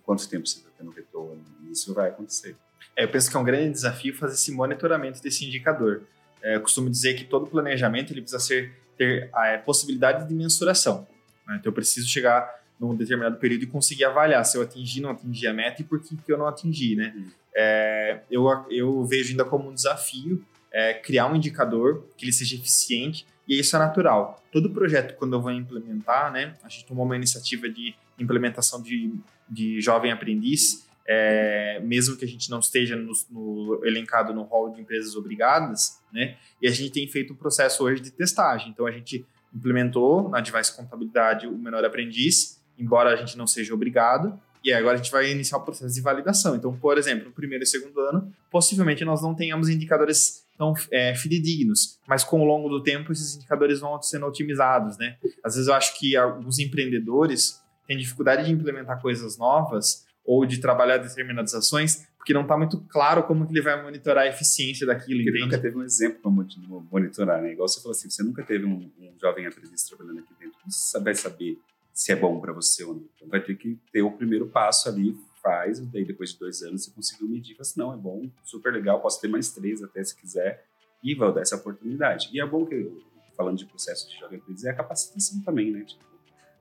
quanto 0.10 0.28
tempo 0.28 0.47
você 0.47 0.57
está 0.57 0.72
tendo 0.76 0.89
retorno, 0.89 1.39
isso 1.72 1.93
vai 1.93 2.10
acontecer. 2.10 2.55
É, 2.95 3.03
eu 3.03 3.10
penso 3.10 3.30
que 3.30 3.38
é 3.38 3.39
um 3.39 3.43
grande 3.43 3.70
desafio 3.70 4.12
fazer 4.16 4.34
esse 4.34 4.51
monitoramento 4.51 5.22
desse 5.22 5.45
indicador. 5.45 6.01
É, 6.41 6.55
eu 6.55 6.62
costumo 6.62 6.89
dizer 6.89 7.14
que 7.14 7.26
todo 7.26 7.45
planejamento 7.45 8.12
ele 8.12 8.22
precisa 8.22 8.39
ser, 8.39 8.74
ter 8.97 9.30
a 9.32 9.49
é, 9.49 9.60
possibilidade 9.60 10.28
de 10.28 10.34
mensuração. 10.34 11.07
Né? 11.47 11.57
Então, 11.60 11.70
eu 11.70 11.74
preciso 11.74 12.07
chegar 12.07 12.60
num 12.80 12.95
determinado 12.95 13.38
período 13.38 13.66
e 13.66 13.68
conseguir 13.68 14.03
avaliar 14.05 14.43
se 14.45 14.57
eu 14.57 14.64
atingi, 14.64 14.99
não 14.99 15.12
atingi 15.12 15.45
a 15.45 15.53
meta 15.53 15.84
e 15.84 15.86
por 15.86 16.01
que, 16.01 16.18
que 16.18 16.32
eu 16.32 16.39
não 16.39 16.47
atingi, 16.47 16.95
né? 16.95 17.14
Uhum. 17.16 17.28
É, 17.55 18.22
eu, 18.32 18.47
eu 18.72 19.05
vejo 19.05 19.30
ainda 19.30 19.45
como 19.45 19.70
um 19.70 19.74
desafio 19.76 20.43
é, 20.72 20.95
criar 20.95 21.28
um 21.28 21.36
indicador 21.36 22.03
que 22.18 22.26
ele 22.26 22.34
seja 22.34 22.55
eficiente 22.55 23.28
e 23.47 23.60
isso 23.60 23.76
é 23.76 23.80
natural. 23.80 24.43
Todo 24.51 24.72
projeto, 24.72 25.16
quando 25.18 25.36
eu 25.36 25.41
vou 25.41 25.51
implementar, 25.51 26.32
né? 26.32 26.55
A 26.64 26.70
gente 26.70 26.86
tomou 26.86 27.05
uma 27.05 27.16
iniciativa 27.16 27.70
de 27.70 27.93
implementação 28.24 28.82
de, 28.82 29.13
de 29.49 29.82
jovem 29.82 30.11
aprendiz, 30.11 30.88
é, 31.07 31.80
mesmo 31.80 32.15
que 32.15 32.24
a 32.24 32.28
gente 32.28 32.51
não 32.51 32.59
esteja 32.59 32.95
no, 32.95 33.11
no, 33.32 33.82
elencado 33.84 34.32
no 34.32 34.43
hall 34.43 34.72
de 34.72 34.80
empresas 34.80 35.15
obrigadas, 35.15 35.99
né? 36.13 36.38
E 36.61 36.67
a 36.67 36.72
gente 36.72 36.91
tem 36.91 37.07
feito 37.07 37.34
um 37.34 37.36
processo 37.36 37.84
hoje 37.84 37.99
de 37.99 38.11
testagem. 38.11 38.70
Então, 38.70 38.86
a 38.86 38.91
gente 38.91 39.26
implementou 39.51 40.30
na 40.30 40.39
Device 40.39 40.76
Contabilidade 40.76 41.47
o 41.47 41.57
menor 41.57 41.84
aprendiz, 41.84 42.61
embora 42.78 43.11
a 43.11 43.15
gente 43.15 43.36
não 43.36 43.47
seja 43.47 43.74
obrigado, 43.74 44.39
e 44.63 44.72
agora 44.72 44.95
a 44.95 44.97
gente 44.97 45.11
vai 45.11 45.32
iniciar 45.32 45.57
o 45.57 45.61
processo 45.61 45.95
de 45.95 46.01
validação. 46.01 46.55
Então, 46.55 46.78
por 46.78 46.97
exemplo, 46.97 47.26
no 47.26 47.32
primeiro 47.32 47.63
e 47.63 47.67
segundo 47.67 47.99
ano, 48.01 48.32
possivelmente 48.51 49.03
nós 49.03 49.22
não 49.22 49.34
tenhamos 49.34 49.70
indicadores 49.70 50.45
tão 50.57 50.74
é, 50.91 51.15
fidedignos, 51.15 51.97
mas 52.05 52.24
com 52.24 52.41
o 52.41 52.45
longo 52.45 52.67
do 52.67 52.84
tempo 52.84 53.11
esses 53.11 53.36
indicadores 53.36 53.80
vão 53.80 53.99
sendo 54.01 54.26
otimizados, 54.26 54.97
né? 54.97 55.17
Às 55.43 55.55
vezes 55.55 55.70
eu 55.70 55.74
acho 55.74 55.97
que 55.97 56.17
alguns 56.17 56.59
empreendedores 56.59 57.61
têm 57.90 57.98
dificuldade 57.98 58.46
de 58.46 58.52
implementar 58.52 59.02
coisas 59.02 59.36
novas 59.36 60.06
ou 60.24 60.46
de 60.46 60.60
trabalhar 60.60 60.98
determinadas 60.98 61.56
ações 61.56 62.08
porque 62.20 62.34
não 62.34 62.42
está 62.42 62.56
muito 62.56 62.80
claro 62.90 63.24
como 63.24 63.48
que 63.48 63.54
ele 63.54 63.62
vai 63.62 63.82
monitorar 63.82 64.26
a 64.26 64.28
eficiência 64.28 64.86
daquilo, 64.86 65.24
porque 65.24 65.38
Ele 65.38 65.46
nunca 65.46 65.58
teve 65.58 65.78
um 65.78 65.84
exemplo 65.84 66.20
para 66.22 66.30
monitorar, 66.30 67.42
né? 67.42 67.54
Igual 67.54 67.68
você 67.68 67.82
falou 67.82 67.92
assim, 67.92 68.10
você 68.10 68.22
nunca 68.22 68.44
teve 68.44 68.66
um, 68.66 68.92
um 69.00 69.14
jovem 69.20 69.48
aprendiz 69.48 69.84
trabalhando 69.84 70.20
aqui 70.20 70.34
dentro, 70.38 70.60
você 70.68 71.00
vai 71.00 71.16
saber 71.16 71.58
se 71.94 72.12
é 72.12 72.16
bom 72.18 72.40
para 72.40 72.52
você 72.52 72.84
ou 72.84 72.94
não. 72.94 73.06
Então 73.16 73.28
vai 73.30 73.42
ter 73.42 73.56
que 73.56 73.80
ter 73.92 74.02
o 74.02 74.12
primeiro 74.12 74.48
passo 74.48 74.90
ali, 74.90 75.18
faz, 75.42 75.80
daí 75.80 76.04
depois 76.04 76.34
de 76.34 76.40
dois 76.40 76.62
anos 76.62 76.84
você 76.84 76.92
conseguiu 76.92 77.30
medir, 77.30 77.56
fala 77.56 77.62
assim, 77.62 77.80
não, 77.80 77.94
é 77.94 77.98
bom, 77.98 78.30
super 78.44 78.74
legal, 78.74 79.02
posso 79.02 79.22
ter 79.22 79.30
mais 79.30 79.50
três 79.52 79.82
até 79.82 80.04
se 80.04 80.16
quiser, 80.16 80.66
e 81.02 81.16
vai 81.16 81.34
dar 81.34 81.42
essa 81.42 81.56
oportunidade. 81.56 82.30
E 82.34 82.42
é 82.42 82.46
bom 82.46 82.66
que, 82.66 82.92
falando 83.36 83.58
de 83.58 83.66
processo 83.66 84.10
de 84.10 84.20
jovem 84.20 84.40
aprendiz, 84.40 84.66
é 84.66 84.72
a 84.72 84.76
capacitação 84.76 85.42
também, 85.42 85.72
né? 85.72 85.86
Tipo, 85.86 86.04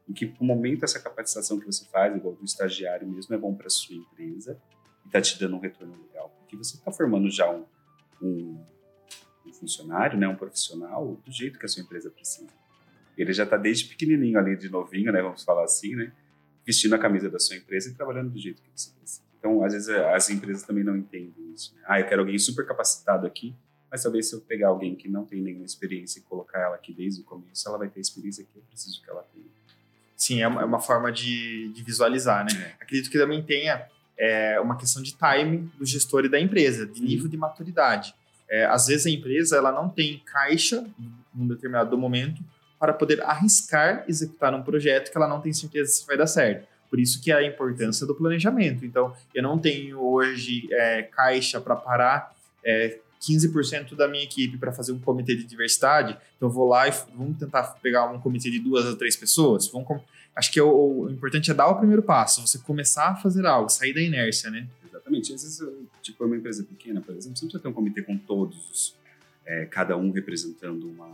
em 0.09 0.12
que 0.12 0.34
momento 0.40 0.84
essa 0.84 0.98
capacitação 0.98 1.61
que 1.61 1.66
você 1.66 1.84
faz, 1.86 2.16
igual 2.16 2.34
do 2.34 2.44
estagiário 2.44 3.06
mesmo, 3.06 3.34
é 3.34 3.38
bom 3.38 3.54
para 3.54 3.68
sua 3.68 3.94
empresa 3.94 4.59
e 5.04 5.09
está 5.09 5.20
te 5.20 5.38
dando 5.38 5.56
um 5.56 5.61
retorno 5.61 5.94
legal, 6.06 6.34
porque 6.40 6.56
você 6.56 6.76
está 6.76 6.90
formando 6.90 7.30
já 7.30 7.50
um, 7.50 7.64
um, 8.22 8.64
um 9.46 9.52
funcionário, 9.52 10.18
né, 10.18 10.26
um 10.26 10.36
profissional 10.36 11.20
do 11.24 11.30
jeito 11.30 11.59
que 11.59 11.66
a 11.66 11.68
sua 11.68 11.82
empresa 11.82 12.11
precisa. 12.11 12.48
Ele 13.16 13.32
já 13.32 13.44
está 13.44 13.56
desde 13.56 13.84
pequenininho 13.86 14.38
ali, 14.38 14.56
de 14.56 14.70
novinho, 14.70 15.12
né, 15.12 15.20
vamos 15.20 15.44
falar 15.44 15.64
assim, 15.64 15.94
né, 15.94 16.12
vestindo 16.64 16.94
a 16.94 16.98
camisa 16.98 17.28
da 17.28 17.38
sua 17.38 17.56
empresa 17.56 17.90
e 17.90 17.94
trabalhando 17.94 18.30
do 18.30 18.38
jeito 18.38 18.62
que 18.62 18.70
você 18.74 18.90
precisa. 18.92 19.28
Então, 19.38 19.62
às 19.64 19.72
vezes, 19.72 19.88
as 19.88 20.30
empresas 20.30 20.64
também 20.64 20.82
não 20.82 20.96
entendem 20.96 21.52
isso. 21.54 21.74
Né? 21.74 21.82
Ah, 21.86 22.00
eu 22.00 22.06
quero 22.06 22.22
alguém 22.22 22.38
super 22.38 22.66
capacitado 22.66 23.26
aqui, 23.26 23.54
mas 23.90 24.02
talvez 24.02 24.28
se 24.28 24.34
eu 24.34 24.40
pegar 24.40 24.68
alguém 24.68 24.94
que 24.94 25.09
não 25.09 25.24
tem 25.24 25.40
nenhuma 25.40 25.64
experiência 25.64 26.18
e 26.18 26.22
colocar 26.22 26.61
ela 26.61 26.74
aqui 26.74 26.92
desde 26.92 27.22
o 27.22 27.24
começo, 27.24 27.68
ela 27.68 27.78
vai 27.78 27.88
ter 27.88 28.00
a 28.00 28.02
experiência 28.02 28.44
que 28.44 28.56
eu 28.56 28.62
preciso 28.62 29.02
que 29.02 29.09
ela 29.09 29.22
tenha. 29.22 29.46
Sim, 30.19 30.43
é 30.43 30.49
uma, 30.49 30.62
é 30.62 30.64
uma 30.64 30.81
forma 30.81 31.12
de, 31.12 31.69
de, 31.69 31.83
visualizar, 31.85 32.45
né? 32.45 32.51
É. 32.61 32.83
Acredito 32.83 33.09
que 33.09 33.16
também 33.16 33.41
tenha 33.41 33.87
é, 34.19 34.59
uma 34.61 34.77
questão 34.77 35.01
de 35.01 35.14
timing 35.14 35.71
do 35.79 35.87
gestor 35.87 36.25
e 36.25 36.29
da 36.29 36.41
empresa, 36.41 36.85
de 36.85 37.01
nível 37.01 37.29
de 37.29 37.37
maturidade. 37.37 38.12
É, 38.51 38.64
às 38.64 38.89
vezes 38.89 39.07
a 39.07 39.11
empresa 39.11 39.57
ela 39.57 39.71
não 39.71 39.89
tem 39.89 40.21
caixa 40.27 40.85
num 41.33 41.47
determinado 41.47 41.97
momento 41.97 42.43
para 42.81 42.93
poder 42.93 43.23
arriscar 43.23 44.05
executar 44.09 44.53
um 44.55 44.62
projeto 44.62 45.12
que 45.12 45.16
ela 45.16 45.29
não 45.29 45.41
tem 45.41 45.53
certeza 45.53 45.93
se 45.93 46.05
vai 46.05 46.16
dar 46.16 46.27
certo. 46.27 46.66
Por 46.91 46.99
isso 46.99 47.23
que 47.23 47.31
é 47.31 47.37
a 47.37 47.47
importância 47.47 48.05
do 48.05 48.14
planejamento. 48.14 48.85
Então, 48.85 49.14
eu 49.33 49.43
não 49.43 49.57
tenho 49.57 50.01
hoje 50.01 50.66
é, 50.73 51.03
caixa 51.03 51.61
para 51.61 51.77
parar 51.77 52.35
é, 52.64 52.99
15% 53.21 53.95
da 53.95 54.09
minha 54.09 54.25
equipe 54.25 54.57
para 54.59 54.73
fazer 54.73 54.93
um 54.93 54.99
comitê 54.99 55.35
de 55.35 55.45
diversidade. 55.45 56.16
Então, 56.37 56.49
eu 56.49 56.53
vou 56.53 56.69
lá 56.69 56.89
e 56.89 56.93
vamos 57.16 57.39
tentar 57.39 57.62
pegar 57.83 58.07
um 58.11 58.21
comitê 58.21 58.51
de 58.51 58.59
duas 58.59 58.87
a 58.87 58.97
três 58.97 59.16
pessoas. 59.16 59.69
Vamos, 59.69 60.03
acho 60.35 60.53
que 60.53 60.59
é 60.59 60.62
o, 60.62 61.03
o, 61.03 61.11
importante 61.11 61.51
é 61.51 61.55
dar 61.55 61.69
o 61.69 61.77
primeiro 61.77 62.03
passo, 62.03 62.47
você 62.47 62.59
começar 62.59 63.09
a 63.09 63.16
fazer 63.16 63.45
algo, 63.47 63.69
sair 63.69 63.93
da 63.93 64.01
inércia, 64.01 64.51
né? 64.51 64.66
Exatamente. 64.87 65.33
Às 65.35 65.43
vezes, 65.43 65.69
tipo, 66.03 66.25
uma 66.25 66.37
empresa 66.37 66.62
pequena, 66.62 67.01
por 67.01 67.14
exemplo, 67.14 67.37
você 67.37 67.45
não 67.45 67.51
precisa 67.51 67.62
ter 67.62 67.69
um 67.69 67.73
comitê 67.73 68.03
com 68.03 68.16
todos, 68.16 68.95
é, 69.45 69.64
cada 69.66 69.97
um 69.97 70.11
representando 70.11 70.89
uma, 70.89 71.11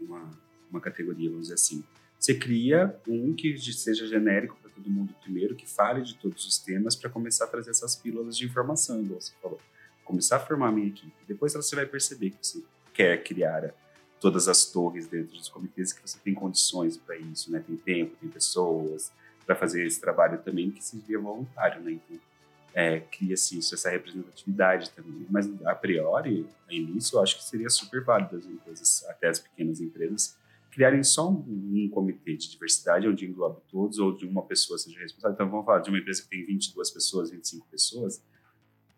uma 0.00 0.46
uma 0.70 0.80
categoria, 0.80 1.28
vamos 1.28 1.44
dizer 1.44 1.54
assim. 1.54 1.84
Você 2.18 2.34
cria 2.34 2.94
um 3.06 3.34
que 3.34 3.56
seja 3.58 4.06
genérico 4.06 4.56
para 4.60 4.70
todo 4.70 4.90
mundo 4.90 5.14
primeiro, 5.22 5.54
que 5.54 5.68
fale 5.68 6.02
de 6.02 6.14
todos 6.14 6.46
os 6.46 6.58
temas, 6.58 6.96
para 6.96 7.10
começar 7.10 7.44
a 7.44 7.48
trazer 7.48 7.70
essas 7.70 7.94
pílulas 7.94 8.36
de 8.36 8.44
informação, 8.46 9.02
igual 9.02 9.20
você 9.20 9.32
falou. 9.40 9.60
Começar 10.06 10.36
a 10.36 10.40
formar 10.40 10.68
a 10.68 10.72
minha 10.72 10.88
equipe. 10.88 11.12
Depois 11.28 11.52
você 11.52 11.76
vai 11.76 11.84
perceber 11.84 12.30
que 12.30 12.38
você 12.40 12.62
quer 12.94 13.22
criar 13.22 13.74
todas 14.18 14.48
as 14.48 14.64
torres 14.64 15.06
dentro 15.06 15.36
dos 15.36 15.48
comitês, 15.48 15.92
que 15.92 16.00
você 16.00 16.18
tem 16.18 16.32
condições 16.32 16.96
para 16.96 17.16
isso, 17.16 17.52
né? 17.52 17.62
Tem 17.66 17.76
tempo, 17.76 18.16
tem 18.20 18.30
pessoas 18.30 19.12
para 19.44 19.54
fazer 19.54 19.86
esse 19.86 20.00
trabalho 20.00 20.38
também, 20.42 20.70
que 20.70 20.82
seria 20.82 21.18
voluntário, 21.18 21.82
né? 21.82 21.92
Então, 21.92 22.18
é, 22.74 23.00
cria-se 23.00 23.58
isso, 23.58 23.74
essa 23.74 23.90
representatividade 23.90 24.90
também. 24.90 25.26
Mas, 25.30 25.48
a 25.64 25.74
priori, 25.74 26.46
no 26.66 26.72
início, 26.72 27.16
eu 27.16 27.22
acho 27.22 27.38
que 27.38 27.44
seria 27.44 27.70
super 27.70 28.02
válido 28.02 28.36
as 28.36 28.44
empresas, 28.44 29.04
até 29.08 29.28
as 29.28 29.38
pequenas 29.38 29.80
empresas, 29.80 30.36
criarem 30.70 31.02
só 31.02 31.30
um, 31.30 31.42
um, 31.48 31.88
comitê 31.90 32.36
de 32.36 32.50
diversidade, 32.50 33.08
onde 33.08 33.24
engloba 33.24 33.62
todos, 33.70 33.98
ou 33.98 34.14
de 34.14 34.26
uma 34.26 34.42
pessoa 34.42 34.78
seja 34.78 34.98
responsável. 34.98 35.34
Então, 35.34 35.48
vamos 35.48 35.64
falar 35.64 35.78
de 35.78 35.88
uma 35.88 35.98
empresa 35.98 36.22
que 36.22 36.28
tem 36.28 36.44
22 36.44 36.90
pessoas, 36.90 37.30
25 37.30 37.66
pessoas. 37.70 38.22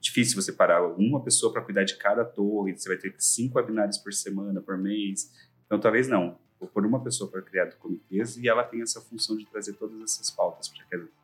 Difícil 0.00 0.40
você 0.40 0.52
parar 0.52 0.86
uma 0.86 1.22
pessoa 1.22 1.52
para 1.52 1.62
cuidar 1.62 1.84
de 1.84 1.96
cada 1.96 2.24
torre, 2.24 2.76
você 2.76 2.88
vai 2.88 2.96
ter 2.96 3.14
cinco 3.18 3.58
webinários 3.58 3.98
por 3.98 4.12
semana, 4.12 4.60
por 4.60 4.78
mês. 4.78 5.32
Então, 5.66 5.78
talvez 5.78 6.08
não. 6.08 6.38
Vou 6.60 6.68
pôr 6.68 6.84
uma 6.84 7.00
pessoa 7.00 7.30
para 7.30 7.40
criar 7.40 7.70
comitês 7.74 8.36
e 8.36 8.48
ela 8.48 8.64
tem 8.64 8.82
essa 8.82 9.00
função 9.00 9.36
de 9.36 9.46
trazer 9.46 9.74
todas 9.74 10.00
essas 10.02 10.28
pautas 10.30 10.72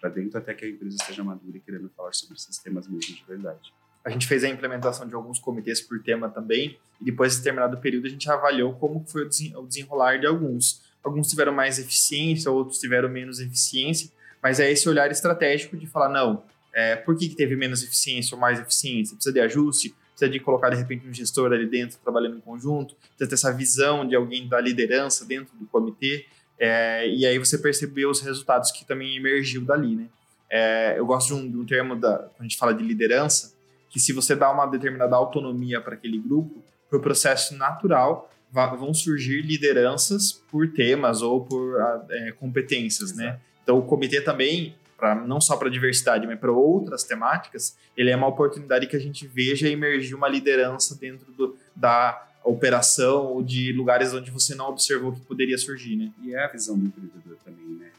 para 0.01 0.09
dentro 0.09 0.39
até 0.39 0.55
que 0.55 0.65
a 0.65 0.69
empresa 0.69 0.97
esteja 1.01 1.25
madura 1.25 1.57
e 1.57 1.61
querendo 1.61 1.91
falar 1.97 2.13
sobre 2.13 2.37
esses 2.37 2.57
temas 2.59 2.87
mesmo 2.87 3.15
de 3.15 3.25
verdade. 3.27 3.73
A 4.05 4.11
gente 4.11 4.27
fez 4.27 4.45
a 4.45 4.49
implementação 4.49 5.09
de 5.09 5.15
alguns 5.15 5.41
comitês 5.41 5.81
por 5.81 6.01
tema 6.03 6.29
também, 6.29 6.79
e 7.01 7.05
depois 7.05 7.33
de 7.33 7.39
determinado 7.39 7.79
período 7.79 8.07
a 8.07 8.11
gente 8.11 8.31
avaliou 8.31 8.75
como 8.75 9.05
foi 9.07 9.25
o 9.25 9.67
desenrolar 9.67 10.21
de 10.21 10.27
alguns. 10.27 10.83
Alguns 11.03 11.29
tiveram 11.29 11.53
mais 11.53 11.79
eficiência, 11.79 12.51
outros 12.51 12.79
tiveram 12.79 13.09
menos 13.09 13.41
eficiência, 13.41 14.11
mas 14.43 14.61
é 14.61 14.71
esse 14.71 14.89
olhar 14.89 15.11
estratégico 15.11 15.77
de 15.77 15.87
falar, 15.87 16.11
não, 16.11 16.45
é, 16.75 16.97
por 16.97 17.17
que, 17.17 17.29
que 17.29 17.37
teve 17.37 17.55
menos 17.57 17.83
eficiência 17.83 18.35
ou 18.35 18.41
mais 18.41 18.59
eficiência? 18.59 19.15
Precisa 19.15 19.33
de 19.33 19.41
ajuste, 19.41 19.95
precisa 20.11 20.31
de 20.31 20.41
colocar 20.41 20.71
de 20.71 20.77
repente 20.77 21.07
um 21.07 21.15
gestor 21.15 21.53
ali 21.53 21.67
dentro 21.67 21.99
trabalhando 22.03 22.37
em 22.37 22.41
conjunto, 22.41 22.95
precisa 23.17 23.29
ter 23.29 23.35
essa 23.35 23.53
visão 23.53 24.07
de 24.07 24.15
alguém 24.15 24.49
da 24.49 24.61
liderança 24.61 25.25
dentro 25.25 25.57
do 25.57 25.67
comitê, 25.67 26.27
é, 26.59 27.09
e 27.09 27.27
aí 27.27 27.39
você 27.39 27.59
percebeu 27.59 28.11
os 28.11 28.21
resultados 28.21 28.71
que 28.71 28.85
também 28.85 29.17
emergiu 29.17 29.63
dali, 29.63 29.97
né? 29.97 30.07
É, 30.51 30.99
eu 30.99 31.07
gosto 31.07 31.29
de 31.29 31.35
um, 31.35 31.51
de 31.51 31.57
um 31.57 31.65
termo 31.65 31.97
da, 31.97 32.17
quando 32.19 32.41
a 32.41 32.43
gente 32.45 32.57
fala 32.57 32.73
de 32.73 32.83
liderança, 32.83 33.55
que 33.89 33.99
se 33.99 34.13
você 34.13 34.37
dá 34.37 34.51
uma 34.53 34.67
determinada 34.67 35.17
autonomia 35.17 35.81
para 35.81 35.95
aquele 35.95 36.19
grupo, 36.19 36.63
para 36.89 36.99
o 36.99 37.03
processo 37.03 37.57
natural, 37.57 38.31
vão 38.53 38.95
surgir 38.95 39.43
lideranças 39.43 40.33
por 40.51 40.69
temas 40.71 41.23
ou 41.23 41.45
por 41.45 41.81
ah, 41.81 42.07
é, 42.11 42.33
competências, 42.33 43.15
né? 43.17 43.41
Então, 43.63 43.79
o 43.79 43.83
comitê 43.83 44.21
também, 44.21 44.77
pra, 44.97 45.15
não 45.15 45.41
só 45.41 45.57
para 45.57 45.69
diversidade, 45.69 46.27
mas 46.27 46.39
para 46.39 46.53
outras 46.53 47.05
temáticas, 47.05 47.77
ele 47.97 48.11
é 48.11 48.17
uma 48.17 48.27
oportunidade 48.27 48.87
que 48.87 48.97
a 48.97 49.01
gente 49.01 49.27
veja 49.27 49.69
emergir 49.69 50.15
uma 50.15 50.29
liderança 50.29 50.97
dentro 50.97 51.31
do, 51.33 51.57
da 51.75 52.27
operação 52.45 53.27
ou 53.27 53.43
de 53.43 53.73
lugares 53.73 54.13
onde 54.13 54.31
você 54.31 54.55
não 54.55 54.69
observou 54.69 55.13
que 55.13 55.21
poderia 55.21 55.57
surgir, 55.57 55.97
né? 55.97 56.13
E 56.23 56.35
é 56.35 56.45
a 56.45 56.49
visão 56.49 56.79
do 56.79 56.87
empreendedor 56.87 57.37
também, 57.45 57.67
né? 57.77 57.91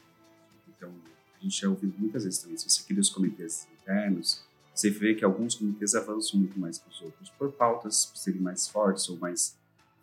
Então, 0.68 0.90
a 1.38 1.42
gente 1.42 1.60
já 1.60 1.68
ouviu 1.68 1.92
muitas 1.98 2.24
vezes 2.24 2.38
também, 2.40 2.56
se 2.56 2.70
você 2.70 2.82
cria 2.84 3.00
os 3.00 3.10
comitês 3.10 3.66
internos, 3.82 4.44
você 4.72 4.90
vê 4.90 5.14
que 5.14 5.24
alguns 5.24 5.54
comitês 5.54 5.94
avançam 5.94 6.38
muito 6.38 6.58
mais 6.58 6.78
que 6.78 6.88
os 6.88 7.00
outros 7.00 7.30
por 7.30 7.50
pautas 7.50 8.12
serem 8.14 8.40
mais 8.40 8.68
fortes 8.68 9.08
ou 9.08 9.16
mais 9.16 9.56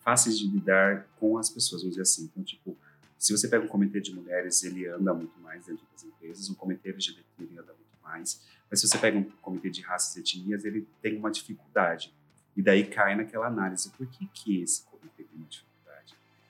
fáceis 0.03 0.37
de 0.37 0.47
lidar 0.47 1.07
com 1.19 1.37
as 1.37 1.49
pessoas, 1.49 1.81
vamos 1.81 1.95
dizer 1.95 2.01
assim. 2.01 2.25
Então, 2.25 2.43
tipo, 2.43 2.75
se 3.23 3.31
você 3.31 3.47
pega 3.47 3.63
um 3.63 3.67
comitê 3.67 4.01
de 4.01 4.13
mulheres, 4.13 4.63
ele 4.63 4.87
anda 4.87 5.13
muito 5.13 5.39
mais 5.39 5.65
dentro 5.65 5.85
das 5.91 6.03
empresas, 6.03 6.49
um 6.49 6.53
comitê 6.55 6.89
LGBT 6.89 7.25
ele 7.39 7.57
anda 7.57 7.73
muito 7.73 8.03
mais, 8.03 8.41
mas 8.69 8.79
se 8.79 8.87
você 8.87 8.97
pega 8.97 9.17
um 9.17 9.23
comitê 9.23 9.69
de 9.69 9.81
raças 9.81 10.15
e 10.15 10.19
etnias, 10.19 10.65
ele 10.65 10.87
tem 11.01 11.17
uma 11.17 11.31
dificuldade. 11.31 12.13
E 12.55 12.61
daí 12.61 12.85
cai 12.85 13.15
naquela 13.15 13.47
análise, 13.47 13.89
por 13.91 14.05
que 14.07 14.27
que 14.27 14.61
esse 14.61 14.83
comitê 14.83 15.23
tem 15.23 15.37
uma 15.37 15.47
dificuldade? 15.47 15.73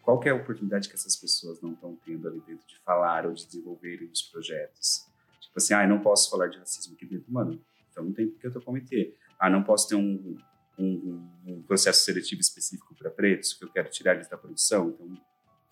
qual 0.04 0.22
é 0.26 0.30
a 0.30 0.36
oportunidade 0.36 0.90
que 0.90 0.96
essas 0.96 1.16
pessoas 1.16 1.62
não 1.62 1.72
estão 1.72 1.98
tendo 2.06 2.28
ali 2.28 2.42
dentro 2.42 2.68
de 2.68 2.78
falar 2.80 3.26
ou 3.26 3.34
de 3.34 3.46
desenvolverem 3.46 4.10
os 4.10 4.22
projetos? 4.22 5.08
Tipo 5.40 5.58
assim, 5.58 5.74
ah, 5.74 5.88
não 5.88 6.00
posso 6.00 6.30
falar 6.30 6.48
de 6.48 6.58
racismo 6.58 6.94
aqui 6.94 7.06
dentro, 7.06 7.32
mano, 7.32 7.60
então 7.90 8.04
não 8.04 8.12
tem 8.12 8.28
por 8.28 8.40
que 8.40 8.48
eu 8.48 8.52
tô 8.52 8.62
cometer. 8.62 9.18
Ah, 9.40 9.50
não 9.50 9.64
posso 9.64 9.88
ter 9.88 9.96
um, 9.96 10.38
um, 10.78 11.30
um 11.46 11.62
processo 11.64 12.04
seletivo 12.04 12.42
específico 12.42 12.94
para 12.96 13.10
pretos, 13.10 13.54
que 13.54 13.64
eu 13.64 13.70
quero 13.70 13.90
tirar 13.90 14.16
eles 14.16 14.28
da 14.28 14.38
produção, 14.38 14.90
então 14.90 15.18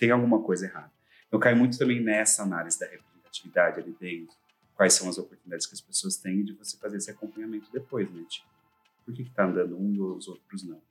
tem 0.02 0.10
alguma 0.10 0.42
coisa 0.42 0.66
errada. 0.66 0.92
Eu 1.32 1.38
caio 1.38 1.56
muito 1.56 1.78
também 1.78 2.02
nessa 2.02 2.42
análise 2.42 2.80
da 2.80 2.88
representatividade 2.88 3.80
ali 3.80 3.96
dentro, 4.00 4.36
quais 4.76 4.94
são 4.94 5.08
as 5.08 5.20
oportunidades 5.20 5.68
que 5.68 5.76
as 5.76 5.80
pessoas 5.80 6.18
têm 6.18 6.44
de 6.44 6.54
você 6.54 6.76
fazer 6.76 6.98
esse 6.98 7.12
acompanhamento 7.12 7.68
depois, 7.72 8.12
né? 8.12 8.24
Tipo, 8.28 8.48
por 9.06 9.14
que 9.14 9.22
está 9.22 9.46
andando 9.46 9.80
um 9.80 9.94
e 9.94 10.02
os 10.02 10.28
outros 10.28 10.64
não? 10.64 10.82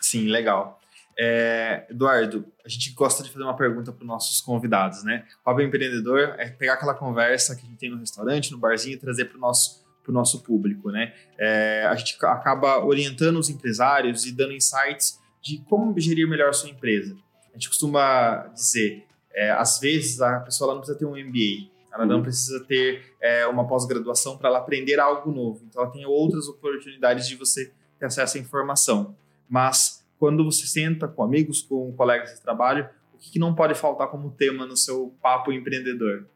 Sim, 0.00 0.28
legal. 0.28 0.80
É, 1.18 1.86
Eduardo, 1.90 2.46
a 2.64 2.68
gente 2.68 2.92
gosta 2.92 3.24
de 3.24 3.32
fazer 3.32 3.42
uma 3.42 3.56
pergunta 3.56 3.90
para 3.90 4.02
os 4.02 4.06
nossos 4.06 4.40
convidados, 4.40 5.02
né? 5.02 5.26
O 5.44 5.50
Hobby 5.50 5.64
Empreendedor 5.64 6.36
é 6.38 6.48
pegar 6.50 6.74
aquela 6.74 6.94
conversa 6.94 7.56
que 7.56 7.66
a 7.66 7.68
gente 7.68 7.78
tem 7.78 7.90
no 7.90 7.98
restaurante, 7.98 8.52
no 8.52 8.58
barzinho, 8.58 8.94
e 8.94 8.96
trazer 8.96 9.24
para 9.24 9.38
o 9.38 9.40
nosso, 9.40 9.84
nosso 10.06 10.40
público, 10.44 10.92
né? 10.92 11.12
É, 11.36 11.84
a 11.84 11.96
gente 11.96 12.16
acaba 12.24 12.78
orientando 12.84 13.40
os 13.40 13.50
empresários 13.50 14.24
e 14.24 14.30
dando 14.30 14.52
insights 14.52 15.20
de 15.42 15.58
como 15.68 15.98
gerir 15.98 16.28
melhor 16.28 16.50
a 16.50 16.52
sua 16.52 16.70
empresa. 16.70 17.16
A 17.50 17.56
gente 17.56 17.68
costuma 17.68 18.48
dizer, 18.54 19.06
é, 19.32 19.50
às 19.50 19.78
vezes 19.78 20.20
a 20.20 20.40
pessoa 20.40 20.74
não 20.74 20.80
precisa 20.80 20.98
ter 20.98 21.04
um 21.04 21.16
MBA, 21.16 21.70
ela 21.92 22.06
não 22.06 22.16
uhum. 22.16 22.22
precisa 22.22 22.64
ter 22.64 23.14
é, 23.20 23.46
uma 23.46 23.66
pós-graduação 23.66 24.38
para 24.38 24.48
ela 24.48 24.58
aprender 24.58 25.00
algo 25.00 25.32
novo. 25.32 25.64
Então, 25.68 25.82
ela 25.82 25.90
tem 25.90 26.06
outras 26.06 26.46
oportunidades 26.48 27.26
de 27.26 27.34
você 27.34 27.72
ter 27.98 28.06
acesso 28.06 28.38
à 28.38 28.40
informação. 28.40 29.16
Mas, 29.48 30.04
quando 30.18 30.44
você 30.44 30.66
senta 30.66 31.08
com 31.08 31.22
amigos, 31.22 31.62
com 31.62 31.92
colegas 31.92 32.34
de 32.34 32.40
trabalho, 32.40 32.88
o 33.12 33.18
que, 33.18 33.32
que 33.32 33.38
não 33.38 33.54
pode 33.54 33.74
faltar 33.74 34.08
como 34.08 34.30
tema 34.30 34.66
no 34.66 34.76
seu 34.76 35.14
papo 35.20 35.52
empreendedor? 35.52 36.26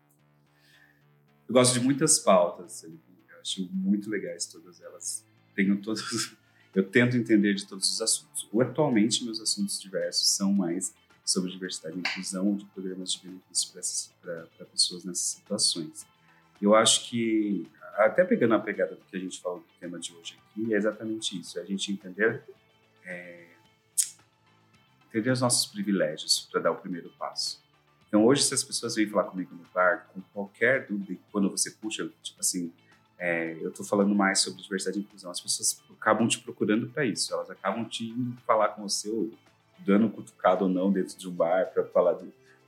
Eu 1.49 1.53
gosto 1.55 1.75
de 1.75 1.81
muitas 1.81 2.19
pautas, 2.19 2.83
eu 2.83 2.93
acho 3.41 3.69
muito 3.73 4.11
legais 4.11 4.47
todas 4.47 4.81
elas. 4.81 5.25
Tenho 5.55 5.81
todos, 5.81 6.35
eu 6.75 6.83
tento 6.83 7.17
entender 7.17 7.55
de 7.55 7.67
todos 7.67 7.89
os 7.91 8.01
assuntos. 8.01 8.49
Atualmente, 8.61 9.25
meus 9.25 9.41
assuntos 9.41 9.81
diversos 9.81 10.31
são 10.31 10.53
mais 10.53 10.93
sobre 11.25 11.51
diversidade 11.51 11.97
e 11.97 12.01
inclusão 12.01 12.49
ou 12.49 12.57
de 12.57 12.65
programas 12.67 13.13
de 13.13 13.27
benefício 13.27 13.73
para 14.21 14.67
pessoas 14.67 15.05
nessas 15.05 15.27
situações. 15.27 16.07
Eu 16.61 16.75
acho 16.75 17.09
que, 17.09 17.69
até 17.97 18.25
pegando 18.25 18.55
a 18.55 18.59
pegada 18.59 18.95
do 18.95 19.03
que 19.03 19.17
a 19.17 19.21
gente 19.21 19.41
falou 19.41 19.61
do 19.61 19.67
tema 19.81 19.99
de 19.99 20.15
hoje 20.15 20.39
aqui, 20.51 20.75
é 20.75 20.77
exatamente 20.77 21.41
isso: 21.41 21.59
é 21.59 21.63
a 21.63 21.65
gente 21.65 21.91
entender, 21.91 22.43
é, 23.05 23.49
entender 25.09 25.31
os 25.31 25.41
nossos 25.41 25.67
privilégios 25.67 26.49
para 26.51 26.61
dar 26.61 26.71
o 26.73 26.77
primeiro 26.77 27.11
passo. 27.19 27.63
Então, 28.07 28.25
hoje, 28.25 28.45
se 28.45 28.55
as 28.55 28.63
pessoas 28.63 28.95
vêm 28.95 29.09
falar 29.09 29.25
comigo 29.25 29.55
no 29.55 29.67
bar, 29.75 30.09
com 30.15 30.21
qualquer 30.33 30.87
dúvida, 30.87 31.19
quando 31.33 31.51
você 31.51 31.71
puxa, 31.73 32.09
tipo 32.23 32.39
assim, 32.39 32.73
é, 33.19 33.57
eu 33.61 33.71
estou 33.71 33.85
falando 33.85 34.15
mais 34.15 34.41
sobre 34.41 34.63
diversidade 34.63 34.99
e 34.99 35.03
inclusão, 35.03 35.31
as 35.31 35.41
pessoas 35.41 35.83
acabam 35.91 36.29
te 36.29 36.39
procurando 36.39 36.89
para 36.89 37.05
isso, 37.05 37.33
elas 37.33 37.51
acabam 37.51 37.85
te 37.85 38.15
falar 38.47 38.69
com 38.69 38.83
você, 38.83 39.11
dando 39.85 40.07
um 40.07 40.11
cutucado 40.11 40.65
ou 40.65 40.71
não 40.71 40.93
dentro 40.93 41.17
de 41.17 41.29
um 41.29 41.33
bar 41.33 41.71
para 41.73 41.85
falar 41.85 42.19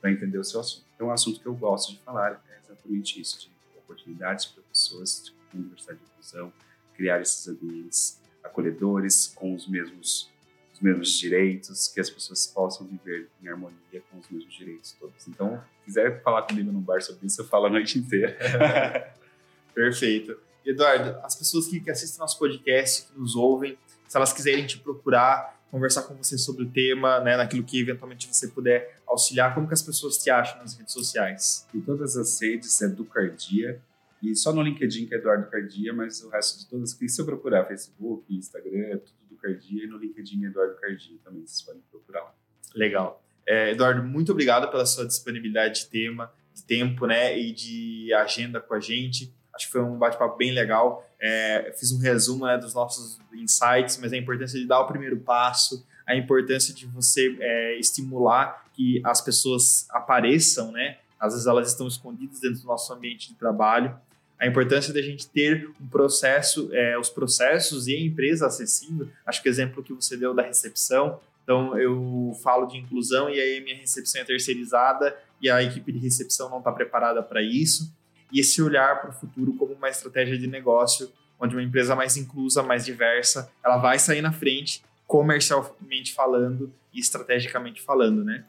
para 0.00 0.10
entender 0.10 0.38
o 0.38 0.44
seu 0.44 0.60
assunto. 0.60 0.84
É 0.98 1.04
um 1.04 1.10
assunto 1.10 1.40
que 1.40 1.46
eu 1.46 1.54
gosto 1.54 1.92
de 1.92 1.98
falar 2.00 2.42
é 2.48 2.58
exatamente 2.64 3.20
isso, 3.20 3.40
de 3.40 3.50
oportunidades 3.78 4.46
para 4.46 4.62
pessoas 4.62 5.24
de 5.24 5.58
universidade 5.58 5.98
de 5.98 6.04
inclusão, 6.04 6.52
criar 6.94 7.20
esses 7.20 7.46
ambientes 7.48 8.20
acolhedores 8.42 9.32
com 9.34 9.54
os 9.54 9.66
mesmos 9.66 10.30
os 10.76 10.80
mesmos 10.82 11.18
direitos, 11.18 11.88
que 11.88 11.98
as 11.98 12.10
pessoas 12.10 12.46
possam 12.46 12.86
viver 12.86 13.30
em 13.42 13.48
harmonia 13.48 14.02
com 14.10 14.18
os 14.18 14.28
mesmos 14.28 14.54
direitos 14.54 14.92
todos. 15.00 15.26
Então, 15.26 15.58
se 15.78 15.84
quiser 15.86 16.22
falar 16.22 16.42
comigo 16.42 16.70
num 16.70 16.82
bar 16.82 17.00
sobre 17.00 17.26
isso, 17.26 17.40
eu 17.40 17.46
falo 17.46 17.66
a 17.66 17.70
noite 17.70 17.98
inteira. 17.98 18.36
Perfeito. 19.74 20.38
Eduardo, 20.66 21.18
as 21.22 21.34
pessoas 21.34 21.66
que 21.66 21.90
assistem 21.90 22.20
nosso 22.20 22.38
podcast, 22.38 23.06
que 23.06 23.18
nos 23.18 23.36
ouvem, 23.36 23.78
se 24.08 24.16
elas 24.16 24.32
quiserem 24.32 24.66
te 24.66 24.78
procurar, 24.78 25.56
conversar 25.70 26.02
com 26.02 26.14
você 26.14 26.38
sobre 26.38 26.64
o 26.64 26.70
tema, 26.70 27.20
né, 27.20 27.36
naquilo 27.36 27.64
que 27.64 27.80
eventualmente 27.80 28.26
você 28.26 28.48
puder 28.48 28.98
auxiliar, 29.06 29.54
como 29.54 29.66
que 29.66 29.74
as 29.74 29.82
pessoas 29.82 30.16
te 30.18 30.30
acham 30.30 30.58
nas 30.58 30.76
redes 30.76 30.92
sociais? 30.92 31.66
Em 31.74 31.80
todas 31.80 32.16
as 32.16 32.40
redes 32.40 32.80
é 32.82 32.88
do 32.88 33.04
Cardia, 33.04 33.80
e 34.22 34.34
só 34.34 34.52
no 34.52 34.62
LinkedIn 34.62 35.06
que 35.06 35.14
é 35.14 35.18
Eduardo 35.18 35.50
Cardia, 35.50 35.92
mas 35.92 36.22
o 36.22 36.28
resto 36.30 36.58
de 36.60 36.66
todas, 36.66 36.90
se 36.90 37.20
eu 37.20 37.24
procurar 37.24 37.64
Facebook, 37.66 38.34
Instagram, 38.34 38.86
é 38.86 38.96
tudo 38.96 39.16
do 39.30 39.36
Cardia, 39.36 39.84
e 39.84 39.86
no 39.86 39.98
LinkedIn 39.98 40.44
é 40.44 40.48
Eduardo 40.48 40.76
Cardia 40.76 41.18
também, 41.24 41.46
vocês 41.46 41.62
podem 41.62 41.82
procurar 41.90 42.34
Legal. 42.74 43.22
É, 43.46 43.72
Eduardo, 43.72 44.02
muito 44.02 44.32
obrigado 44.32 44.70
pela 44.70 44.84
sua 44.84 45.06
disponibilidade 45.06 45.80
de 45.80 45.86
tema, 45.86 46.32
de 46.52 46.62
tempo, 46.64 47.06
né, 47.06 47.38
e 47.38 47.52
de 47.52 48.12
agenda 48.14 48.60
com 48.60 48.74
a 48.74 48.80
gente. 48.80 49.32
Acho 49.56 49.66
que 49.66 49.72
foi 49.72 49.82
um 49.82 49.96
bate-papo 49.96 50.36
bem 50.36 50.52
legal. 50.52 51.08
É, 51.18 51.72
fiz 51.78 51.90
um 51.90 51.98
resumo 51.98 52.46
né, 52.46 52.58
dos 52.58 52.74
nossos 52.74 53.18
insights, 53.32 53.96
mas 53.96 54.12
a 54.12 54.16
importância 54.16 54.60
de 54.60 54.66
dar 54.66 54.80
o 54.80 54.86
primeiro 54.86 55.16
passo, 55.16 55.84
a 56.06 56.14
importância 56.14 56.74
de 56.74 56.86
você 56.86 57.36
é, 57.40 57.78
estimular 57.78 58.64
que 58.74 59.00
as 59.02 59.22
pessoas 59.22 59.86
apareçam, 59.90 60.70
né? 60.70 60.98
Às 61.18 61.32
vezes 61.32 61.46
elas 61.46 61.68
estão 61.68 61.88
escondidas 61.88 62.38
dentro 62.38 62.60
do 62.60 62.66
nosso 62.66 62.92
ambiente 62.92 63.28
de 63.28 63.34
trabalho. 63.34 63.98
A 64.38 64.46
importância 64.46 64.92
da 64.92 65.00
gente 65.00 65.26
ter 65.26 65.70
um 65.80 65.88
processo, 65.88 66.68
é, 66.72 66.98
os 66.98 67.08
processos 67.08 67.88
e 67.88 67.96
a 67.96 68.00
empresa 68.00 68.46
acessível. 68.46 69.08
Acho 69.24 69.42
que 69.42 69.48
o 69.48 69.50
exemplo 69.50 69.82
que 69.82 69.94
você 69.94 70.14
deu 70.18 70.34
da 70.34 70.42
recepção. 70.42 71.18
Então, 71.42 71.78
eu 71.78 72.38
falo 72.42 72.66
de 72.66 72.76
inclusão 72.76 73.30
e 73.30 73.40
aí 73.40 73.62
minha 73.62 73.76
recepção 73.76 74.20
é 74.20 74.24
terceirizada 74.24 75.16
e 75.40 75.48
a 75.48 75.62
equipe 75.62 75.90
de 75.90 75.98
recepção 75.98 76.50
não 76.50 76.58
está 76.58 76.70
preparada 76.70 77.22
para 77.22 77.40
isso 77.40 77.95
e 78.32 78.40
esse 78.40 78.62
olhar 78.62 79.00
para 79.00 79.10
o 79.10 79.12
futuro 79.12 79.54
como 79.54 79.74
uma 79.74 79.88
estratégia 79.88 80.38
de 80.38 80.46
negócio, 80.46 81.10
onde 81.38 81.54
uma 81.54 81.62
empresa 81.62 81.94
mais 81.94 82.16
inclusa, 82.16 82.62
mais 82.62 82.84
diversa, 82.84 83.50
ela 83.64 83.76
vai 83.76 83.98
sair 83.98 84.22
na 84.22 84.32
frente, 84.32 84.82
comercialmente 85.06 86.14
falando 86.14 86.72
e 86.92 87.00
estrategicamente 87.00 87.82
falando, 87.82 88.24
né? 88.24 88.44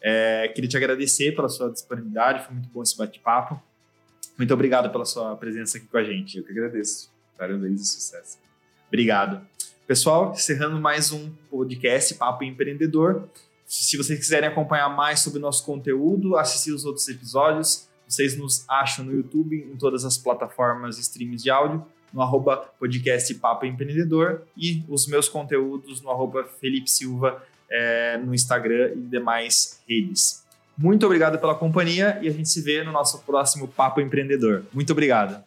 É, 0.00 0.48
queria 0.48 0.68
te 0.68 0.76
agradecer 0.76 1.32
pela 1.34 1.48
sua 1.48 1.70
disponibilidade, 1.70 2.44
foi 2.44 2.54
muito 2.54 2.68
bom 2.70 2.82
esse 2.82 2.96
bate-papo. 2.96 3.62
Muito 4.36 4.52
obrigado 4.52 4.90
pela 4.90 5.04
sua 5.04 5.36
presença 5.36 5.78
aqui 5.78 5.86
com 5.86 5.96
a 5.96 6.02
gente. 6.02 6.38
Eu 6.38 6.44
que 6.44 6.50
agradeço. 6.50 7.10
Parabéns 7.38 7.80
e 7.80 7.86
sucesso. 7.86 8.38
Obrigado. 8.88 9.46
Pessoal, 9.86 10.32
encerrando 10.32 10.80
mais 10.80 11.12
um 11.12 11.30
podcast 11.50 12.14
Papo 12.14 12.42
Empreendedor. 12.42 13.28
Se 13.64 13.96
vocês 13.96 14.18
quiserem 14.18 14.48
acompanhar 14.48 14.88
mais 14.88 15.20
sobre 15.20 15.38
o 15.38 15.42
nosso 15.42 15.64
conteúdo, 15.64 16.36
assistir 16.36 16.72
os 16.72 16.84
outros 16.84 17.08
episódios, 17.08 17.88
vocês 18.12 18.36
nos 18.36 18.64
acham 18.68 19.04
no 19.04 19.12
YouTube, 19.12 19.56
em 19.56 19.76
todas 19.76 20.04
as 20.04 20.18
plataformas 20.18 20.98
streams 20.98 21.42
de 21.42 21.50
áudio, 21.50 21.84
no 22.12 22.20
arroba 22.20 22.58
podcast 22.78 23.34
Papo 23.36 23.64
Empreendedor 23.64 24.42
e 24.54 24.84
os 24.86 25.06
meus 25.06 25.28
conteúdos 25.28 26.02
no 26.02 26.10
arroba 26.10 26.44
Felipe 26.60 26.90
Silva 26.90 27.42
é, 27.70 28.18
no 28.18 28.34
Instagram 28.34 28.92
e 28.94 29.00
demais 29.00 29.80
redes. 29.88 30.44
Muito 30.76 31.06
obrigado 31.06 31.38
pela 31.38 31.54
companhia 31.54 32.18
e 32.20 32.28
a 32.28 32.32
gente 32.32 32.48
se 32.48 32.60
vê 32.60 32.84
no 32.84 32.92
nosso 32.92 33.20
próximo 33.22 33.66
Papo 33.66 34.00
Empreendedor. 34.00 34.64
Muito 34.74 34.92
obrigado. 34.92 35.42